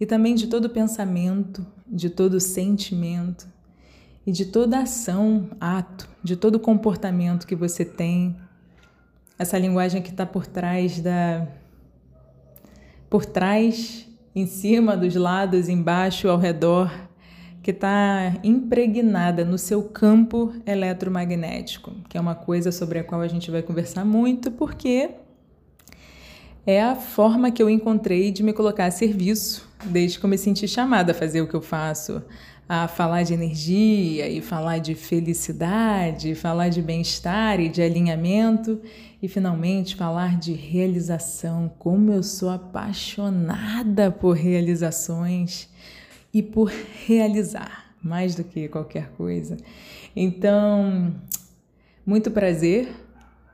e 0.00 0.06
também 0.06 0.34
de 0.34 0.46
todo 0.46 0.70
pensamento, 0.70 1.66
de 1.86 2.08
todo 2.08 2.40
sentimento 2.40 3.46
e 4.26 4.32
de 4.32 4.46
toda 4.46 4.78
ação, 4.78 5.50
ato, 5.60 6.08
de 6.24 6.34
todo 6.34 6.58
comportamento 6.58 7.46
que 7.46 7.54
você 7.54 7.84
tem. 7.84 8.34
Essa 9.38 9.58
linguagem 9.58 10.00
que 10.00 10.08
está 10.08 10.24
por 10.24 10.46
trás 10.46 10.98
da 10.98 11.46
por 13.10 13.26
trás, 13.26 14.06
em 14.34 14.46
cima, 14.46 14.96
dos 14.96 15.16
lados, 15.16 15.68
embaixo, 15.68 16.28
ao 16.28 16.38
redor, 16.38 16.90
que 17.60 17.72
está 17.72 18.36
impregnada 18.44 19.44
no 19.44 19.58
seu 19.58 19.82
campo 19.82 20.54
eletromagnético, 20.64 21.92
que 22.08 22.16
é 22.16 22.20
uma 22.20 22.36
coisa 22.36 22.70
sobre 22.70 23.00
a 23.00 23.04
qual 23.04 23.20
a 23.20 23.28
gente 23.28 23.50
vai 23.50 23.62
conversar 23.62 24.04
muito, 24.04 24.52
porque 24.52 25.10
é 26.64 26.80
a 26.80 26.94
forma 26.94 27.50
que 27.50 27.60
eu 27.60 27.68
encontrei 27.68 28.30
de 28.30 28.44
me 28.44 28.52
colocar 28.52 28.86
a 28.86 28.90
serviço, 28.90 29.68
desde 29.84 30.18
que 30.18 30.24
eu 30.24 30.30
me 30.30 30.38
senti 30.38 30.68
chamada 30.68 31.10
a 31.10 31.14
fazer 31.14 31.40
o 31.40 31.48
que 31.48 31.54
eu 31.54 31.60
faço, 31.60 32.22
a 32.72 32.86
falar 32.86 33.24
de 33.24 33.34
energia 33.34 34.28
e 34.28 34.40
falar 34.40 34.78
de 34.78 34.94
felicidade, 34.94 36.36
falar 36.36 36.68
de 36.68 36.80
bem-estar 36.80 37.58
e 37.58 37.68
de 37.68 37.82
alinhamento 37.82 38.80
e 39.20 39.26
finalmente 39.26 39.96
falar 39.96 40.38
de 40.38 40.52
realização. 40.52 41.68
Como 41.80 42.12
eu 42.12 42.22
sou 42.22 42.48
apaixonada 42.48 44.12
por 44.12 44.36
realizações 44.36 45.68
e 46.32 46.44
por 46.44 46.70
realizar, 47.08 47.92
mais 48.00 48.36
do 48.36 48.44
que 48.44 48.68
qualquer 48.68 49.10
coisa. 49.16 49.56
Então, 50.14 51.12
muito 52.06 52.30
prazer, 52.30 52.88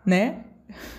né? 0.04 0.44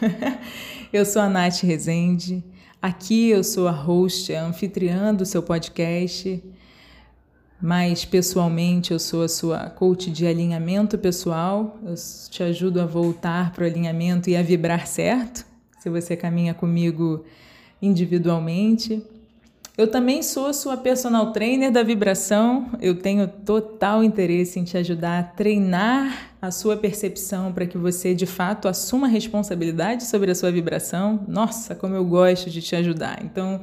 eu 0.92 1.06
sou 1.06 1.22
a 1.22 1.30
Nath 1.30 1.62
Rezende. 1.62 2.44
Aqui 2.82 3.30
eu 3.30 3.44
sou 3.44 3.68
a 3.68 3.72
host, 3.72 4.34
a 4.34 4.44
anfitriã 4.44 5.14
do 5.14 5.24
seu 5.24 5.44
podcast 5.44 6.44
mais 7.62 8.06
pessoalmente, 8.06 8.92
eu 8.92 9.00
sou 9.00 9.24
a 9.24 9.28
sua 9.28 9.70
coach 9.70 10.12
de 10.12 10.28
alinhamento 10.28 10.98
pessoal. 10.98 11.78
Eu 11.84 11.96
te 12.30 12.44
ajudo 12.44 12.80
a 12.80 12.86
voltar 12.86 13.52
para 13.52 13.64
o 13.64 13.68
alinhamento 13.68 14.30
e 14.30 14.36
a 14.36 14.44
vibrar 14.44 14.86
certo, 14.86 15.46
se 15.80 15.90
você 15.90 16.16
caminha 16.16 16.54
comigo 16.54 17.26
individualmente. 17.82 19.04
Eu 19.78 19.88
também 19.88 20.24
sou 20.24 20.48
a 20.48 20.54
sua 20.54 20.76
personal 20.76 21.32
trainer 21.32 21.72
da 21.72 21.84
vibração. 21.84 22.72
Eu 22.82 22.96
tenho 22.96 23.28
total 23.28 24.04
interesse 24.04 24.60
em 24.60 24.64
te 24.64 24.76
ajudar 24.76 25.20
a 25.20 25.24
treinar 25.24 26.32
a 26.42 26.50
sua 26.50 26.76
percepção 26.76 27.54
para 27.54 27.68
que 27.68 27.78
você 27.78 28.16
de 28.16 28.26
fato 28.26 28.68
assuma 28.68 29.08
responsabilidade 29.08 30.06
sobre 30.06 30.32
a 30.32 30.36
sua 30.36 30.52
vibração. 30.52 31.24
Nossa, 31.28 31.76
como 31.76 31.94
eu 31.94 32.04
gosto 32.04 32.50
de 32.50 32.60
te 32.60 32.76
ajudar. 32.76 33.20
Então, 33.24 33.62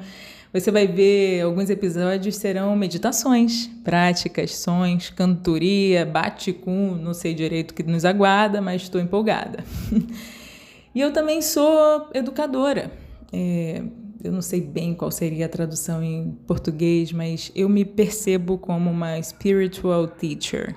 você 0.55 0.71
vai 0.71 0.87
ver 0.87 1.41
alguns 1.41 1.69
episódios 1.69 2.37
serão 2.37 2.77
meditações, 2.77 3.67
práticas, 3.83 4.55
sons, 4.55 5.11
cantoria, 5.11 6.07
bate-com, 6.07 6.95
não 6.95 7.13
sei 7.13 7.35
direito 7.35 7.73
o 7.73 7.75
que 7.75 7.83
nos 7.83 8.05
aguarda, 8.05 8.61
mas 8.61 8.83
estou 8.83 9.01
empolgada. 9.01 9.65
e 10.95 11.01
eu 11.01 11.13
também 11.13 11.43
sou 11.43 12.09
educadora. 12.15 12.93
É, 13.33 13.83
eu 14.23 14.31
não 14.31 14.41
sei 14.41 14.61
bem 14.61 14.95
qual 14.95 15.11
seria 15.11 15.47
a 15.47 15.49
tradução 15.49 16.01
em 16.05 16.39
português, 16.47 17.11
mas 17.13 17.51
eu 17.57 17.69
me 17.69 17.85
percebo 17.85 18.57
como 18.57 18.89
uma 18.89 19.21
spiritual 19.21 20.07
teacher, 20.07 20.77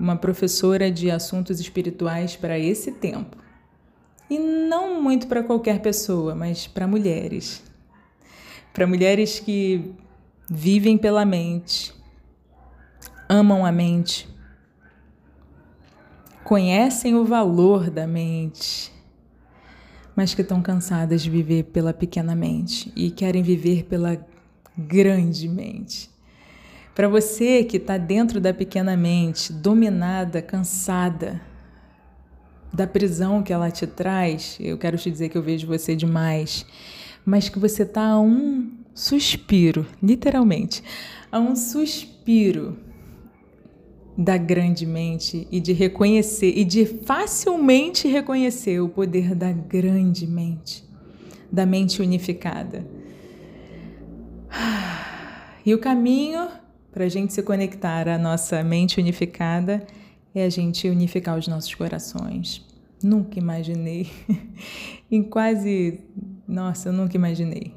uma 0.00 0.16
professora 0.16 0.90
de 0.90 1.10
assuntos 1.10 1.60
espirituais 1.60 2.36
para 2.36 2.58
esse 2.58 2.90
tempo. 2.90 3.36
E 4.30 4.38
não 4.38 5.02
muito 5.02 5.26
para 5.26 5.42
qualquer 5.42 5.80
pessoa, 5.80 6.34
mas 6.34 6.66
para 6.66 6.86
mulheres 6.86 7.62
para 8.74 8.88
mulheres 8.88 9.38
que 9.38 9.94
vivem 10.50 10.98
pela 10.98 11.24
mente, 11.24 11.94
amam 13.28 13.64
a 13.64 13.70
mente, 13.70 14.28
conhecem 16.42 17.14
o 17.14 17.24
valor 17.24 17.88
da 17.88 18.04
mente, 18.04 18.92
mas 20.16 20.34
que 20.34 20.42
estão 20.42 20.60
cansadas 20.60 21.22
de 21.22 21.30
viver 21.30 21.62
pela 21.66 21.94
pequena 21.94 22.34
mente 22.34 22.92
e 22.96 23.12
querem 23.12 23.44
viver 23.44 23.84
pela 23.84 24.20
grande 24.76 25.48
mente. 25.48 26.10
Para 26.96 27.06
você 27.08 27.62
que 27.62 27.76
está 27.76 27.96
dentro 27.96 28.40
da 28.40 28.52
pequena 28.52 28.96
mente, 28.96 29.52
dominada, 29.52 30.42
cansada 30.42 31.40
da 32.72 32.88
prisão 32.88 33.40
que 33.40 33.52
ela 33.52 33.70
te 33.70 33.86
traz, 33.86 34.58
eu 34.58 34.76
quero 34.76 34.98
te 34.98 35.12
dizer 35.12 35.28
que 35.28 35.38
eu 35.38 35.42
vejo 35.42 35.64
você 35.64 35.94
demais 35.94 36.66
mas 37.24 37.48
que 37.48 37.58
você 37.58 37.82
está 37.82 38.06
a 38.08 38.20
um 38.20 38.70
suspiro, 38.94 39.86
literalmente, 40.02 40.82
a 41.30 41.38
um 41.38 41.56
suspiro 41.56 42.76
da 44.16 44.36
grande 44.36 44.86
mente 44.86 45.48
e 45.50 45.58
de 45.58 45.72
reconhecer 45.72 46.52
e 46.56 46.64
de 46.64 46.86
facilmente 46.86 48.06
reconhecer 48.06 48.80
o 48.80 48.88
poder 48.88 49.34
da 49.34 49.50
grande 49.50 50.26
mente, 50.26 50.84
da 51.50 51.66
mente 51.66 52.00
unificada. 52.00 52.86
E 55.66 55.74
o 55.74 55.78
caminho 55.78 56.48
para 56.92 57.06
a 57.06 57.08
gente 57.08 57.32
se 57.32 57.42
conectar 57.42 58.08
à 58.08 58.16
nossa 58.16 58.62
mente 58.62 59.00
unificada 59.00 59.84
é 60.32 60.44
a 60.44 60.48
gente 60.48 60.88
unificar 60.88 61.36
os 61.36 61.48
nossos 61.48 61.74
corações. 61.74 62.64
Nunca 63.02 63.38
imaginei, 63.38 64.08
em 65.10 65.22
quase 65.22 66.00
nossa, 66.46 66.88
eu 66.88 66.92
nunca 66.92 67.16
imaginei. 67.16 67.74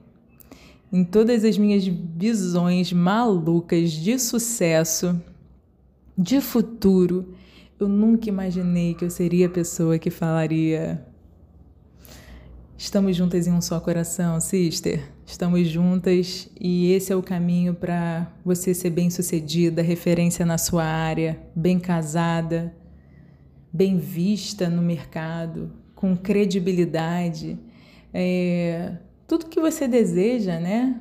Em 0.91 1.03
todas 1.03 1.43
as 1.43 1.57
minhas 1.57 1.85
visões 1.85 2.93
malucas 2.93 3.91
de 3.91 4.17
sucesso, 4.17 5.21
de 6.17 6.39
futuro, 6.39 7.33
eu 7.79 7.87
nunca 7.87 8.29
imaginei 8.29 8.93
que 8.93 9.05
eu 9.05 9.09
seria 9.09 9.47
a 9.47 9.49
pessoa 9.49 9.99
que 9.99 10.09
falaria: 10.09 11.05
Estamos 12.77 13.15
juntas 13.15 13.47
em 13.47 13.51
um 13.51 13.59
só 13.59 13.79
coração, 13.79 14.39
sister. 14.39 15.11
Estamos 15.25 15.67
juntas 15.67 16.49
e 16.59 16.93
esse 16.93 17.11
é 17.11 17.15
o 17.15 17.21
caminho 17.21 17.73
para 17.73 18.31
você 18.45 18.73
ser 18.73 18.91
bem-sucedida, 18.91 19.81
referência 19.81 20.45
na 20.45 20.57
sua 20.57 20.85
área, 20.85 21.37
bem 21.53 21.79
casada, 21.79 22.73
bem 23.73 23.97
vista 23.97 24.69
no 24.69 24.81
mercado, 24.81 25.73
com 25.93 26.15
credibilidade 26.15 27.59
é, 28.19 28.93
tudo 29.27 29.45
que 29.45 29.59
você 29.59 29.87
deseja, 29.87 30.59
né? 30.59 30.99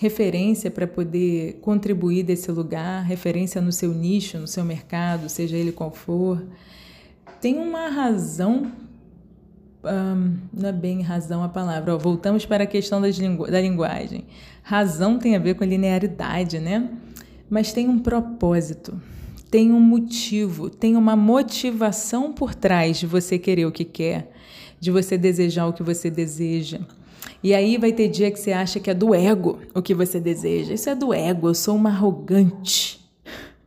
Referência 0.00 0.68
para 0.68 0.84
poder 0.84 1.60
contribuir 1.60 2.24
desse 2.24 2.50
lugar, 2.50 3.04
referência 3.04 3.60
no 3.60 3.70
seu 3.70 3.94
nicho, 3.94 4.36
no 4.36 4.48
seu 4.48 4.64
mercado, 4.64 5.28
seja 5.28 5.56
ele 5.56 5.70
qual 5.70 5.92
for. 5.92 6.44
Tem 7.40 7.58
uma 7.58 7.88
razão, 7.88 8.72
não 10.52 10.68
é 10.68 10.72
bem 10.72 11.00
razão 11.00 11.44
a 11.44 11.48
palavra, 11.48 11.94
ó, 11.94 11.98
voltamos 11.98 12.44
para 12.44 12.64
a 12.64 12.66
questão 12.66 13.00
lingu 13.00 13.48
da 13.48 13.60
linguagem. 13.60 14.24
Razão 14.64 15.16
tem 15.16 15.36
a 15.36 15.38
ver 15.38 15.54
com 15.54 15.64
linearidade, 15.64 16.58
né? 16.58 16.90
Mas 17.48 17.72
tem 17.72 17.88
um 17.88 18.00
propósito 18.00 19.00
tem 19.50 19.72
um 19.72 19.80
motivo, 19.80 20.70
tem 20.70 20.96
uma 20.96 21.16
motivação 21.16 22.32
por 22.32 22.54
trás 22.54 22.98
de 22.98 23.06
você 23.06 23.36
querer 23.36 23.66
o 23.66 23.72
que 23.72 23.84
quer, 23.84 24.30
de 24.80 24.90
você 24.90 25.18
desejar 25.18 25.66
o 25.66 25.72
que 25.72 25.82
você 25.82 26.10
deseja. 26.10 26.80
E 27.42 27.54
aí 27.54 27.76
vai 27.78 27.92
ter 27.92 28.08
dia 28.08 28.30
que 28.30 28.38
você 28.38 28.52
acha 28.52 28.80
que 28.80 28.90
é 28.90 28.94
do 28.94 29.14
ego 29.14 29.60
o 29.74 29.82
que 29.82 29.94
você 29.94 30.18
deseja. 30.18 30.74
Isso 30.74 30.88
é 30.88 30.94
do 30.94 31.12
ego, 31.12 31.48
eu 31.48 31.54
sou 31.54 31.76
uma 31.76 31.90
arrogante. 31.90 32.98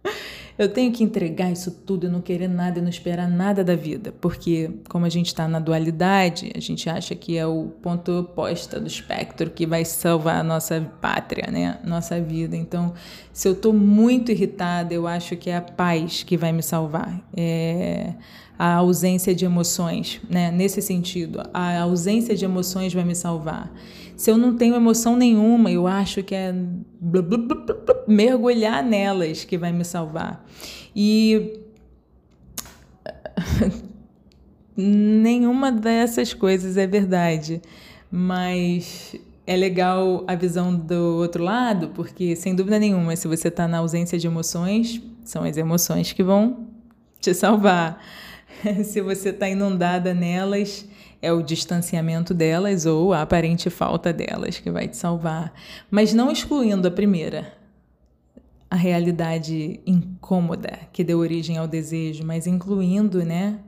Eu 0.55 0.69
tenho 0.69 0.91
que 0.91 1.03
entregar 1.03 1.51
isso 1.51 1.71
tudo 1.71 2.05
e 2.05 2.09
não 2.09 2.21
querer 2.21 2.47
nada 2.47 2.77
e 2.77 2.81
não 2.81 2.89
esperar 2.89 3.27
nada 3.27 3.63
da 3.63 3.75
vida, 3.75 4.13
porque 4.21 4.69
como 4.87 5.03
a 5.03 5.09
gente 5.09 5.25
está 5.25 5.47
na 5.47 5.57
dualidade, 5.57 6.51
a 6.55 6.59
gente 6.59 6.87
acha 6.87 7.15
que 7.15 7.35
é 7.35 7.47
o 7.47 7.69
ponto 7.81 8.19
oposto 8.19 8.79
do 8.79 8.85
espectro 8.85 9.49
que 9.49 9.65
vai 9.65 9.83
salvar 9.83 10.41
a 10.41 10.43
nossa 10.43 10.79
pátria, 11.01 11.49
né? 11.49 11.79
Nossa 11.83 12.21
vida. 12.21 12.55
Então, 12.55 12.93
se 13.31 13.47
eu 13.47 13.53
estou 13.53 13.73
muito 13.73 14.31
irritada, 14.31 14.93
eu 14.93 15.07
acho 15.07 15.35
que 15.35 15.49
é 15.49 15.57
a 15.57 15.61
paz 15.61 16.21
que 16.21 16.37
vai 16.37 16.51
me 16.51 16.61
salvar. 16.61 17.19
É 17.35 18.13
a 18.57 18.75
ausência 18.75 19.33
de 19.33 19.45
emoções, 19.45 20.21
né? 20.29 20.51
Nesse 20.51 20.81
sentido, 20.81 21.41
a 21.53 21.79
ausência 21.81 22.35
de 22.35 22.45
emoções 22.45 22.93
vai 22.93 23.03
me 23.03 23.15
salvar. 23.15 23.73
Se 24.15 24.29
eu 24.29 24.37
não 24.37 24.55
tenho 24.55 24.75
emoção 24.75 25.15
nenhuma, 25.15 25.71
eu 25.71 25.87
acho 25.87 26.23
que 26.23 26.35
é 26.35 26.53
mergulhar 28.07 28.83
nelas 28.83 29.43
que 29.43 29.57
vai 29.57 29.71
me 29.71 29.83
salvar. 29.83 30.45
E 30.95 31.59
nenhuma 34.77 35.71
dessas 35.71 36.33
coisas 36.33 36.77
é 36.77 36.85
verdade, 36.85 37.61
mas 38.11 39.15
é 39.45 39.55
legal 39.55 40.23
a 40.27 40.35
visão 40.35 40.73
do 40.73 41.17
outro 41.17 41.43
lado, 41.43 41.89
porque 41.89 42.35
sem 42.35 42.55
dúvida 42.55 42.79
nenhuma, 42.79 43.15
se 43.15 43.27
você 43.27 43.49
está 43.49 43.67
na 43.67 43.79
ausência 43.79 44.17
de 44.17 44.27
emoções, 44.27 45.01
são 45.23 45.43
as 45.43 45.57
emoções 45.57 46.13
que 46.13 46.23
vão 46.23 46.67
te 47.19 47.33
salvar. 47.33 47.99
se 48.83 49.01
você 49.01 49.29
está 49.29 49.49
inundada 49.49 50.13
nelas, 50.13 50.87
é 51.21 51.31
o 51.31 51.41
distanciamento 51.41 52.33
delas 52.33 52.85
ou 52.85 53.13
a 53.13 53.21
aparente 53.21 53.69
falta 53.69 54.11
delas 54.11 54.59
que 54.59 54.69
vai 54.69 54.87
te 54.87 54.97
salvar, 54.97 55.53
mas 55.89 56.13
não 56.13 56.31
excluindo 56.31 56.87
a 56.87 56.91
primeira, 56.91 57.53
a 58.69 58.75
realidade 58.75 59.79
incômoda 59.85 60.79
que 60.91 61.03
deu 61.03 61.19
origem 61.19 61.57
ao 61.57 61.67
desejo, 61.67 62.25
mas 62.25 62.47
incluindo, 62.47 63.23
né, 63.23 63.59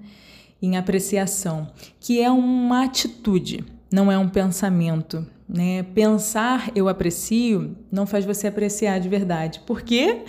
em 0.61 0.77
apreciação, 0.77 1.71
que 1.99 2.21
é 2.21 2.29
uma 2.31 2.83
atitude, 2.83 3.63
não 3.91 4.11
é 4.11 4.17
um 4.17 4.27
pensamento, 4.27 5.25
né? 5.47 5.83
Pensar 5.93 6.71
eu 6.75 6.89
aprecio 6.89 7.77
não 7.91 8.07
faz 8.07 8.25
você 8.25 8.47
apreciar 8.47 8.99
de 8.99 9.07
verdade. 9.07 9.59
Por 9.59 9.83
quê? 9.83 10.23
porque 10.23 10.25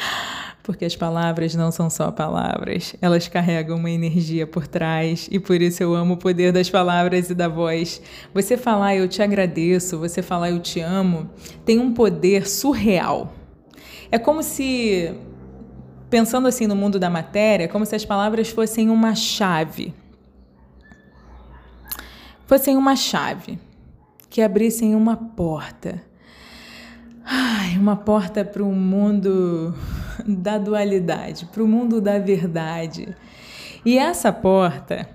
as 0.85 0.97
palavras 0.97 1.55
não 1.55 1.71
são 1.71 1.89
só 1.89 2.11
palavras, 2.11 2.97
elas 3.01 3.29
carregam 3.29 3.77
uma 3.77 3.91
energia 3.91 4.47
por 4.47 4.67
trás 4.67 5.29
e 5.31 5.39
por 5.39 5.61
isso 5.61 5.83
eu 5.83 5.95
amo 5.95 6.15
o 6.15 6.17
poder 6.17 6.53
das 6.53 6.71
palavras 6.71 7.31
e 7.31 7.35
da 7.35 7.47
voz. 7.47 8.01
Você 8.33 8.57
falar 8.57 8.97
eu 8.97 9.07
te 9.07 9.23
agradeço, 9.23 9.99
você 9.99 10.23
falar 10.23 10.51
eu 10.51 10.59
te 10.59 10.81
amo, 10.81 11.31
tem 11.65 11.79
um 11.79 11.93
poder 11.93 12.49
surreal. 12.49 13.33
É 14.11 14.19
como 14.19 14.43
se, 14.43 15.15
pensando 16.09 16.49
assim 16.49 16.67
no 16.67 16.75
mundo 16.75 16.99
da 16.99 17.11
matéria, 17.11 17.69
como 17.69 17.85
se 17.85 17.95
as 17.95 18.05
palavras 18.05 18.49
fossem 18.49 18.91
uma 18.91 19.15
chave. 19.15 19.95
Fossem 22.47 22.77
uma 22.77 22.97
chave 22.97 23.59
que 24.31 24.41
abrissem 24.41 24.95
uma 24.95 25.17
porta. 25.17 26.03
Ai, 27.25 27.77
uma 27.77 27.97
porta 27.97 28.45
para 28.45 28.63
um 28.63 28.75
mundo 28.75 29.75
da 30.27 30.59
dualidade, 30.59 31.47
para 31.47 31.63
o 31.63 31.69
mundo 31.69 32.01
da 32.01 32.19
verdade. 32.19 33.15
E 33.85 33.99
essa 33.99 34.33
porta, 34.33 35.09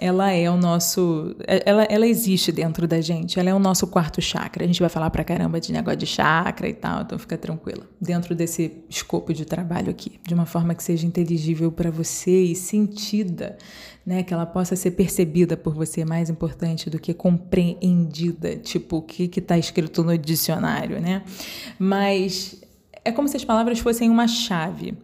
ela 0.00 0.30
é 0.30 0.50
o 0.50 0.56
nosso. 0.56 1.36
Ela, 1.46 1.84
ela 1.84 2.06
existe 2.06 2.50
dentro 2.50 2.88
da 2.88 3.02
gente, 3.02 3.38
ela 3.38 3.50
é 3.50 3.54
o 3.54 3.58
nosso 3.58 3.86
quarto 3.86 4.20
chakra. 4.22 4.64
A 4.64 4.66
gente 4.66 4.80
vai 4.80 4.88
falar 4.88 5.10
pra 5.10 5.22
caramba 5.22 5.60
de 5.60 5.70
negócio 5.72 5.98
de 5.98 6.06
chakra 6.06 6.66
e 6.66 6.72
tal, 6.72 7.02
então 7.02 7.18
fica 7.18 7.36
tranquila. 7.36 7.86
Dentro 8.00 8.34
desse 8.34 8.82
escopo 8.88 9.34
de 9.34 9.44
trabalho 9.44 9.90
aqui, 9.90 10.18
de 10.26 10.32
uma 10.32 10.46
forma 10.46 10.74
que 10.74 10.82
seja 10.82 11.06
inteligível 11.06 11.70
para 11.70 11.90
você 11.90 12.44
e 12.44 12.56
sentida, 12.56 13.58
né? 14.04 14.22
Que 14.22 14.32
ela 14.32 14.46
possa 14.46 14.74
ser 14.74 14.92
percebida 14.92 15.54
por 15.54 15.74
você, 15.74 16.02
mais 16.02 16.30
importante 16.30 16.88
do 16.88 16.98
que 16.98 17.12
compreendida, 17.12 18.56
tipo 18.56 18.96
o 18.96 19.02
que 19.02 19.30
está 19.38 19.58
escrito 19.58 20.02
no 20.02 20.16
dicionário, 20.16 20.98
né? 20.98 21.22
Mas 21.78 22.60
é 23.10 23.12
como 23.12 23.28
se 23.28 23.36
as 23.36 23.44
palavras 23.44 23.78
fossem 23.78 24.08
uma 24.08 24.26
chave. 24.26 24.94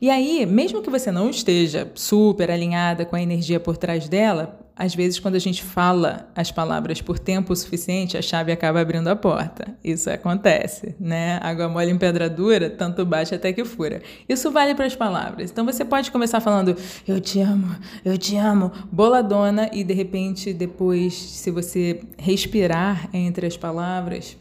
E 0.00 0.08
aí, 0.08 0.46
mesmo 0.46 0.82
que 0.82 0.90
você 0.90 1.10
não 1.10 1.28
esteja 1.28 1.90
super 1.94 2.50
alinhada 2.50 3.04
com 3.04 3.16
a 3.16 3.22
energia 3.22 3.58
por 3.58 3.76
trás 3.76 4.08
dela, 4.08 4.60
às 4.76 4.94
vezes, 4.94 5.20
quando 5.20 5.36
a 5.36 5.40
gente 5.40 5.62
fala 5.62 6.28
as 6.34 6.50
palavras 6.50 7.00
por 7.00 7.16
tempo 7.18 7.54
suficiente, 7.54 8.16
a 8.16 8.22
chave 8.22 8.50
acaba 8.50 8.80
abrindo 8.80 9.08
a 9.08 9.14
porta. 9.14 9.76
Isso 9.84 10.10
acontece, 10.10 10.96
né? 10.98 11.38
Água 11.42 11.68
mole 11.68 11.92
em 11.92 11.96
pedra 11.96 12.28
dura, 12.28 12.68
tanto 12.68 13.06
bate 13.06 13.34
até 13.34 13.52
que 13.52 13.64
fura. 13.64 14.02
Isso 14.28 14.50
vale 14.50 14.74
para 14.74 14.86
as 14.86 14.96
palavras. 14.96 15.50
Então, 15.50 15.64
você 15.64 15.84
pode 15.84 16.10
começar 16.10 16.40
falando 16.40 16.76
eu 17.06 17.20
te 17.20 17.40
amo, 17.40 17.76
eu 18.04 18.18
te 18.18 18.36
amo, 18.36 18.72
boladona, 18.90 19.70
e 19.72 19.84
de 19.84 19.94
repente, 19.94 20.52
depois, 20.52 21.14
se 21.14 21.50
você 21.52 22.00
respirar 22.18 23.08
entre 23.12 23.46
as 23.46 23.56
palavras, 23.56 24.36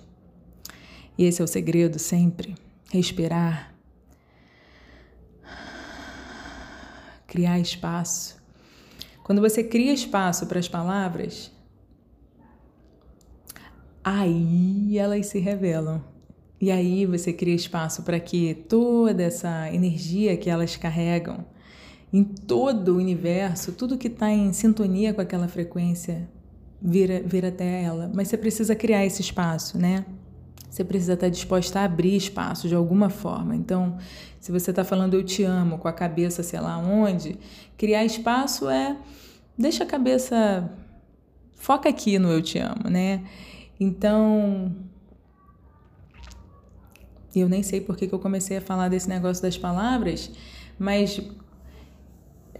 e 1.15 1.25
esse 1.25 1.41
é 1.41 1.45
o 1.45 1.47
segredo 1.47 1.99
sempre 1.99 2.55
respirar, 2.93 3.73
criar 7.25 7.59
espaço. 7.59 8.37
Quando 9.23 9.41
você 9.41 9.63
cria 9.63 9.91
espaço 9.91 10.45
para 10.45 10.59
as 10.59 10.67
palavras, 10.67 11.51
aí 14.03 14.95
elas 14.95 15.25
se 15.25 15.39
revelam. 15.39 16.03
E 16.61 16.69
aí 16.69 17.07
você 17.07 17.33
cria 17.33 17.55
espaço 17.55 18.03
para 18.03 18.19
que 18.19 18.53
toda 18.53 19.23
essa 19.23 19.73
energia 19.73 20.37
que 20.37 20.47
elas 20.47 20.75
carregam 20.75 21.43
em 22.13 22.23
todo 22.23 22.89
o 22.89 22.97
universo, 22.97 23.71
tudo 23.71 23.97
que 23.97 24.07
está 24.07 24.29
em 24.29 24.53
sintonia 24.53 25.15
com 25.15 25.21
aquela 25.21 25.47
frequência, 25.47 26.29
vira, 26.79 27.23
vira 27.25 27.47
até 27.47 27.81
ela. 27.81 28.11
Mas 28.13 28.27
você 28.27 28.37
precisa 28.37 28.75
criar 28.75 29.03
esse 29.03 29.21
espaço, 29.21 29.79
né? 29.79 30.05
Você 30.73 30.83
precisa 30.83 31.13
estar 31.13 31.29
disposta 31.29 31.81
a 31.81 31.83
abrir 31.83 32.15
espaço 32.15 32.67
de 32.67 32.73
alguma 32.73 33.07
forma. 33.07 33.55
Então, 33.55 33.95
se 34.39 34.51
você 34.51 34.71
está 34.71 34.83
falando 34.83 35.13
eu 35.13 35.23
te 35.23 35.43
amo 35.43 35.77
com 35.77 35.87
a 35.87 35.93
cabeça, 35.93 36.41
sei 36.41 36.59
lá 36.59 36.79
onde, 36.79 37.37
criar 37.77 38.03
espaço 38.03 38.67
é 38.67 38.97
deixa 39.55 39.83
a 39.83 39.85
cabeça 39.85 40.67
foca 41.53 41.87
aqui 41.87 42.17
no 42.17 42.31
eu 42.31 42.41
te 42.41 42.57
amo, 42.57 42.89
né? 42.89 43.23
Então, 43.79 44.75
eu 47.35 47.47
nem 47.47 47.61
sei 47.61 47.79
por 47.79 47.95
que, 47.95 48.07
que 48.07 48.15
eu 48.15 48.19
comecei 48.19 48.57
a 48.57 48.61
falar 48.61 48.89
desse 48.89 49.07
negócio 49.07 49.43
das 49.43 49.55
palavras, 49.55 50.31
mas 50.79 51.21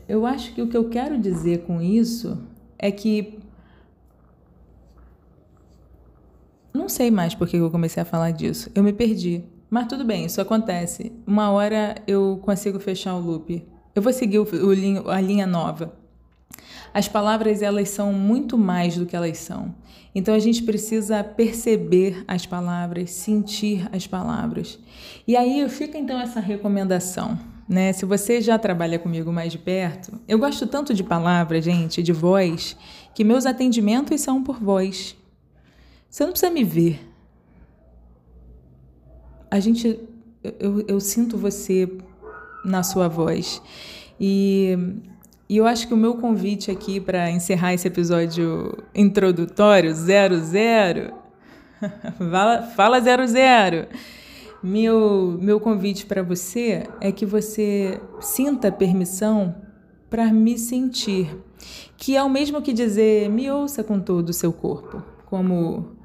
eu 0.08 0.24
acho 0.28 0.54
que 0.54 0.62
o 0.62 0.68
que 0.68 0.78
eu 0.78 0.88
quero 0.88 1.18
dizer 1.18 1.64
com 1.64 1.82
isso 1.82 2.38
é 2.78 2.92
que 2.92 3.40
Não 6.74 6.90
sei 6.90 7.12
mais 7.12 7.36
por 7.36 7.48
que 7.48 7.58
eu 7.58 7.70
comecei 7.70 8.02
a 8.02 8.06
falar 8.06 8.32
disso. 8.32 8.72
Eu 8.74 8.84
me 8.84 8.92
perdi. 8.92 9.44
Mas 9.70 9.88
tudo 9.88 10.04
bem, 10.04 10.26
isso 10.26 10.42
acontece. 10.42 11.12
Uma 11.26 11.52
hora 11.52 11.96
eu 12.08 12.40
consigo 12.42 12.80
fechar 12.80 13.16
o 13.16 13.20
loop. 13.20 13.64
Eu 13.94 14.02
vou 14.02 14.12
seguir 14.12 14.40
o, 14.40 14.44
o, 14.44 15.10
a 15.10 15.22
linha 15.22 15.46
nova. 15.46 15.94
As 16.94 17.08
palavras 17.08 17.62
elas 17.62 17.90
são 17.90 18.12
muito 18.12 18.58
mais 18.58 18.98
do 18.98 19.06
que 19.06 19.16
elas 19.16 19.38
são. 19.38 19.74
Então 20.16 20.34
a 20.34 20.40
gente 20.40 20.64
precisa 20.64 21.24
perceber 21.24 22.24
as 22.28 22.46
palavras, 22.46 23.12
sentir 23.12 23.88
as 23.92 24.06
palavras. 24.08 24.80
E 25.28 25.36
aí 25.36 25.68
fica 25.70 25.98
então 25.98 26.20
essa 26.20 26.40
recomendação, 26.40 27.38
né? 27.68 27.94
Se 27.94 28.06
você 28.06 28.42
já 28.42 28.60
trabalha 28.60 29.00
comigo 29.00 29.32
mais 29.32 29.52
de 29.52 29.58
perto, 29.58 30.20
eu 30.28 30.38
gosto 30.38 30.68
tanto 30.68 30.94
de 30.94 31.04
palavras, 31.04 31.64
gente, 31.66 32.04
de 32.04 32.12
voz, 32.12 32.78
que 33.16 33.24
meus 33.24 33.46
atendimentos 33.46 34.22
são 34.22 34.44
por 34.44 34.60
voz. 34.60 35.16
Você 36.14 36.26
não 36.26 36.32
precisa 36.32 36.52
me 36.52 36.64
ver. 36.64 37.00
A 39.50 39.60
gente. 39.60 40.00
Eu, 40.60 40.86
eu 40.88 41.00
sinto 41.00 41.36
você 41.40 41.90
na 42.64 42.84
sua 42.84 43.08
voz. 43.08 43.60
E, 44.20 44.78
e 45.50 45.58
eu 45.58 45.66
acho 45.66 45.88
que 45.88 45.94
o 45.94 45.98
meu 45.98 46.14
convite 46.18 46.70
aqui 46.70 47.00
para 47.00 47.32
encerrar 47.32 47.74
esse 47.74 47.88
episódio 47.88 48.78
introdutório, 48.94 49.92
00. 49.92 51.16
fala, 52.30 52.62
fala 52.62 53.02
00. 53.02 53.88
Meu, 54.62 55.40
meu 55.42 55.60
convite 55.60 56.06
para 56.06 56.22
você 56.22 56.88
é 57.02 57.12
que 57.12 57.26
você 57.26 58.00
sinta 58.20 58.72
permissão 58.72 59.56
para 60.12 60.32
me 60.32 60.60
sentir, 60.60 61.36
que 61.98 62.16
é 62.16 62.22
o 62.22 62.30
mesmo 62.30 62.62
que 62.62 62.72
dizer 62.72 63.32
me 63.32 63.50
ouça 63.50 63.84
com 63.84 64.00
todo 64.00 64.30
o 64.30 64.34
seu 64.34 64.54
corpo, 64.54 65.02
como 65.26 66.03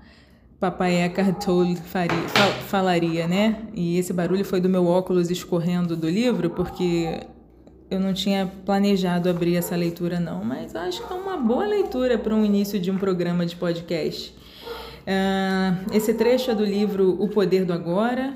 Papai 0.61 0.97
Eckhart 1.05 1.45
Tolle 1.45 1.77
faria, 1.77 2.29
falaria, 2.67 3.29
né? 3.29 3.63
E 3.75 3.97
esse 3.97 4.13
barulho 4.13 4.45
foi 4.45 4.61
do 4.61 4.69
meu 4.69 4.87
óculos 4.87 5.31
escorrendo 5.31 5.95
do 5.95 6.09
livro, 6.09 6.51
porque 6.51 7.21
eu 7.89 8.01
não 8.01 8.13
tinha 8.13 8.51
planejado 8.67 9.31
abrir 9.31 9.55
essa 9.55 9.77
leitura, 9.77 10.19
não, 10.19 10.45
mas 10.45 10.75
acho 10.75 11.07
que 11.07 11.13
é 11.13 11.17
uma 11.17 11.37
boa 11.37 11.65
leitura 11.65 12.19
para 12.19 12.35
um 12.35 12.45
início 12.45 12.79
de 12.81 12.91
um 12.91 12.99
programa 12.99 13.47
de 13.47 13.55
podcast. 13.55 14.35
Uh, 15.09 15.95
esse 15.95 16.13
trecho 16.13 16.51
é 16.51 16.55
do 16.55 16.65
livro 16.65 17.17
O 17.23 17.29
Poder 17.29 17.65
do 17.65 17.73
Agora. 17.73 18.35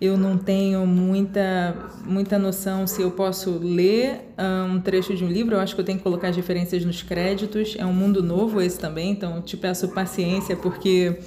Eu 0.00 0.16
não 0.16 0.36
tenho 0.36 0.84
muita, 0.84 1.76
muita 2.04 2.36
noção 2.36 2.88
se 2.88 3.00
eu 3.02 3.12
posso 3.12 3.60
ler 3.62 4.32
uh, 4.36 4.64
um 4.68 4.80
trecho 4.80 5.14
de 5.14 5.24
um 5.24 5.28
livro. 5.28 5.54
Eu 5.54 5.60
acho 5.60 5.76
que 5.76 5.80
eu 5.80 5.84
tenho 5.84 5.98
que 5.98 6.02
colocar 6.02 6.28
as 6.28 6.34
referências 6.34 6.84
nos 6.84 7.02
créditos. 7.02 7.76
É 7.78 7.86
um 7.86 7.92
mundo 7.92 8.20
novo 8.20 8.60
esse 8.60 8.80
também, 8.80 9.12
então 9.12 9.40
te 9.40 9.56
peço 9.56 9.86
paciência, 9.90 10.56
porque 10.56 11.20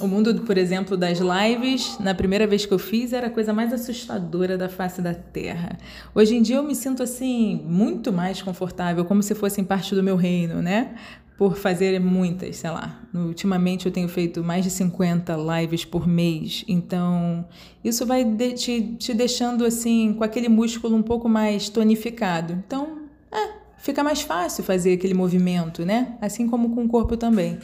o 0.00 0.06
mundo, 0.06 0.34
por 0.42 0.56
exemplo, 0.56 0.96
das 0.96 1.18
lives, 1.18 1.98
na 2.00 2.14
primeira 2.14 2.46
vez 2.46 2.64
que 2.64 2.72
eu 2.72 2.78
fiz, 2.78 3.12
era 3.12 3.26
a 3.26 3.30
coisa 3.30 3.52
mais 3.52 3.72
assustadora 3.72 4.56
da 4.56 4.68
face 4.68 5.02
da 5.02 5.14
Terra. 5.14 5.78
Hoje 6.14 6.34
em 6.34 6.42
dia 6.42 6.56
eu 6.56 6.62
me 6.62 6.74
sinto 6.74 7.02
assim 7.02 7.62
muito 7.66 8.12
mais 8.12 8.40
confortável, 8.40 9.04
como 9.04 9.22
se 9.22 9.34
fossem 9.34 9.64
parte 9.64 9.94
do 9.94 10.02
meu 10.02 10.16
reino, 10.16 10.62
né? 10.62 10.94
Por 11.36 11.56
fazer 11.56 11.98
muitas, 12.00 12.56
sei 12.56 12.70
lá. 12.70 13.00
Ultimamente 13.12 13.86
eu 13.86 13.92
tenho 13.92 14.08
feito 14.08 14.42
mais 14.42 14.64
de 14.64 14.70
50 14.70 15.36
lives 15.36 15.84
por 15.84 16.06
mês, 16.06 16.64
então 16.66 17.44
isso 17.84 18.06
vai 18.06 18.24
de, 18.24 18.52
te, 18.54 18.82
te 18.98 19.12
deixando 19.12 19.64
assim 19.64 20.14
com 20.14 20.24
aquele 20.24 20.48
músculo 20.48 20.96
um 20.96 21.02
pouco 21.02 21.28
mais 21.28 21.68
tonificado. 21.68 22.54
Então, 22.66 23.02
é, 23.30 23.50
fica 23.76 24.02
mais 24.02 24.22
fácil 24.22 24.64
fazer 24.64 24.94
aquele 24.94 25.14
movimento, 25.14 25.84
né? 25.84 26.16
Assim 26.20 26.48
como 26.48 26.74
com 26.74 26.84
o 26.84 26.88
corpo 26.88 27.16
também. 27.16 27.58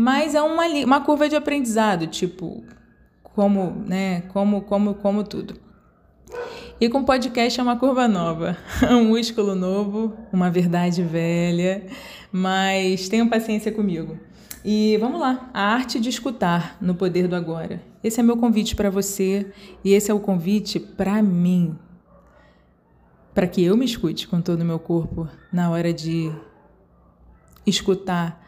Mas 0.00 0.36
é 0.36 0.40
uma, 0.40 0.64
uma 0.64 1.00
curva 1.00 1.28
de 1.28 1.34
aprendizado, 1.34 2.06
tipo, 2.06 2.62
como, 3.20 3.82
né, 3.84 4.20
como, 4.28 4.60
como, 4.60 4.94
como 4.94 5.24
tudo. 5.24 5.56
E 6.80 6.88
com 6.88 7.02
podcast 7.02 7.58
é 7.58 7.62
uma 7.64 7.74
curva 7.74 8.06
nova, 8.06 8.56
um 8.92 9.06
músculo 9.06 9.56
novo, 9.56 10.16
uma 10.32 10.52
verdade 10.52 11.02
velha, 11.02 11.84
mas 12.30 13.08
tenham 13.08 13.28
paciência 13.28 13.72
comigo. 13.72 14.16
E 14.64 14.96
vamos 14.98 15.18
lá, 15.20 15.50
a 15.52 15.62
arte 15.62 15.98
de 15.98 16.10
escutar 16.10 16.76
no 16.80 16.94
poder 16.94 17.26
do 17.26 17.34
agora. 17.34 17.82
Esse 18.00 18.20
é 18.20 18.22
meu 18.22 18.36
convite 18.36 18.76
para 18.76 18.90
você 18.90 19.52
e 19.82 19.94
esse 19.94 20.12
é 20.12 20.14
o 20.14 20.20
convite 20.20 20.78
para 20.78 21.20
mim. 21.20 21.76
Para 23.34 23.48
que 23.48 23.64
eu 23.64 23.76
me 23.76 23.84
escute 23.84 24.28
com 24.28 24.40
todo 24.40 24.60
o 24.60 24.64
meu 24.64 24.78
corpo 24.78 25.28
na 25.52 25.68
hora 25.68 25.92
de 25.92 26.30
escutar 27.66 28.46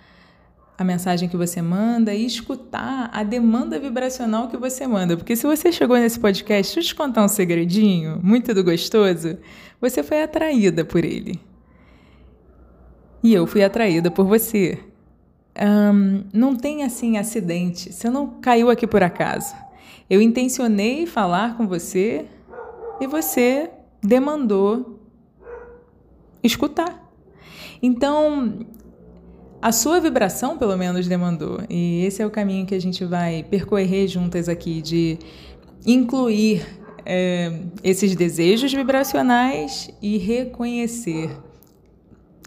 a 0.80 0.84
mensagem 0.84 1.28
que 1.28 1.36
você 1.36 1.60
manda 1.60 2.14
e 2.14 2.24
escutar 2.24 3.10
a 3.12 3.22
demanda 3.22 3.78
vibracional 3.78 4.48
que 4.48 4.56
você 4.56 4.86
manda. 4.86 5.14
Porque 5.14 5.36
se 5.36 5.46
você 5.46 5.70
chegou 5.70 5.98
nesse 5.98 6.18
podcast, 6.18 6.74
deixa 6.74 6.80
eu 6.80 6.94
te 6.94 6.94
contar 6.94 7.22
um 7.22 7.28
segredinho, 7.28 8.18
muito 8.22 8.54
do 8.54 8.64
gostoso, 8.64 9.36
você 9.78 10.02
foi 10.02 10.22
atraída 10.22 10.82
por 10.82 11.04
ele. 11.04 11.38
E 13.22 13.34
eu 13.34 13.46
fui 13.46 13.62
atraída 13.62 14.10
por 14.10 14.24
você. 14.24 14.78
Um, 15.60 16.24
não 16.32 16.56
tem 16.56 16.82
assim 16.82 17.18
acidente, 17.18 17.92
você 17.92 18.08
não 18.08 18.40
caiu 18.40 18.70
aqui 18.70 18.86
por 18.86 19.02
acaso. 19.02 19.54
Eu 20.08 20.22
intencionei 20.22 21.04
falar 21.04 21.58
com 21.58 21.68
você 21.68 22.24
e 23.02 23.06
você 23.06 23.70
demandou 24.02 24.98
escutar. 26.42 27.12
Então, 27.82 28.60
a 29.62 29.72
sua 29.72 30.00
vibração, 30.00 30.56
pelo 30.56 30.76
menos, 30.76 31.06
demandou. 31.06 31.60
E 31.68 32.04
esse 32.04 32.22
é 32.22 32.26
o 32.26 32.30
caminho 32.30 32.66
que 32.66 32.74
a 32.74 32.80
gente 32.80 33.04
vai 33.04 33.42
percorrer 33.42 34.08
juntas 34.08 34.48
aqui, 34.48 34.80
de 34.80 35.18
incluir 35.84 36.66
é, 37.04 37.52
esses 37.82 38.14
desejos 38.14 38.72
vibracionais 38.72 39.90
e 40.00 40.16
reconhecer 40.16 41.30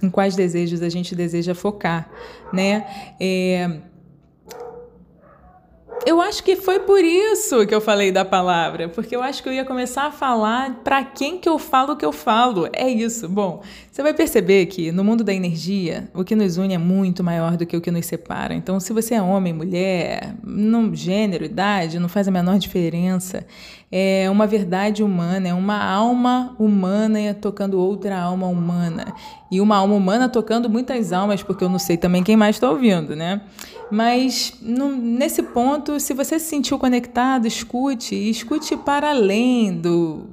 em 0.02 0.10
quais 0.10 0.36
desejos 0.36 0.82
a 0.82 0.90
gente 0.90 1.16
deseja 1.16 1.56
focar, 1.56 2.10
né? 2.52 2.86
É, 3.20 3.80
eu 6.06 6.20
acho 6.20 6.44
que 6.44 6.58
foi 6.58 6.80
por 6.80 7.02
isso 7.04 7.66
que 7.66 7.74
eu 7.74 7.80
falei 7.80 8.12
da 8.12 8.26
palavra, 8.26 8.90
porque 8.90 9.16
eu 9.16 9.24
acho 9.24 9.42
que 9.42 9.48
eu 9.48 9.54
ia 9.54 9.64
começar 9.64 10.06
a 10.08 10.12
falar 10.12 10.82
para 10.84 11.04
quem 11.04 11.38
que 11.38 11.48
eu 11.48 11.58
falo 11.58 11.94
o 11.94 11.96
que 11.96 12.06
eu 12.06 12.12
falo. 12.12 12.68
É 12.74 12.90
isso. 12.90 13.30
Bom, 13.30 13.64
você 13.94 14.02
vai 14.02 14.12
perceber 14.12 14.66
que 14.66 14.92
no 14.92 15.04
mundo 15.04 15.24
da 15.24 15.32
energia, 15.32 16.10
o 16.16 16.24
que 16.24 16.36
nos 16.36 16.58
une 16.58 16.74
é 16.74 16.80
muito 16.80 17.24
maior 17.24 17.56
do 17.56 17.64
que 17.64 17.78
o 17.78 17.80
que 17.80 17.92
nos 17.92 18.08
separa. 18.08 18.52
Então, 18.56 18.80
se 18.80 18.92
você 18.92 19.14
é 19.14 19.22
homem, 19.22 19.54
mulher, 19.54 20.34
no 20.44 20.96
gênero, 20.96 21.46
idade, 21.46 22.00
não 22.00 22.10
faz 22.10 22.28
a 22.28 22.32
menor 22.32 22.58
diferença. 22.58 23.46
É 23.92 24.28
uma 24.32 24.48
verdade 24.48 25.04
humana, 25.04 25.50
é 25.50 25.54
uma 25.54 25.78
alma 25.78 26.56
humana 26.58 27.36
tocando 27.36 27.80
outra 27.80 28.20
alma 28.20 28.48
humana. 28.48 29.14
E 29.52 29.62
uma 29.62 29.78
alma 29.78 29.94
humana 29.94 30.28
tocando 30.28 30.68
muitas 30.68 31.14
almas, 31.14 31.44
porque 31.44 31.64
eu 31.64 31.70
não 31.70 31.78
sei 31.78 31.96
também 31.96 32.24
quem 32.24 32.36
mais 32.36 32.56
está 32.56 32.72
ouvindo, 32.72 33.16
né? 33.16 33.44
Mas 33.92 34.56
no, 34.60 34.90
nesse 34.96 35.44
ponto, 35.44 36.00
se 36.00 36.16
você 36.16 36.40
se 36.40 36.48
sentiu 36.48 36.80
conectado, 36.80 37.46
escute, 37.46 38.16
escute 38.16 38.76
para 38.76 39.12
além 39.12 39.72
do, 39.72 40.30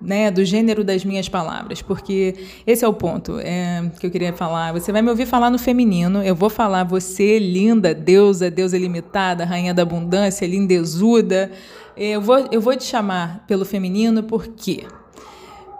né, 0.00 0.30
do 0.30 0.44
gênero 0.44 0.82
das 0.82 1.04
minhas 1.04 1.28
palavras, 1.28 1.82
porque 1.82 2.34
esse 2.66 2.84
é 2.84 2.88
o 2.88 2.92
ponto 2.92 3.38
é, 3.40 3.90
que 4.00 4.06
eu 4.06 4.10
queria 4.10 4.32
falar. 4.32 4.72
Você 4.72 4.92
vai 4.92 5.02
me 5.02 5.10
ouvir 5.10 5.26
falar 5.26 5.50
no 5.50 5.58
feminino, 5.58 6.22
eu 6.22 6.34
vou 6.34 6.50
falar 6.50 6.84
você, 6.84 7.38
linda, 7.38 7.94
deusa, 7.94 8.50
deusa 8.50 8.76
ilimitada, 8.76 9.44
rainha 9.44 9.74
da 9.74 9.82
abundância, 9.82 10.46
lindezuda. 10.46 11.50
Eu 11.96 12.20
vou, 12.20 12.38
eu 12.50 12.60
vou 12.60 12.74
te 12.74 12.84
chamar 12.84 13.44
pelo 13.46 13.64
feminino 13.64 14.22
por 14.22 14.48
quê? 14.48 14.86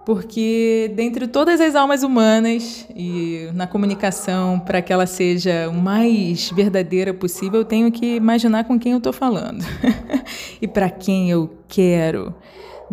porque 0.05 0.91
dentre 0.95 1.29
todas 1.29 1.61
as 1.61 1.75
almas 1.75 2.03
humanas 2.03 2.87
e 2.95 3.49
na 3.55 3.67
comunicação, 3.67 4.59
para 4.59 4.83
que 4.83 4.93
ela 4.93 5.07
seja 5.07 5.69
o 5.69 5.75
mais 5.75 6.51
verdadeira 6.51 7.15
possível, 7.15 7.61
eu 7.61 7.65
tenho 7.65 7.91
que 7.91 8.17
imaginar 8.17 8.65
com 8.65 8.79
quem 8.79 8.93
eu 8.93 8.99
estou 8.99 9.13
falando 9.13 9.65
e 10.61 10.67
para 10.67 10.91
quem 10.91 11.31
eu 11.31 11.51
quero, 11.69 12.35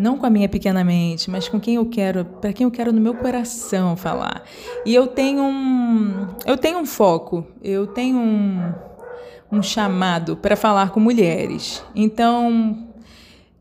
não 0.00 0.16
com 0.16 0.26
a 0.26 0.30
minha 0.30 0.48
pequena 0.48 0.82
mente, 0.82 1.30
mas 1.30 1.48
com 1.48 1.60
quem 1.60 1.74
eu 1.74 1.86
quero, 1.86 2.24
para 2.24 2.52
quem 2.52 2.64
eu 2.64 2.70
quero 2.70 2.92
no 2.92 3.00
meu 3.00 3.14
coração 3.14 3.96
falar. 3.96 4.42
E 4.84 4.94
eu 4.94 5.06
tenho 5.06 5.42
um, 5.42 6.26
eu 6.46 6.56
tenho 6.56 6.78
um 6.78 6.86
foco, 6.86 7.46
eu 7.62 7.86
tenho 7.86 8.16
um, 8.16 8.72
um 9.52 9.62
chamado 9.62 10.36
para 10.36 10.56
falar 10.56 10.90
com 10.90 10.98
mulheres. 10.98 11.84
Então 11.94 12.89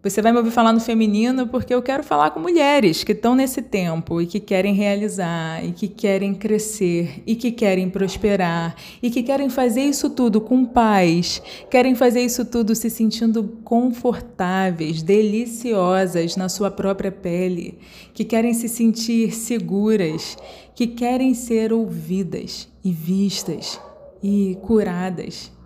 você 0.02 0.22
vai 0.22 0.32
me 0.32 0.38
ouvir 0.38 0.52
falar 0.52 0.72
no 0.72 0.80
feminino 0.80 1.46
porque 1.48 1.74
eu 1.74 1.82
quero 1.82 2.04
falar 2.04 2.32
com 2.32 2.40
mulheres 2.40 3.04
que 3.04 3.12
estão 3.12 3.36
nesse 3.36 3.62
tempo 3.62 4.22
e 4.22 4.26
que 4.26 4.40
querem 4.40 4.74
realizar, 4.74 5.64
e 5.66 5.74
que 5.74 5.90
querem 5.90 6.34
crescer, 6.34 7.22
e 7.28 7.36
que 7.36 7.52
querem 7.52 7.90
prosperar, 7.90 8.76
e 9.04 9.10
que 9.10 9.22
querem 9.22 9.50
fazer 9.50 9.82
isso 9.82 10.10
tudo 10.10 10.40
com 10.40 10.64
paz, 10.64 11.42
querem 11.70 11.96
fazer 11.96 12.22
isso 12.22 12.46
tudo 12.46 12.74
se 12.76 12.90
sentindo 12.90 13.44
confortáveis, 13.66 15.04
deliciosas 15.04 16.38
na 16.38 16.48
sua 16.48 16.72
própria 16.72 17.12
pele, 17.12 17.78
que 18.14 18.24
querem 18.24 18.54
se 18.54 18.70
sentir 18.70 19.34
seguras, 19.34 20.38
que 20.74 20.88
querem 20.88 21.34
ser 21.34 21.74
ouvidas 21.74 22.70
e 22.86 22.92
vistas 22.92 23.82
e 24.24 24.58
curadas 24.62 25.59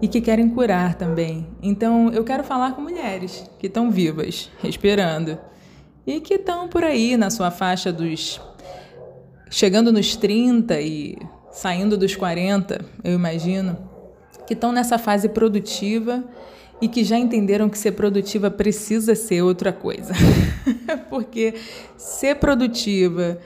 e 0.00 0.08
que 0.08 0.20
querem 0.20 0.48
curar 0.48 0.94
também. 0.94 1.46
Então, 1.62 2.10
eu 2.12 2.22
quero 2.24 2.44
falar 2.44 2.72
com 2.72 2.82
mulheres 2.82 3.48
que 3.58 3.66
estão 3.66 3.90
vivas, 3.90 4.50
respirando 4.62 5.38
e 6.06 6.20
que 6.20 6.34
estão 6.34 6.68
por 6.68 6.84
aí 6.84 7.16
na 7.16 7.30
sua 7.30 7.50
faixa 7.50 7.92
dos 7.92 8.40
chegando 9.50 9.92
nos 9.92 10.16
30 10.16 10.80
e 10.80 11.16
saindo 11.50 11.96
dos 11.96 12.14
40, 12.14 12.84
eu 13.02 13.14
imagino, 13.14 13.78
que 14.46 14.52
estão 14.52 14.72
nessa 14.72 14.98
fase 14.98 15.28
produtiva 15.28 16.24
e 16.80 16.88
que 16.88 17.02
já 17.02 17.16
entenderam 17.16 17.68
que 17.68 17.78
ser 17.78 17.92
produtiva 17.92 18.50
precisa 18.50 19.14
ser 19.14 19.42
outra 19.42 19.72
coisa. 19.72 20.12
Porque 21.08 21.54
ser 21.96 22.36
produtiva 22.36 23.38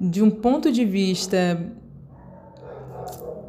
de 0.00 0.22
um 0.22 0.30
ponto 0.30 0.72
de 0.72 0.84
vista 0.84 1.72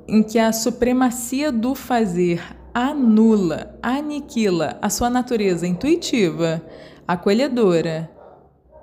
em 0.08 0.24
que 0.24 0.40
a 0.40 0.54
supremacia 0.54 1.52
do 1.52 1.76
fazer 1.76 2.42
anula, 2.74 3.78
aniquila 3.82 4.78
a 4.82 4.90
sua 4.90 5.10
natureza 5.10 5.68
intuitiva, 5.68 6.62
acolhedora, 7.08 8.10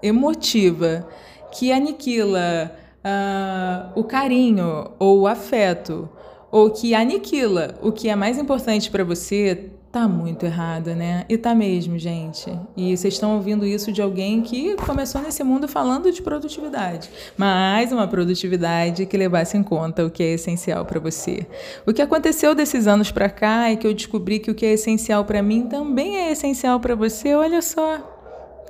emotiva, 0.02 1.08
que 1.52 1.72
aniquila 1.72 2.76
uh, 3.04 3.98
o 3.98 4.04
carinho 4.04 4.90
ou 4.98 5.20
o 5.20 5.26
afeto, 5.26 6.08
ou 6.50 6.70
que 6.70 6.94
aniquila 6.94 7.78
o 7.82 7.90
que 7.90 8.08
é 8.08 8.16
mais 8.16 8.38
importante 8.38 8.90
para 8.90 9.04
você, 9.04 9.70
Tá 9.94 10.08
muito 10.08 10.44
errada, 10.44 10.92
né? 10.92 11.24
E 11.28 11.38
tá 11.38 11.54
mesmo, 11.54 11.96
gente. 11.96 12.50
E 12.76 12.96
vocês 12.96 13.14
estão 13.14 13.36
ouvindo 13.36 13.64
isso 13.64 13.92
de 13.92 14.02
alguém 14.02 14.42
que 14.42 14.74
começou 14.74 15.22
nesse 15.22 15.44
mundo 15.44 15.68
falando 15.68 16.10
de 16.10 16.20
produtividade. 16.20 17.08
Mas 17.36 17.92
uma 17.92 18.08
produtividade 18.08 19.06
que 19.06 19.16
levasse 19.16 19.56
em 19.56 19.62
conta 19.62 20.04
o 20.04 20.10
que 20.10 20.20
é 20.20 20.32
essencial 20.32 20.84
para 20.84 20.98
você. 20.98 21.46
O 21.86 21.92
que 21.92 22.02
aconteceu 22.02 22.56
desses 22.56 22.88
anos 22.88 23.12
para 23.12 23.30
cá 23.30 23.70
é 23.70 23.76
que 23.76 23.86
eu 23.86 23.94
descobri 23.94 24.40
que 24.40 24.50
o 24.50 24.54
que 24.56 24.66
é 24.66 24.72
essencial 24.72 25.24
para 25.24 25.40
mim 25.40 25.68
também 25.68 26.16
é 26.16 26.32
essencial 26.32 26.80
para 26.80 26.96
você. 26.96 27.32
Olha 27.36 27.62
só. 27.62 27.98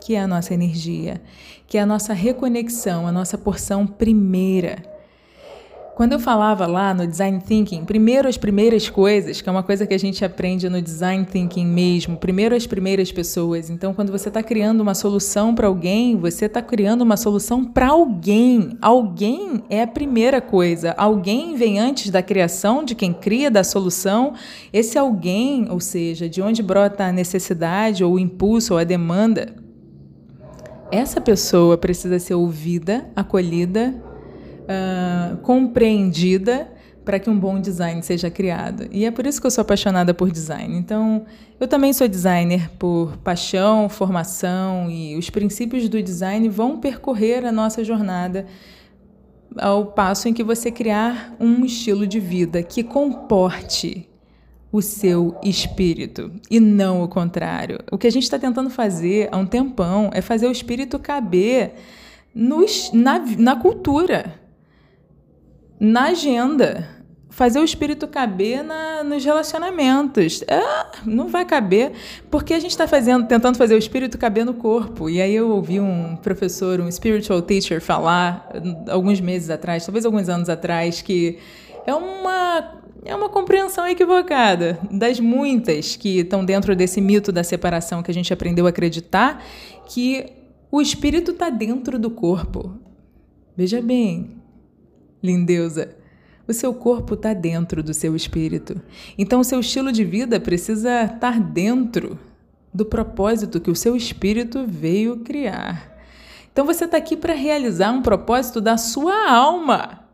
que 0.02 0.14
é 0.14 0.20
a 0.20 0.28
nossa 0.28 0.52
energia, 0.52 1.22
que 1.66 1.78
é 1.78 1.80
a 1.80 1.86
nossa 1.86 2.12
reconexão, 2.12 3.06
a 3.06 3.12
nossa 3.12 3.38
porção 3.38 3.86
primeira. 3.86 4.93
Quando 5.94 6.12
eu 6.12 6.18
falava 6.18 6.66
lá 6.66 6.92
no 6.92 7.06
design 7.06 7.38
thinking, 7.40 7.84
primeiro 7.84 8.28
as 8.28 8.36
primeiras 8.36 8.88
coisas, 8.88 9.40
que 9.40 9.48
é 9.48 9.52
uma 9.52 9.62
coisa 9.62 9.86
que 9.86 9.94
a 9.94 9.98
gente 9.98 10.24
aprende 10.24 10.68
no 10.68 10.82
design 10.82 11.24
thinking 11.24 11.64
mesmo, 11.64 12.16
primeiro 12.16 12.52
as 12.52 12.66
primeiras 12.66 13.12
pessoas. 13.12 13.70
Então, 13.70 13.94
quando 13.94 14.10
você 14.10 14.26
está 14.26 14.42
criando 14.42 14.80
uma 14.80 14.94
solução 14.94 15.54
para 15.54 15.68
alguém, 15.68 16.16
você 16.16 16.46
está 16.46 16.60
criando 16.60 17.02
uma 17.02 17.16
solução 17.16 17.64
para 17.64 17.90
alguém. 17.90 18.76
Alguém 18.82 19.62
é 19.70 19.82
a 19.82 19.86
primeira 19.86 20.40
coisa. 20.40 20.96
Alguém 20.98 21.54
vem 21.54 21.78
antes 21.78 22.10
da 22.10 22.20
criação 22.20 22.84
de 22.84 22.96
quem 22.96 23.12
cria 23.12 23.48
da 23.48 23.62
solução. 23.62 24.34
Esse 24.72 24.98
alguém, 24.98 25.68
ou 25.70 25.78
seja, 25.78 26.28
de 26.28 26.42
onde 26.42 26.60
brota 26.60 27.04
a 27.04 27.12
necessidade 27.12 28.02
ou 28.02 28.14
o 28.14 28.18
impulso 28.18 28.74
ou 28.74 28.80
a 28.80 28.84
demanda, 28.84 29.54
essa 30.90 31.20
pessoa 31.20 31.78
precisa 31.78 32.18
ser 32.18 32.34
ouvida, 32.34 33.08
acolhida 33.14 33.94
uh, 34.64 35.36
compreendida 35.38 36.68
para 37.04 37.18
que 37.18 37.28
um 37.28 37.38
bom 37.38 37.60
design 37.60 38.02
seja 38.02 38.30
criado. 38.30 38.88
E 38.90 39.04
é 39.04 39.10
por 39.10 39.26
isso 39.26 39.40
que 39.40 39.46
eu 39.46 39.50
sou 39.50 39.62
apaixonada 39.62 40.14
por 40.14 40.30
design. 40.30 40.76
Então, 40.76 41.26
eu 41.60 41.68
também 41.68 41.92
sou 41.92 42.08
designer 42.08 42.70
por 42.78 43.18
paixão, 43.18 43.88
formação 43.88 44.90
e 44.90 45.16
os 45.16 45.28
princípios 45.28 45.88
do 45.88 46.02
design 46.02 46.48
vão 46.48 46.80
percorrer 46.80 47.44
a 47.44 47.52
nossa 47.52 47.84
jornada 47.84 48.46
ao 49.56 49.86
passo 49.86 50.28
em 50.28 50.32
que 50.32 50.42
você 50.42 50.70
criar 50.70 51.36
um 51.38 51.64
estilo 51.64 52.06
de 52.06 52.18
vida 52.18 52.62
que 52.62 52.82
comporte 52.82 54.08
o 54.72 54.82
seu 54.82 55.36
espírito 55.44 56.32
e 56.50 56.58
não 56.58 57.02
o 57.02 57.08
contrário. 57.08 57.78
O 57.92 57.98
que 57.98 58.08
a 58.08 58.10
gente 58.10 58.24
está 58.24 58.38
tentando 58.38 58.68
fazer 58.70 59.28
há 59.30 59.36
um 59.36 59.46
tempão 59.46 60.10
é 60.12 60.20
fazer 60.20 60.48
o 60.48 60.50
espírito 60.50 60.98
caber 60.98 61.74
nos, 62.34 62.90
na, 62.92 63.20
na 63.38 63.54
cultura 63.54 64.43
na 65.78 66.08
agenda. 66.08 66.88
Fazer 67.30 67.58
o 67.58 67.64
espírito 67.64 68.06
caber 68.06 68.62
na, 68.62 69.02
nos 69.02 69.24
relacionamentos. 69.24 70.44
Ah, 70.48 70.92
não 71.04 71.28
vai 71.28 71.44
caber, 71.44 71.92
porque 72.30 72.54
a 72.54 72.60
gente 72.60 72.70
está 72.70 72.86
fazendo, 72.86 73.26
tentando 73.26 73.58
fazer 73.58 73.74
o 73.74 73.78
espírito 73.78 74.16
caber 74.16 74.44
no 74.44 74.54
corpo. 74.54 75.10
E 75.10 75.20
aí 75.20 75.34
eu 75.34 75.50
ouvi 75.50 75.80
um 75.80 76.14
professor, 76.16 76.80
um 76.80 76.90
spiritual 76.90 77.42
teacher, 77.42 77.80
falar 77.80 78.48
alguns 78.88 79.20
meses 79.20 79.50
atrás, 79.50 79.84
talvez 79.84 80.06
alguns 80.06 80.28
anos 80.28 80.48
atrás, 80.48 81.02
que 81.02 81.38
é 81.84 81.94
uma 81.94 82.80
é 83.04 83.14
uma 83.14 83.28
compreensão 83.28 83.86
equivocada 83.86 84.78
das 84.90 85.20
muitas 85.20 85.94
que 85.94 86.20
estão 86.20 86.44
dentro 86.44 86.74
desse 86.74 87.00
mito 87.00 87.30
da 87.30 87.44
separação 87.44 88.02
que 88.02 88.10
a 88.10 88.14
gente 88.14 88.32
aprendeu 88.32 88.64
a 88.66 88.70
acreditar 88.70 89.44
que 89.86 90.24
o 90.70 90.80
espírito 90.80 91.32
está 91.32 91.50
dentro 91.50 91.98
do 91.98 92.10
corpo. 92.10 92.78
Veja 93.56 93.80
bem, 93.82 94.42
lindeusa. 95.24 95.96
O 96.46 96.52
seu 96.52 96.74
corpo 96.74 97.14
está 97.14 97.32
dentro 97.32 97.82
do 97.82 97.94
seu 97.94 98.14
espírito. 98.14 98.80
Então, 99.16 99.40
o 99.40 99.44
seu 99.44 99.60
estilo 99.60 99.90
de 99.90 100.04
vida 100.04 100.38
precisa 100.38 101.04
estar 101.04 101.40
dentro 101.40 102.18
do 102.72 102.84
propósito 102.84 103.60
que 103.60 103.70
o 103.70 103.76
seu 103.76 103.96
espírito 103.96 104.66
veio 104.66 105.20
criar. 105.20 105.96
Então, 106.52 106.66
você 106.66 106.84
está 106.84 106.98
aqui 106.98 107.16
para 107.16 107.32
realizar 107.32 107.90
um 107.92 108.02
propósito 108.02 108.60
da 108.60 108.76
sua 108.76 109.30
alma. 109.30 110.04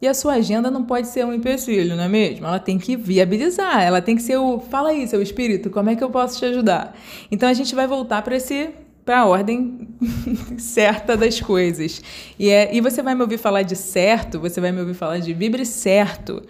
E 0.00 0.06
a 0.06 0.14
sua 0.14 0.34
agenda 0.34 0.70
não 0.70 0.84
pode 0.84 1.08
ser 1.08 1.24
um 1.24 1.32
empecilho, 1.32 1.96
não 1.96 2.04
é 2.04 2.08
mesmo? 2.08 2.46
Ela 2.46 2.58
tem 2.58 2.78
que 2.78 2.96
viabilizar, 2.96 3.82
ela 3.82 4.02
tem 4.02 4.14
que 4.14 4.22
ser 4.22 4.36
o. 4.36 4.58
Fala 4.58 4.90
aí, 4.90 5.08
seu 5.08 5.22
espírito, 5.22 5.70
como 5.70 5.88
é 5.88 5.96
que 5.96 6.04
eu 6.04 6.10
posso 6.10 6.38
te 6.38 6.44
ajudar? 6.44 6.94
Então 7.30 7.48
a 7.48 7.54
gente 7.54 7.74
vai 7.74 7.86
voltar 7.86 8.20
para 8.20 8.36
esse 8.36 8.74
para 9.06 9.20
a 9.20 9.24
ordem 9.24 9.88
certa 10.58 11.16
das 11.16 11.40
coisas. 11.40 12.02
E, 12.36 12.50
é, 12.50 12.74
e 12.74 12.80
você 12.80 13.00
vai 13.00 13.14
me 13.14 13.22
ouvir 13.22 13.38
falar 13.38 13.62
de 13.62 13.76
certo, 13.76 14.40
você 14.40 14.60
vai 14.60 14.72
me 14.72 14.80
ouvir 14.80 14.94
falar 14.94 15.20
de 15.20 15.32
vibre 15.32 15.64
certo, 15.64 16.42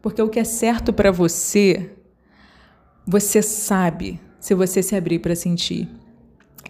porque 0.00 0.22
o 0.22 0.28
que 0.28 0.40
é 0.40 0.44
certo 0.44 0.90
para 0.90 1.12
você, 1.12 1.90
você 3.06 3.42
sabe 3.42 4.18
se 4.40 4.54
você 4.54 4.82
se 4.82 4.96
abrir 4.96 5.18
para 5.18 5.36
sentir. 5.36 5.86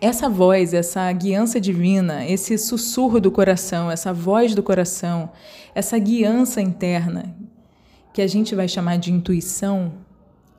Essa 0.01 0.29
voz, 0.29 0.75
essa 0.75 1.11
guiança 1.13 1.61
divina, 1.61 2.27
esse 2.27 2.59
sussurro 2.59 3.21
do 3.21 3.31
coração, 3.31 3.91
essa 3.91 4.13
voz 4.13 4.57
do 4.57 4.63
coração, 4.63 5.31
essa 5.73 5.97
guiança 5.99 6.61
interna, 6.61 7.35
que 8.13 8.23
a 8.23 8.27
gente 8.27 8.57
vai 8.57 8.67
chamar 8.67 8.97
de 8.99 9.13
intuição, 9.13 9.93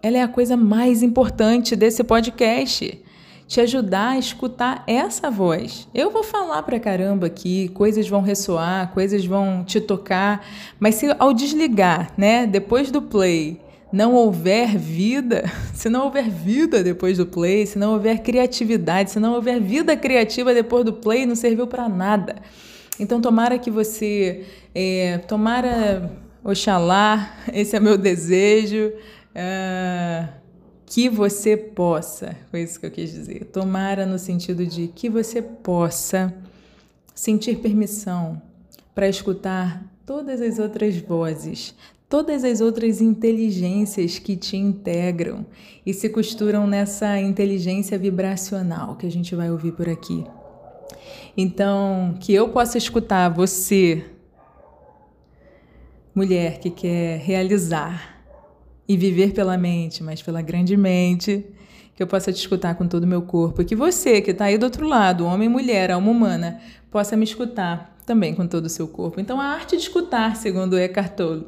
ela 0.01 0.17
é 0.17 0.23
a 0.23 0.27
coisa 0.27 0.55
mais 0.55 1.03
importante 1.03 1.75
desse 1.75 2.01
podcast 2.01 3.03
te 3.49 3.59
ajudar 3.59 4.09
a 4.09 4.19
escutar 4.19 4.83
essa 4.85 5.31
voz. 5.31 5.87
Eu 5.91 6.11
vou 6.11 6.23
falar 6.23 6.61
pra 6.61 6.79
caramba 6.79 7.25
aqui, 7.25 7.67
coisas 7.69 8.07
vão 8.07 8.21
ressoar, 8.21 8.93
coisas 8.93 9.25
vão 9.25 9.63
te 9.63 9.81
tocar, 9.81 10.45
mas 10.79 10.95
se 10.95 11.07
ao 11.17 11.33
desligar, 11.33 12.13
né, 12.15 12.45
depois 12.45 12.91
do 12.91 13.01
play, 13.01 13.59
não 13.91 14.13
houver 14.13 14.77
vida, 14.77 15.51
se 15.73 15.89
não 15.89 16.03
houver 16.05 16.29
vida 16.29 16.83
depois 16.83 17.17
do 17.17 17.25
play, 17.25 17.65
se 17.65 17.79
não 17.79 17.93
houver 17.93 18.19
criatividade, 18.19 19.09
se 19.09 19.19
não 19.19 19.33
houver 19.33 19.59
vida 19.59 19.97
criativa 19.97 20.53
depois 20.53 20.85
do 20.85 20.93
play, 20.93 21.25
não 21.25 21.35
serviu 21.35 21.65
para 21.65 21.89
nada. 21.89 22.35
Então, 22.99 23.19
tomara 23.19 23.57
que 23.57 23.71
você, 23.71 24.45
é, 24.75 25.17
tomara, 25.27 26.11
Oxalá, 26.43 27.33
esse 27.51 27.75
é 27.75 27.79
meu 27.79 27.97
desejo. 27.97 28.93
Uh, 29.29 30.38
que 30.89 31.07
você 31.07 31.55
possa, 31.55 32.35
foi 32.49 32.63
isso 32.63 32.79
que 32.79 32.85
eu 32.87 32.89
quis 32.91 33.11
dizer, 33.11 33.45
tomara 33.45 34.07
no 34.07 34.17
sentido 34.17 34.65
de 34.65 34.87
que 34.87 35.07
você 35.07 35.39
possa 35.39 36.33
sentir 37.13 37.59
permissão 37.59 38.41
para 38.95 39.07
escutar 39.07 39.85
todas 40.03 40.41
as 40.41 40.57
outras 40.57 40.97
vozes, 40.97 41.75
todas 42.09 42.43
as 42.43 42.59
outras 42.59 43.01
inteligências 43.01 44.17
que 44.17 44.35
te 44.35 44.57
integram 44.57 45.45
e 45.85 45.93
se 45.93 46.09
costuram 46.09 46.65
nessa 46.65 47.19
inteligência 47.21 47.95
vibracional 47.95 48.95
que 48.95 49.05
a 49.05 49.11
gente 49.11 49.35
vai 49.35 49.51
ouvir 49.51 49.73
por 49.73 49.87
aqui. 49.87 50.25
Então, 51.37 52.17
que 52.19 52.33
eu 52.33 52.49
possa 52.49 52.79
escutar 52.79 53.29
você, 53.29 54.03
mulher 56.15 56.57
que 56.59 56.71
quer 56.71 57.19
realizar 57.19 58.18
e 58.89 58.97
viver 58.97 59.33
pela 59.33 59.55
mente, 59.55 60.01
mas 60.01 60.19
pela 60.19 60.41
grande 60.41 60.75
mente, 60.75 61.45
que 61.95 62.01
eu 62.01 62.07
possa 62.07 62.33
te 62.33 62.37
escutar 62.37 62.73
com 62.73 62.87
todo 62.87 63.03
o 63.03 63.07
meu 63.07 63.21
corpo, 63.21 63.61
e 63.61 63.65
que 63.65 63.75
você, 63.75 64.19
que 64.19 64.31
está 64.31 64.45
aí 64.45 64.57
do 64.57 64.63
outro 64.63 64.87
lado, 64.87 65.25
homem, 65.25 65.47
mulher, 65.47 65.91
alma 65.91 66.09
humana, 66.09 66.59
possa 66.89 67.15
me 67.15 67.23
escutar 67.23 67.95
também 68.03 68.33
com 68.33 68.47
todo 68.47 68.65
o 68.65 68.69
seu 68.69 68.87
corpo. 68.87 69.21
Então, 69.21 69.39
a 69.39 69.45
arte 69.45 69.77
de 69.77 69.83
escutar, 69.83 70.35
segundo 70.35 70.75
Eckhart 70.75 71.13
Tolle. 71.13 71.45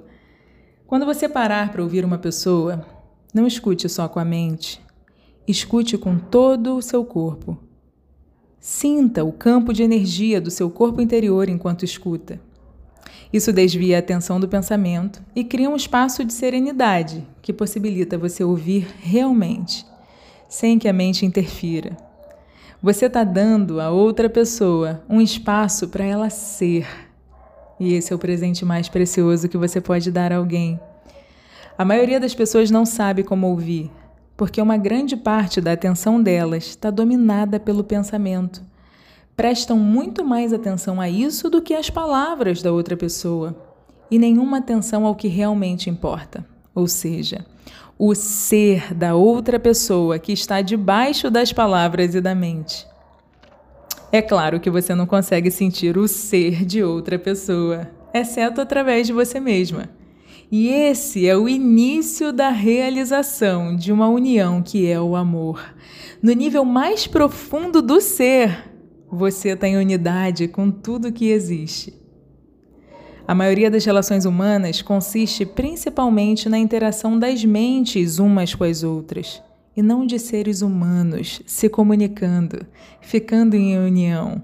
Quando 0.86 1.04
você 1.04 1.28
parar 1.28 1.72
para 1.72 1.82
ouvir 1.82 2.06
uma 2.06 2.20
pessoa, 2.20 2.86
não 3.34 3.48
escute 3.48 3.89
só 3.89 4.08
com 4.08 4.20
a 4.20 4.26
mente, 4.26 4.80
escute 5.48 5.98
com 5.98 6.20
todo 6.20 6.76
o 6.76 6.82
seu 6.82 7.04
corpo. 7.04 7.58
Sinta 8.60 9.24
o 9.24 9.32
campo 9.32 9.74
de 9.74 9.82
energia 9.82 10.39
do 10.39 10.52
seu 10.52 10.70
corpo 10.70 11.02
interior 11.02 11.50
enquanto 11.50 11.84
escuta. 11.84 12.39
Isso 13.34 13.54
desvia 13.54 13.96
a 13.96 14.00
atenção 14.00 14.40
do 14.40 14.48
pensamento 14.48 15.22
e 15.34 15.44
cria 15.44 15.70
um 15.70 15.76
espaço 15.76 16.26
de 16.26 16.34
serenidade 16.34 17.26
que 17.42 17.54
possibilita 17.54 18.18
você 18.18 18.44
ouvir 18.44 18.88
realmente, 19.00 19.86
sem 20.50 20.78
que 20.78 20.88
a 20.88 20.94
mente 20.94 21.26
interfira. 21.26 21.96
Você 22.84 23.06
está 23.06 23.24
dando 23.24 23.80
a 23.80 23.90
outra 23.90 24.30
pessoa 24.30 25.02
um 25.08 25.22
espaço 25.22 25.88
para 25.88 26.04
ela 26.04 26.30
ser. 26.30 26.86
E 27.80 27.94
esse 27.94 28.12
é 28.12 28.16
o 28.16 28.20
presente 28.20 28.66
mais 28.66 28.90
precioso 28.90 29.48
que 29.48 29.58
você 29.58 29.80
pode 29.80 30.12
dar 30.12 30.34
a 30.34 30.38
alguém. 30.38 30.80
A 31.78 31.86
maioria 31.86 32.20
das 32.20 32.36
pessoas 32.36 32.70
não 32.70 32.86
sabe 32.86 33.24
como 33.24 33.48
ouvir, 33.48 33.90
porque 34.36 34.62
uma 34.62 34.76
grande 34.76 35.16
parte 35.16 35.62
da 35.62 35.72
atenção 35.72 36.22
delas 36.22 36.66
está 36.66 36.92
dominada 36.92 37.60
pelo 37.60 37.84
pensamento 37.84 38.62
prestam 39.42 39.76
muito 39.76 40.24
mais 40.24 40.54
atenção 40.54 41.02
a 41.02 41.10
isso 41.10 41.50
do 41.50 41.64
que 41.64 41.74
às 41.74 41.89
palavras 41.89 42.62
da 42.62 42.72
outra 42.72 42.96
pessoa 42.96 43.56
e 44.12 44.20
nenhuma 44.20 44.60
atenção 44.60 45.04
ao 45.04 45.16
que 45.16 45.28
realmente 45.28 45.89
importa, 45.89 46.46
ou 46.76 46.88
seja, 46.88 47.44
o 47.98 48.14
ser 48.14 48.94
da 48.94 49.16
outra 49.16 49.60
pessoa 49.60 50.20
que 50.20 50.32
está 50.32 50.62
debaixo 50.62 51.32
das 51.32 51.52
palavras 51.52 52.14
e 52.14 52.22
da 52.22 52.36
mente. 52.36 52.86
É 54.12 54.22
claro 54.22 54.60
que 54.60 54.70
você 54.70 54.94
não 54.94 55.08
consegue 55.08 55.50
sentir 55.50 55.98
o 55.98 56.08
ser 56.08 56.64
de 56.64 56.84
outra 56.84 57.18
pessoa, 57.18 57.89
exceto 58.14 58.62
através 58.62 59.08
de 59.08 59.14
você 59.14 59.39
mesma. 59.39 59.89
E 60.52 60.68
esse 60.68 61.28
é 61.28 61.36
o 61.36 61.50
início 61.50 62.32
da 62.32 62.50
realização 62.50 63.76
de 63.76 63.92
uma 63.92 64.08
união 64.08 64.62
que 64.62 64.88
é 64.88 65.02
o 65.02 65.16
amor. 65.16 65.74
No 66.22 66.32
nível 66.32 66.64
mais 66.64 67.08
profundo 67.08 67.82
do 67.82 68.00
ser, 68.00 68.70
você 69.12 69.49
está 69.49 69.68
em 69.68 69.78
unidade 69.78 70.47
com 70.47 70.72
tudo 70.72 71.12
que 71.12 71.30
existe. 71.30 71.93
A 73.28 73.36
maioria 73.36 73.70
das 73.70 73.84
relações 73.84 74.26
humanas 74.26 74.82
consiste 74.82 75.45
principalmente 75.45 76.47
na 76.47 76.57
interação 76.57 77.20
das 77.20 77.43
mentes 77.43 78.20
umas 78.20 78.55
com 78.55 78.64
as 78.64 78.84
outras 78.84 79.41
e 79.76 79.82
não 79.82 80.05
de 80.05 80.18
seres 80.18 80.62
humanos 80.62 81.41
se 81.45 81.70
comunicando, 81.70 82.66
ficando 82.99 83.55
em 83.55 83.78
união. 83.78 84.41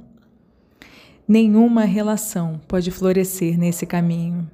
Nenhuma 1.28 1.84
relação 1.84 2.59
pode 2.68 2.91
florescer 2.91 3.57
nesse 3.57 3.86
caminho. 3.86 4.49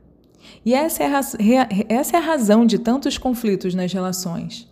E 0.66 0.74
essa 0.74 1.04
é, 1.04 1.08
essa 1.90 2.18
é 2.18 2.20
a 2.20 2.24
razão 2.24 2.66
de 2.66 2.80
tantos 2.80 3.18
conflitos 3.18 3.76
nas 3.76 3.92
relações. 3.92 4.68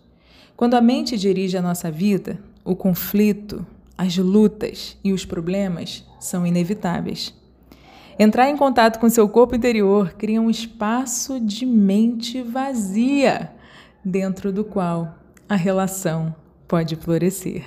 Quando 0.56 0.76
a 0.76 0.82
mente 0.82 1.18
dirige 1.18 1.58
a 1.58 1.62
nossa 1.62 1.92
vida, 1.92 2.40
o 2.64 2.76
conflito, 2.76 3.66
as 4.02 4.18
lutas 4.18 4.98
e 5.04 5.14
os 5.14 5.26
problemas 5.26 6.04
são 6.20 6.44
inevitáveis. 6.44 7.36
Entrar 8.18 8.50
em 8.50 8.58
contato 8.58 9.00
com 9.00 9.08
seu 9.08 9.30
corpo 9.30 9.56
interior 9.56 10.14
cria 10.14 10.42
um 10.42 10.50
espaço 10.50 11.40
de 11.40 11.68
mente 11.68 12.42
vazia, 12.42 13.52
dentro 14.04 14.52
do 14.52 14.64
qual 14.64 15.20
a 15.48 15.56
relação 15.56 16.36
pode 16.68 16.96
florescer. 16.96 17.64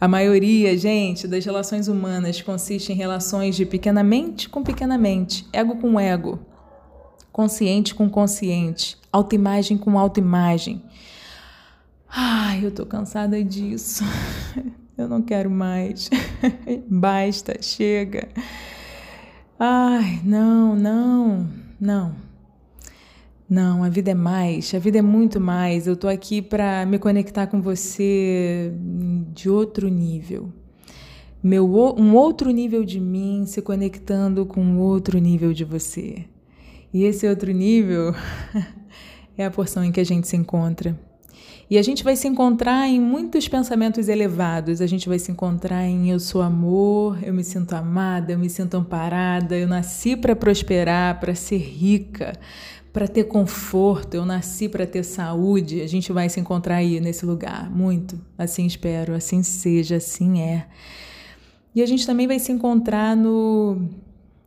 A 0.00 0.08
maioria, 0.08 0.74
gente, 0.78 1.28
das 1.28 1.44
relações 1.44 1.86
humanas 1.86 2.40
consiste 2.40 2.90
em 2.90 2.96
relações 2.96 3.54
de 3.56 3.66
pequena 3.66 4.02
mente 4.02 4.48
com 4.48 4.62
pequena 4.62 4.96
mente, 4.96 5.46
ego 5.52 5.76
com 5.76 6.00
ego, 6.00 6.38
consciente 7.30 7.94
com 7.94 8.08
consciente, 8.08 8.96
autoimagem 9.12 9.76
com 9.76 9.98
autoimagem. 9.98 10.82
Ai, 12.08 12.64
eu 12.64 12.70
tô 12.70 12.86
cansada 12.86 13.44
disso. 13.44 14.02
Eu 14.96 15.08
não 15.08 15.20
quero 15.20 15.50
mais. 15.50 16.08
Basta, 16.88 17.60
chega. 17.60 18.28
Ai, 19.58 20.20
não, 20.24 20.74
não, 20.74 21.48
não. 21.78 22.14
Não, 23.48 23.84
a 23.84 23.88
vida 23.88 24.10
é 24.10 24.14
mais, 24.14 24.74
a 24.74 24.78
vida 24.78 24.98
é 24.98 25.02
muito 25.02 25.40
mais. 25.40 25.86
Eu 25.86 25.96
tô 25.96 26.08
aqui 26.08 26.42
para 26.42 26.84
me 26.84 26.98
conectar 26.98 27.46
com 27.46 27.60
você 27.60 28.72
de 29.32 29.48
outro 29.48 29.88
nível. 29.88 30.52
Meu, 31.42 31.64
um 31.96 32.14
outro 32.14 32.50
nível 32.50 32.84
de 32.84 32.98
mim 32.98 33.44
se 33.46 33.62
conectando 33.62 34.44
com 34.44 34.78
outro 34.78 35.18
nível 35.18 35.52
de 35.52 35.64
você. 35.64 36.24
E 36.92 37.04
esse 37.04 37.28
outro 37.28 37.52
nível 37.52 38.14
é 39.38 39.44
a 39.44 39.50
porção 39.50 39.84
em 39.84 39.92
que 39.92 40.00
a 40.00 40.04
gente 40.04 40.26
se 40.26 40.36
encontra. 40.36 40.98
E 41.68 41.76
a 41.78 41.82
gente 41.82 42.04
vai 42.04 42.14
se 42.14 42.28
encontrar 42.28 42.86
em 42.88 43.00
muitos 43.00 43.48
pensamentos 43.48 44.08
elevados. 44.08 44.80
A 44.80 44.86
gente 44.86 45.08
vai 45.08 45.18
se 45.18 45.32
encontrar 45.32 45.84
em 45.84 46.10
eu 46.10 46.20
sou 46.20 46.40
amor, 46.40 47.18
eu 47.24 47.34
me 47.34 47.42
sinto 47.42 47.74
amada, 47.74 48.32
eu 48.32 48.38
me 48.38 48.48
sinto 48.48 48.76
amparada, 48.76 49.56
eu 49.56 49.66
nasci 49.66 50.16
para 50.16 50.36
prosperar, 50.36 51.18
para 51.18 51.34
ser 51.34 51.58
rica, 51.58 52.34
para 52.92 53.08
ter 53.08 53.24
conforto, 53.24 54.14
eu 54.14 54.24
nasci 54.24 54.68
para 54.68 54.86
ter 54.86 55.02
saúde. 55.02 55.80
A 55.80 55.88
gente 55.88 56.12
vai 56.12 56.28
se 56.28 56.38
encontrar 56.38 56.76
aí 56.76 57.00
nesse 57.00 57.26
lugar, 57.26 57.68
muito. 57.68 58.20
Assim 58.38 58.64
espero, 58.64 59.12
assim 59.12 59.42
seja, 59.42 59.96
assim 59.96 60.40
é. 60.42 60.68
E 61.74 61.82
a 61.82 61.86
gente 61.86 62.06
também 62.06 62.28
vai 62.28 62.38
se 62.38 62.52
encontrar 62.52 63.16
no 63.16 63.88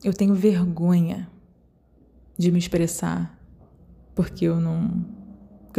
eu 0.02 0.14
tenho 0.14 0.34
vergonha 0.34 1.30
de 2.38 2.50
me 2.50 2.58
expressar, 2.58 3.38
porque 4.16 4.46
eu 4.46 4.62
não 4.62 5.19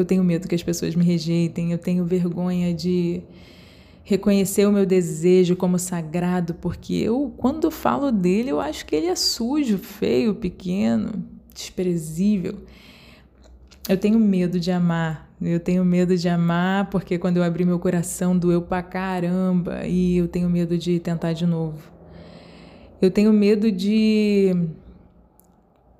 porque 0.00 0.02
eu 0.02 0.04
tenho 0.04 0.24
medo 0.24 0.48
que 0.48 0.54
as 0.54 0.62
pessoas 0.62 0.94
me 0.94 1.04
rejeitem, 1.04 1.72
eu 1.72 1.78
tenho 1.78 2.04
vergonha 2.04 2.72
de 2.72 3.22
reconhecer 4.02 4.66
o 4.66 4.72
meu 4.72 4.86
desejo 4.86 5.54
como 5.54 5.78
sagrado, 5.78 6.54
porque 6.54 6.94
eu, 6.94 7.32
quando 7.36 7.70
falo 7.70 8.10
dele, 8.10 8.50
eu 8.50 8.60
acho 8.60 8.86
que 8.86 8.96
ele 8.96 9.06
é 9.06 9.14
sujo, 9.14 9.78
feio, 9.78 10.34
pequeno, 10.34 11.24
desprezível. 11.54 12.56
Eu 13.88 13.98
tenho 13.98 14.18
medo 14.18 14.58
de 14.58 14.70
amar. 14.70 15.28
Eu 15.40 15.60
tenho 15.60 15.84
medo 15.84 16.16
de 16.16 16.28
amar 16.28 16.90
porque 16.90 17.18
quando 17.18 17.38
eu 17.38 17.42
abri 17.42 17.64
meu 17.64 17.78
coração 17.78 18.36
doeu 18.36 18.60
pra 18.60 18.82
caramba 18.82 19.86
e 19.86 20.18
eu 20.18 20.28
tenho 20.28 20.50
medo 20.50 20.76
de 20.76 20.98
tentar 21.00 21.32
de 21.32 21.46
novo. 21.46 21.90
Eu 23.00 23.10
tenho 23.10 23.32
medo 23.32 23.72
de 23.72 24.54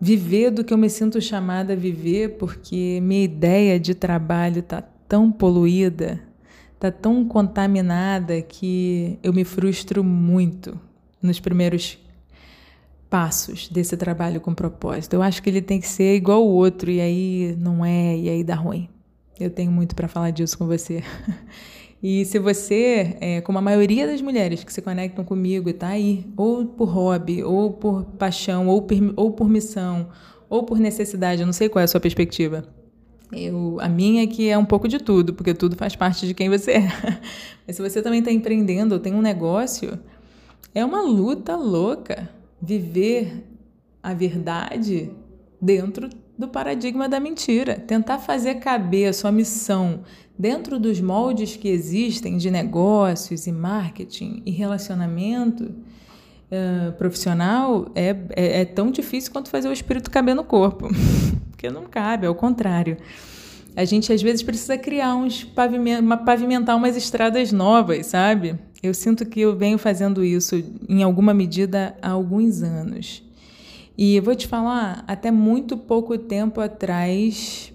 viver 0.01 0.51
do 0.51 0.65
que 0.65 0.73
eu 0.73 0.79
me 0.79 0.89
sinto 0.89 1.21
chamada 1.21 1.75
a 1.75 1.77
viver, 1.77 2.37
porque 2.39 3.01
minha 3.03 3.25
ideia 3.25 3.79
de 3.79 3.95
trabalho 3.95 4.61
está 4.61 4.81
tão 4.81 5.31
poluída, 5.31 6.21
está 6.75 6.91
tão 6.91 7.25
contaminada 7.25 8.41
que 8.41 9.19
eu 9.23 9.33
me 9.33 9.45
frustro 9.45 10.03
muito 10.03 10.81
nos 11.21 11.39
primeiros 11.39 11.99
passos 13.11 13.69
desse 13.69 13.97
trabalho 13.97 14.41
com 14.41 14.55
propósito. 14.55 15.15
Eu 15.15 15.23
acho 15.23 15.43
que 15.43 15.51
ele 15.51 15.61
tem 15.61 15.81
que 15.81 15.89
ser 15.89 16.15
igual 16.15 16.47
o 16.47 16.51
outro 16.51 16.91
e 16.91 17.01
aí 17.01 17.57
não 17.59 17.85
é, 17.85 18.17
e 18.17 18.29
aí 18.29 18.45
dá 18.45 18.55
ruim. 18.55 18.89
Eu 19.39 19.51
tenho 19.51 19.73
muito 19.73 19.95
para 19.95 20.07
falar 20.07 20.31
disso 20.31 20.57
com 20.57 20.67
você. 20.67 21.03
E 22.03 22.25
se 22.25 22.39
você, 22.39 23.17
é, 23.21 23.41
como 23.43 23.59
a 23.59 23.63
maioria 23.63 24.07
das 24.07 24.23
mulheres 24.23 24.65
que 24.65 24.73
se 24.73 24.81
conectam 24.81 25.23
comigo 25.25 25.69
e 25.69 25.73
está 25.73 25.89
aí, 25.89 26.27
ou 26.37 26.65
por 26.65 26.89
hobby, 26.89 27.43
ou 27.43 27.73
por 27.73 28.05
paixão, 28.19 28.69
ou 28.69 28.83
por, 28.83 28.97
ou 29.17 29.33
por 29.33 29.49
missão, 29.49 30.09
ou 30.49 30.63
por 30.63 30.79
necessidade, 30.79 31.43
eu 31.43 31.47
não 31.47 31.53
sei 31.53 31.69
qual 31.69 31.81
é 31.81 31.85
a 31.85 31.89
sua 31.89 32.01
perspectiva. 32.01 32.65
Eu, 33.33 33.77
a 33.81 33.89
minha 33.89 34.25
é 34.25 34.27
que 34.27 34.49
é 34.49 34.59
um 34.59 34.65
pouco 34.65 34.89
de 34.89 34.99
tudo, 34.99 35.35
porque 35.35 35.55
tudo 35.55 35.77
faz 35.77 35.95
parte 35.95 36.27
de 36.27 36.35
quem 36.35 36.49
você 36.49 36.73
é. 36.73 36.89
Mas 37.67 37.77
se 37.77 37.83
você 37.83 38.03
também 38.03 38.21
está 38.21 38.33
empreendendo 38.33 38.95
ou 38.95 39.01
tem 39.01 39.15
um 39.15 39.21
negócio, 39.21 39.99
é 40.75 40.85
uma 40.85 41.03
luta 41.03 41.55
louca 41.55 42.29
viver 42.61 43.45
a 44.03 44.15
verdade 44.15 45.11
dentro 45.61 46.09
do 46.37 46.49
paradigma 46.49 47.09
da 47.09 47.21
mentira. 47.21 47.77
Tentar 47.77 48.19
fazer 48.19 48.57
caber 48.57 49.09
a 49.09 49.13
sua 49.13 49.31
missão 49.31 50.03
dentro 50.41 50.79
dos 50.79 51.03
moldes 51.03 51.55
que 51.55 51.69
existem 51.69 52.39
de 52.39 52.51
negócios 52.51 53.47
e 53.47 53.53
marketing 53.53 54.43
e 54.47 54.51
relacionamento 54.51 55.65
uh, 55.65 56.93
profissional 56.93 57.91
é, 57.95 58.17
é, 58.31 58.61
é, 58.63 58.65
tão 58.65 58.91
difícil 58.91 59.31
quanto 59.33 59.51
fazer 59.51 59.69
o 59.69 59.73
espírito 59.73 60.11
caber 60.11 60.35
no 60.35 60.43
corpo. 60.43 60.89
Porque 61.53 61.69
não 61.69 61.85
cabe, 61.85 62.27
ao 62.27 62.35
contrário. 62.35 62.97
A 63.77 63.85
gente 63.85 64.11
às 64.11 64.23
vezes 64.23 64.43
precisa 64.43 64.79
criar 64.79 65.15
uns 65.15 65.45
pavimentar, 65.45 66.25
pavimentar 66.25 66.75
umas 66.75 66.97
estradas 66.97 67.53
novas, 67.53 68.07
sabe? 68.07 68.59
Eu 68.83 68.95
sinto 68.95 69.27
que 69.27 69.41
eu 69.41 69.55
venho 69.55 69.77
fazendo 69.77 70.25
isso 70.25 70.65
em 70.89 71.03
alguma 71.03 71.35
medida 71.35 71.95
há 72.01 72.13
alguns 72.13 72.63
anos. 72.63 73.23
E 73.97 74.19
vou 74.21 74.35
te 74.35 74.49
falar, 74.49 75.05
até 75.07 75.31
muito 75.31 75.77
pouco 75.77 76.17
tempo 76.17 76.63
atrás, 76.63 77.71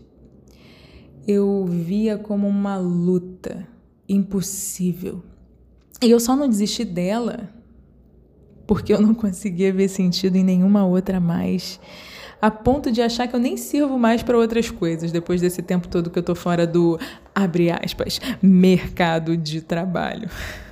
eu 1.28 1.66
via 1.66 2.18
como 2.18 2.48
uma 2.48 2.78
luta 2.78 3.68
impossível. 4.08 5.24
E 6.02 6.10
eu 6.10 6.20
só 6.20 6.36
não 6.36 6.48
desisti 6.48 6.84
dela 6.86 7.50
porque 8.68 8.94
eu 8.94 9.02
não 9.02 9.14
conseguia 9.14 9.72
ver 9.72 9.88
sentido 9.88 10.36
em 10.36 10.44
nenhuma 10.44 10.86
outra 10.86 11.20
mais, 11.20 11.80
a 12.42 12.50
ponto 12.50 12.92
de 12.92 13.02
achar 13.02 13.28
que 13.28 13.36
eu 13.36 13.40
nem 13.40 13.58
sirvo 13.58 13.98
mais 13.98 14.24
para 14.24 14.38
outras 14.38 14.70
coisas 14.70 15.12
depois 15.12 15.42
desse 15.42 15.62
tempo 15.62 15.88
todo 15.88 16.10
que 16.10 16.20
eu 16.20 16.24
tô 16.24 16.36
fora 16.36 16.66
do 16.66 17.00
abre 17.34 17.72
aspas 17.72 18.20
mercado 18.42 19.38
de 19.38 19.62
trabalho. 19.62 20.30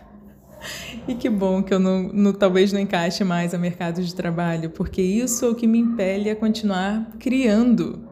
E 1.05 1.13
que 1.13 1.29
bom 1.29 1.61
que 1.61 1.73
eu 1.73 1.79
não, 1.79 2.03
não, 2.03 2.31
talvez 2.31 2.71
não 2.71 2.79
encaixe 2.79 3.21
mais 3.25 3.53
a 3.53 3.57
mercado 3.57 4.01
de 4.01 4.15
trabalho, 4.15 4.69
porque 4.69 5.01
isso 5.01 5.43
é 5.43 5.49
o 5.49 5.55
que 5.55 5.67
me 5.67 5.77
impele 5.77 6.29
a 6.29 6.35
continuar 6.37 7.11
criando 7.19 8.07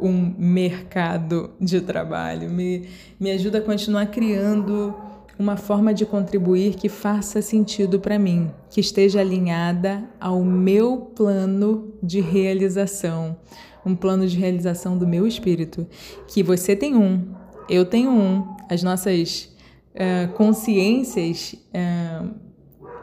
um 0.00 0.34
mercado 0.38 1.50
de 1.60 1.80
trabalho, 1.80 2.48
me, 2.48 2.88
me 3.18 3.30
ajuda 3.30 3.58
a 3.58 3.60
continuar 3.60 4.06
criando 4.06 4.94
uma 5.38 5.56
forma 5.56 5.94
de 5.94 6.04
contribuir 6.04 6.74
que 6.74 6.88
faça 6.88 7.40
sentido 7.40 7.98
para 7.98 8.18
mim, 8.18 8.50
que 8.68 8.80
esteja 8.80 9.20
alinhada 9.20 10.04
ao 10.20 10.44
meu 10.44 10.98
plano 10.98 11.94
de 12.02 12.20
realização, 12.20 13.36
um 13.84 13.96
plano 13.96 14.26
de 14.26 14.36
realização 14.36 14.98
do 14.98 15.06
meu 15.06 15.26
espírito. 15.26 15.86
Que 16.28 16.42
você 16.42 16.76
tem 16.76 16.94
um, 16.94 17.26
eu 17.68 17.86
tenho 17.86 18.10
um, 18.10 18.54
as 18.68 18.82
nossas 18.82 19.50
uh, 19.94 20.30
consciências. 20.34 21.54
Uh, 21.74 22.50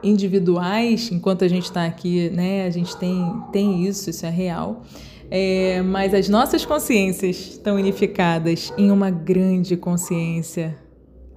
individuais, 0.04 1.10
enquanto 1.12 1.44
a 1.44 1.48
gente 1.48 1.64
está 1.64 1.86
aqui, 1.86 2.30
né, 2.30 2.66
a 2.66 2.70
gente 2.70 2.96
tem, 2.98 3.34
tem 3.52 3.86
isso, 3.86 4.10
isso 4.10 4.26
é 4.26 4.30
real. 4.30 4.84
É, 5.30 5.82
mas 5.82 6.14
as 6.14 6.30
nossas 6.30 6.66
consciências 6.66 7.36
estão 7.36 7.76
unificadas 7.76 8.72
em 8.78 8.92
uma 8.92 9.10
grande 9.10 9.76
consciência 9.76 10.78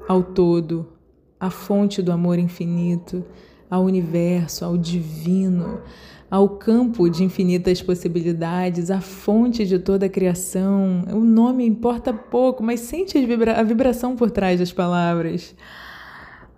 ao 0.09 0.23
todo, 0.23 0.93
à 1.39 1.51
fonte 1.51 2.01
do 2.01 2.13
amor 2.13 2.39
infinito, 2.39 3.25
ao 3.69 3.85
universo, 3.85 4.65
ao 4.65 4.77
divino, 4.77 5.81
ao 6.31 6.51
campo 6.51 7.09
de 7.09 7.25
infinitas 7.25 7.83
possibilidades, 7.83 8.91
à 8.91 9.01
fonte 9.01 9.67
de 9.67 9.79
toda 9.79 10.07
a 10.07 10.09
criação. 10.09 11.05
O 11.13 11.21
nome 11.21 11.67
importa 11.67 12.13
pouco, 12.13 12.63
mas 12.63 12.81
sente 12.81 13.25
vibra 13.27 13.59
a 13.59 13.63
vibração 13.63 14.15
por 14.15 14.31
trás 14.31 14.61
das 14.61 14.73
palavras. 14.73 15.55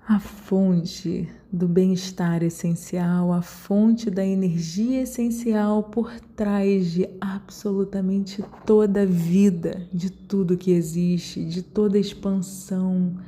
a 0.07 0.18
fonte 0.18 1.28
do 1.53 1.69
bem-estar 1.69 2.43
essencial, 2.43 3.31
a 3.31 3.43
fonte 3.43 4.11
da 4.11 4.25
energia 4.25 5.03
essencial 5.03 5.83
por 5.83 6.19
trás 6.35 6.91
de 6.91 7.07
absolutamente 7.21 8.43
toda 8.65 9.03
a 9.03 9.07
vida, 9.07 9.87
de 9.93 10.09
tudo 10.09 10.57
que 10.57 10.71
existe, 10.71 11.45
de 11.45 11.63
toda 11.63 11.99
expansão, 11.99 13.19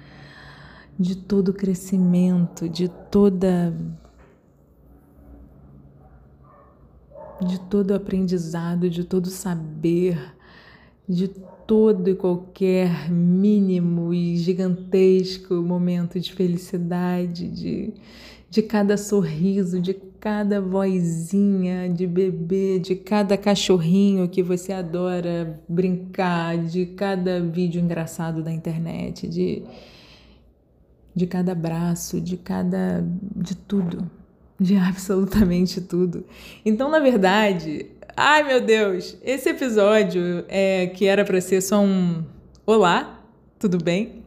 de 0.99 1.15
todo 1.15 1.51
o 1.51 1.55
crescimento, 1.55 2.67
de 2.67 2.89
toda 2.89 3.77
de 7.47 7.61
todo 7.61 7.93
aprendizado, 7.93 8.89
de 8.89 9.05
todo 9.05 9.29
saber, 9.29 10.35
de 11.07 11.29
todo 11.67 12.09
e 12.11 12.15
qualquer 12.15 13.11
mínimo 13.11 14.13
e 14.13 14.37
gigantesco 14.37 15.55
momento 15.55 16.21
de 16.21 16.33
felicidade, 16.33 17.49
de, 17.49 17.95
de 18.51 18.63
cada 18.63 18.97
sorriso, 18.97 19.81
de 19.81 19.95
cada 20.25 20.59
vozinha 20.59 21.87
de 21.87 22.07
bebê, 22.07 22.79
de 22.79 22.97
cada 22.97 23.37
cachorrinho 23.37 24.27
que 24.27 24.43
você 24.43 24.73
adora 24.73 25.61
brincar, 25.69 26.57
de 26.57 26.87
cada 26.87 27.43
vídeo 27.43 27.79
engraçado 27.79 28.43
da 28.43 28.51
internet, 28.51 29.29
de, 29.29 29.63
de 31.15 31.27
cada 31.27 31.53
abraço, 31.53 32.23
de 32.23 32.39
cada. 32.39 33.07
de 33.37 33.55
tudo. 33.55 34.11
De 34.59 34.77
absolutamente 34.81 35.83
tudo. 35.83 36.25
Então, 36.65 36.91
na 36.91 37.01
verdade, 37.01 37.87
Ai, 38.17 38.45
meu 38.45 38.61
Deus! 38.61 39.17
Esse 39.25 39.49
episódio 39.49 40.45
é 40.47 40.87
que 40.87 41.05
era 41.05 41.25
para 41.25 41.41
ser 41.41 41.61
só 41.61 41.81
um 41.81 42.23
olá, 42.65 43.21
tudo 43.59 43.77
bem? 43.77 44.23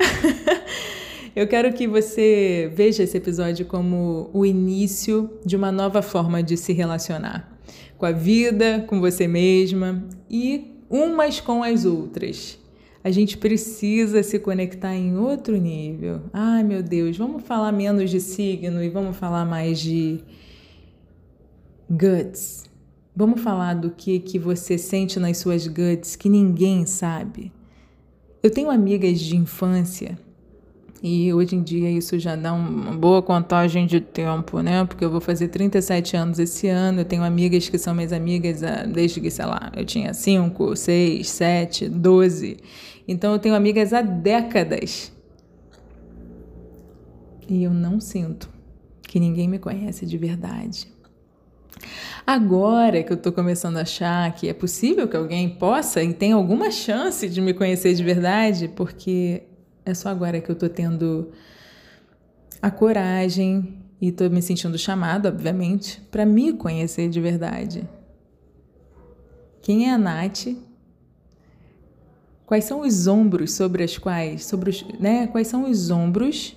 Eu 1.33 1.47
quero 1.47 1.71
que 1.71 1.87
você 1.87 2.69
veja 2.75 3.03
esse 3.03 3.15
episódio 3.15 3.65
como 3.65 4.29
o 4.33 4.45
início 4.45 5.29
de 5.45 5.55
uma 5.55 5.71
nova 5.71 6.01
forma 6.01 6.43
de 6.43 6.57
se 6.57 6.73
relacionar 6.73 7.57
com 7.97 8.05
a 8.05 8.11
vida, 8.11 8.83
com 8.87 8.99
você 8.99 9.25
mesma 9.25 10.03
e 10.29 10.81
umas 10.89 11.39
com 11.39 11.63
as 11.63 11.85
outras. 11.85 12.59
A 13.01 13.09
gente 13.09 13.37
precisa 13.37 14.21
se 14.21 14.37
conectar 14.37 14.95
em 14.95 15.15
outro 15.15 15.55
nível. 15.55 16.23
Ai, 16.33 16.61
meu 16.61 16.83
Deus, 16.83 17.15
vamos 17.15 17.41
falar 17.43 17.71
menos 17.71 18.09
de 18.09 18.19
signo 18.19 18.83
e 18.83 18.89
vamos 18.89 19.15
falar 19.15 19.45
mais 19.45 19.79
de 19.79 20.19
guts 21.89 22.66
Vamos 23.19 23.41
falar 23.41 23.73
do 23.73 23.89
que, 23.89 24.19
que 24.19 24.37
você 24.37 24.77
sente 24.77 25.19
nas 25.19 25.39
suas 25.39 25.65
guts 25.65 26.15
que 26.15 26.29
ninguém 26.29 26.85
sabe. 26.85 27.51
Eu 28.43 28.51
tenho 28.51 28.69
amigas 28.69 29.19
de 29.19 29.35
infância 29.35 30.19
e 31.01 31.33
hoje 31.33 31.55
em 31.55 31.63
dia 31.63 31.89
isso 31.89 32.19
já 32.19 32.35
dá 32.35 32.53
uma 32.53 32.95
boa 32.95 33.23
contagem 33.23 33.87
de 33.87 33.99
tempo, 33.99 34.61
né? 34.61 34.85
Porque 34.85 35.03
eu 35.03 35.09
vou 35.09 35.19
fazer 35.19 35.47
37 35.47 36.15
anos 36.15 36.37
esse 36.37 36.67
ano. 36.67 37.01
Eu 37.01 37.05
tenho 37.05 37.23
amigas 37.23 37.67
que 37.67 37.79
são 37.79 37.95
minhas 37.95 38.13
amigas 38.13 38.61
ah, 38.61 38.83
desde 38.85 39.19
que, 39.19 39.31
sei 39.31 39.45
lá, 39.47 39.71
eu 39.75 39.83
tinha 39.83 40.13
5, 40.13 40.75
6, 40.75 41.27
7, 41.27 41.89
12. 41.89 42.57
Então 43.07 43.33
eu 43.33 43.39
tenho 43.39 43.55
amigas 43.55 43.93
há 43.93 44.03
décadas. 44.03 45.11
E 47.49 47.63
eu 47.63 47.71
não 47.73 47.99
sinto 47.99 48.47
que 49.01 49.19
ninguém 49.19 49.47
me 49.47 49.57
conhece 49.57 50.05
de 50.05 50.19
verdade. 50.19 50.95
Agora 52.25 53.03
que 53.03 53.11
eu 53.11 53.17
estou 53.17 53.31
começando 53.31 53.77
a 53.77 53.81
achar 53.81 54.33
que 54.35 54.49
é 54.49 54.53
possível 54.53 55.07
que 55.07 55.15
alguém 55.15 55.49
possa 55.49 56.03
e 56.03 56.13
tenha 56.13 56.35
alguma 56.35 56.71
chance 56.71 57.27
de 57.29 57.39
me 57.39 57.53
conhecer 57.53 57.93
de 57.93 58.03
verdade, 58.03 58.67
porque 58.67 59.43
é 59.85 59.93
só 59.93 60.09
agora 60.09 60.41
que 60.41 60.49
eu 60.49 60.53
estou 60.53 60.69
tendo 60.69 61.31
a 62.61 62.69
coragem 62.69 63.77
e 64.01 64.09
estou 64.09 64.29
me 64.29 64.41
sentindo 64.41 64.77
chamada, 64.77 65.29
obviamente, 65.29 66.01
para 66.11 66.25
me 66.25 66.53
conhecer 66.53 67.09
de 67.09 67.21
verdade. 67.21 67.87
Quem 69.61 69.89
é 69.89 69.93
a 69.93 69.97
Nath? 69.97 70.47
Quais 72.45 72.63
são 72.63 72.81
os 72.81 73.07
ombros 73.07 73.53
sobre 73.53 73.83
as 73.83 73.97
quais, 73.97 74.45
sobre 74.45 74.69
os, 74.69 74.85
né? 74.99 75.27
Quais 75.27 75.47
são 75.47 75.69
os 75.69 75.89
ombros? 75.89 76.55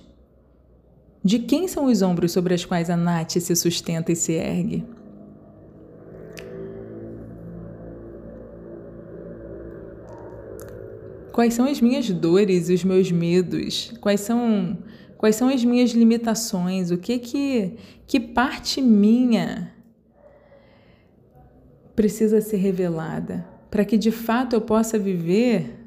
De 1.23 1.39
quem 1.39 1.67
são 1.67 1.85
os 1.85 2.01
ombros 2.01 2.31
sobre 2.31 2.53
as 2.53 2.63
quais 2.65 2.89
a 2.89 2.97
Nath 2.97 3.31
se 3.31 3.55
sustenta 3.55 4.11
e 4.11 4.15
se 4.15 4.33
ergue? 4.33 4.85
Quais 11.41 11.55
são 11.55 11.65
as 11.65 11.81
minhas 11.81 12.07
dores 12.07 12.69
e 12.69 12.73
os 12.75 12.83
meus 12.83 13.11
medos? 13.11 13.91
Quais 13.99 14.21
são 14.21 14.77
quais 15.17 15.35
são 15.35 15.49
as 15.49 15.65
minhas 15.65 15.89
limitações? 15.89 16.91
O 16.91 16.99
que 16.99 17.17
que 17.17 17.73
que 18.05 18.19
parte 18.19 18.79
minha 18.79 19.73
precisa 21.95 22.41
ser 22.41 22.57
revelada 22.57 23.43
para 23.71 23.83
que 23.83 23.97
de 23.97 24.11
fato 24.11 24.55
eu 24.55 24.61
possa 24.61 24.99
viver 24.99 25.79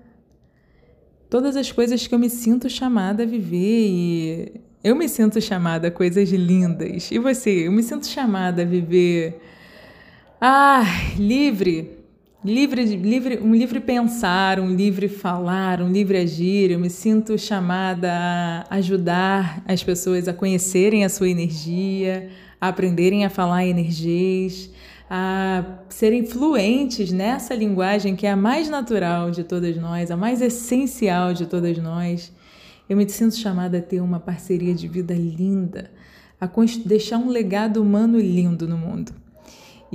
todas 1.31 1.55
as 1.55 1.71
coisas 1.71 2.05
que 2.05 2.13
eu 2.13 2.19
me 2.19 2.31
sinto 2.31 2.69
chamada 2.69 3.23
a 3.23 3.27
viver 3.27 3.87
e 3.87 4.61
eu 4.83 4.97
me 4.97 5.09
sinto 5.09 5.41
chamada 5.41 5.87
a 5.87 5.91
coisas 5.93 6.31
lindas. 6.31 7.13
E 7.13 7.19
você? 7.21 7.69
Eu 7.69 7.71
me 7.71 7.85
sinto 7.85 8.09
chamada 8.09 8.63
a 8.63 8.65
viver 8.65 9.41
ah, 10.41 10.83
livre, 11.17 11.94
livre, 12.45 12.85
livre, 12.85 13.39
um 13.43 13.55
livre 13.55 13.81
pensar, 13.81 14.61
um 14.61 14.69
livre 14.69 15.09
falar, 15.09 15.81
um 15.81 15.91
livre 15.91 16.19
agir. 16.19 16.71
Eu 16.71 16.79
me 16.79 16.91
sinto 16.91 17.39
chamada 17.39 18.13
a 18.69 18.75
ajudar 18.77 19.63
as 19.67 19.83
pessoas 19.83 20.29
a 20.29 20.35
conhecerem 20.35 21.05
a 21.05 21.09
sua 21.09 21.29
energia, 21.29 22.29
a 22.61 22.69
aprenderem 22.69 23.25
a 23.25 23.31
falar 23.31 23.65
energias, 23.65 24.71
a 25.09 25.65
serem 25.89 26.27
fluentes 26.27 27.11
nessa 27.11 27.55
linguagem 27.55 28.15
que 28.15 28.27
é 28.27 28.31
a 28.31 28.37
mais 28.37 28.69
natural 28.69 29.31
de 29.31 29.43
todas 29.43 29.77
nós, 29.79 30.11
a 30.11 30.17
mais 30.17 30.43
essencial 30.43 31.33
de 31.33 31.47
todas 31.47 31.79
nós. 31.79 32.31
Eu 32.87 32.99
me 32.99 33.09
sinto 33.09 33.37
chamada 33.37 33.79
a 33.79 33.83
ter 33.83 34.03
uma 34.03 34.21
parceria 34.21 34.75
de 34.75 34.87
vida 34.87 35.15
linda, 35.15 35.91
a 36.39 36.47
deixar 36.85 37.17
um 37.17 37.31
legado 37.31 37.81
humano 37.81 38.19
lindo 38.21 38.69
no 38.69 38.77
mundo. 38.77 39.24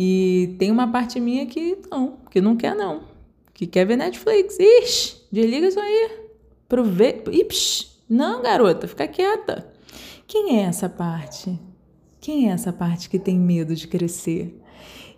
E 0.01 0.55
tem 0.57 0.71
uma 0.71 0.87
parte 0.87 1.19
minha 1.19 1.45
que 1.45 1.77
não, 1.91 2.19
que 2.31 2.39
não 2.39 2.55
quer 2.55 2.73
não, 2.73 3.01
que 3.53 3.67
quer 3.67 3.83
ver 3.83 3.97
Netflix. 3.97 4.57
Ixi, 4.57 5.17
desliga 5.29 5.67
isso 5.67 5.77
aí. 5.77 6.11
Prove... 6.69 7.21
Ipsh, 7.29 7.99
não, 8.07 8.41
garota, 8.41 8.87
fica 8.87 9.05
quieta. 9.09 9.69
Quem 10.25 10.57
é 10.57 10.61
essa 10.61 10.87
parte? 10.87 11.59
Quem 12.21 12.49
é 12.49 12.53
essa 12.53 12.71
parte 12.71 13.09
que 13.09 13.19
tem 13.19 13.37
medo 13.37 13.75
de 13.75 13.89
crescer? 13.89 14.57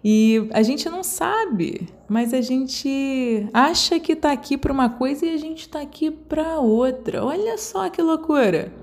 E 0.04 0.48
a 0.52 0.64
gente 0.64 0.90
não 0.90 1.04
sabe, 1.04 1.88
mas 2.10 2.34
a 2.34 2.42
gente 2.42 3.48
acha 3.54 4.00
que 4.00 4.14
está 4.14 4.32
aqui 4.32 4.58
para 4.58 4.74
uma 4.74 4.90
coisa 4.90 5.28
e 5.28 5.30
a 5.30 5.38
gente 5.38 5.62
está 5.62 5.80
aqui 5.80 6.10
para 6.10 6.60
outra. 6.60 7.24
Olha 7.24 7.56
só 7.60 7.88
que 7.88 8.02
loucura! 8.02 8.74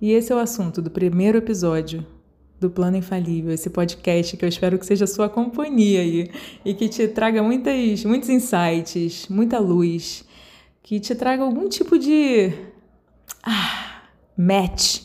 E 0.00 0.10
esse 0.10 0.32
é 0.32 0.34
o 0.34 0.40
assunto 0.40 0.82
do 0.82 0.90
primeiro 0.90 1.38
episódio 1.38 2.04
do 2.60 2.70
Plano 2.70 2.96
Infalível, 2.96 3.52
esse 3.52 3.68
podcast 3.68 4.36
que 4.36 4.44
eu 4.44 4.48
espero 4.48 4.78
que 4.78 4.86
seja 4.86 5.06
sua 5.06 5.28
companhia 5.28 6.00
aí 6.00 6.30
e 6.64 6.74
que 6.74 6.88
te 6.88 7.06
traga 7.08 7.42
muitas, 7.42 8.04
muitos 8.04 8.28
insights, 8.28 9.28
muita 9.28 9.58
luz, 9.58 10.24
que 10.82 10.98
te 10.98 11.14
traga 11.14 11.42
algum 11.42 11.68
tipo 11.68 11.98
de 11.98 12.52
ah, 13.42 14.02
match 14.36 15.02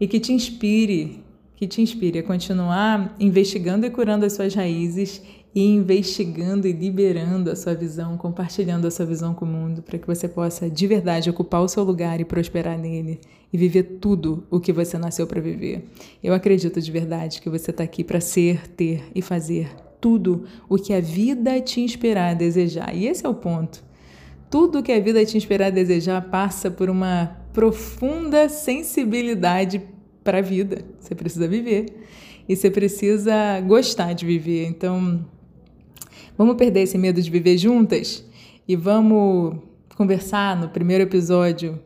e 0.00 0.06
que 0.08 0.18
te 0.18 0.32
inspire, 0.32 1.22
que 1.56 1.66
te 1.66 1.82
inspire 1.82 2.20
a 2.20 2.22
continuar 2.22 3.14
investigando 3.20 3.84
e 3.84 3.90
curando 3.90 4.24
as 4.24 4.32
suas 4.32 4.54
raízes 4.54 5.22
e 5.54 5.62
investigando 5.66 6.66
e 6.66 6.72
liberando 6.72 7.50
a 7.50 7.56
sua 7.56 7.74
visão, 7.74 8.16
compartilhando 8.16 8.86
a 8.86 8.90
sua 8.90 9.04
visão 9.04 9.34
com 9.34 9.44
o 9.44 9.48
mundo, 9.48 9.82
para 9.82 9.98
que 9.98 10.06
você 10.06 10.26
possa 10.26 10.70
de 10.70 10.86
verdade 10.86 11.28
ocupar 11.28 11.60
o 11.60 11.68
seu 11.68 11.84
lugar 11.84 12.20
e 12.20 12.24
prosperar 12.24 12.78
nele 12.78 13.20
e 13.52 13.58
viver 13.58 13.98
tudo 14.00 14.46
o 14.50 14.58
que 14.58 14.72
você 14.72 14.96
nasceu 14.96 15.26
para 15.26 15.40
viver. 15.40 15.84
Eu 16.22 16.32
acredito 16.32 16.80
de 16.80 16.90
verdade 16.90 17.40
que 17.40 17.50
você 17.50 17.70
está 17.70 17.84
aqui 17.84 18.02
para 18.02 18.20
ser, 18.20 18.66
ter 18.68 19.04
e 19.14 19.20
fazer 19.20 19.68
tudo 20.00 20.44
o 20.68 20.76
que 20.76 20.92
a 20.92 21.00
vida 21.00 21.60
te 21.60 21.80
inspirar 21.80 22.30
a 22.30 22.34
desejar. 22.34 22.94
E 22.96 23.06
esse 23.06 23.24
é 23.24 23.28
o 23.28 23.34
ponto. 23.34 23.84
Tudo 24.50 24.78
o 24.78 24.82
que 24.82 24.92
a 24.92 25.00
vida 25.00 25.24
te 25.24 25.36
inspirar 25.36 25.66
a 25.66 25.70
desejar 25.70 26.20
passa 26.30 26.70
por 26.70 26.90
uma 26.90 27.36
profunda 27.52 28.48
sensibilidade 28.48 29.82
para 30.24 30.38
a 30.38 30.42
vida. 30.42 30.84
Você 30.98 31.14
precisa 31.14 31.46
viver 31.46 31.86
e 32.48 32.56
você 32.56 32.70
precisa 32.70 33.60
gostar 33.60 34.12
de 34.14 34.26
viver. 34.26 34.66
Então, 34.66 35.24
Vamos 36.36 36.56
perder 36.56 36.80
esse 36.80 36.96
medo 36.96 37.20
de 37.20 37.30
viver 37.30 37.58
juntas 37.58 38.24
e 38.66 38.74
vamos 38.74 39.58
conversar 39.96 40.58
no 40.58 40.70
primeiro 40.70 41.04
episódio 41.04 41.78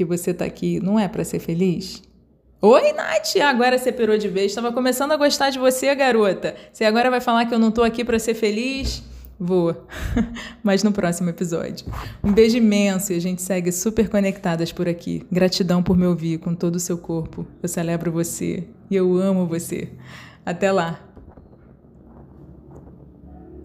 que 0.00 0.04
você 0.04 0.32
tá 0.32 0.46
aqui 0.46 0.80
não 0.80 0.98
é 0.98 1.06
para 1.06 1.22
ser 1.22 1.40
feliz? 1.40 2.02
Oi, 2.62 2.92
Nath! 2.94 3.36
Agora 3.42 3.76
você 3.76 3.92
perou 3.92 4.16
de 4.16 4.28
vez. 4.28 4.50
Estava 4.50 4.72
começando 4.72 5.12
a 5.12 5.16
gostar 5.18 5.50
de 5.50 5.58
você, 5.58 5.94
garota. 5.94 6.54
Você 6.72 6.86
agora 6.86 7.10
vai 7.10 7.20
falar 7.20 7.44
que 7.44 7.52
eu 7.52 7.58
não 7.58 7.70
tô 7.70 7.82
aqui 7.82 8.02
para 8.02 8.18
ser 8.18 8.32
feliz? 8.32 9.02
Vou. 9.38 9.76
Mas 10.64 10.82
no 10.82 10.90
próximo 10.90 11.28
episódio. 11.28 11.86
Um 12.24 12.32
beijo 12.32 12.56
imenso 12.56 13.12
e 13.12 13.16
a 13.16 13.20
gente 13.20 13.42
segue 13.42 13.70
super 13.70 14.08
conectadas 14.08 14.72
por 14.72 14.88
aqui. 14.88 15.22
Gratidão 15.30 15.82
por 15.82 15.98
me 15.98 16.06
ouvir 16.06 16.38
com 16.38 16.54
todo 16.54 16.76
o 16.76 16.80
seu 16.80 16.96
corpo. 16.96 17.46
Eu 17.62 17.68
celebro 17.68 18.10
você 18.10 18.64
e 18.90 18.96
eu 18.96 19.18
amo 19.18 19.46
você. 19.46 19.90
Até 20.46 20.72
lá! 20.72 21.09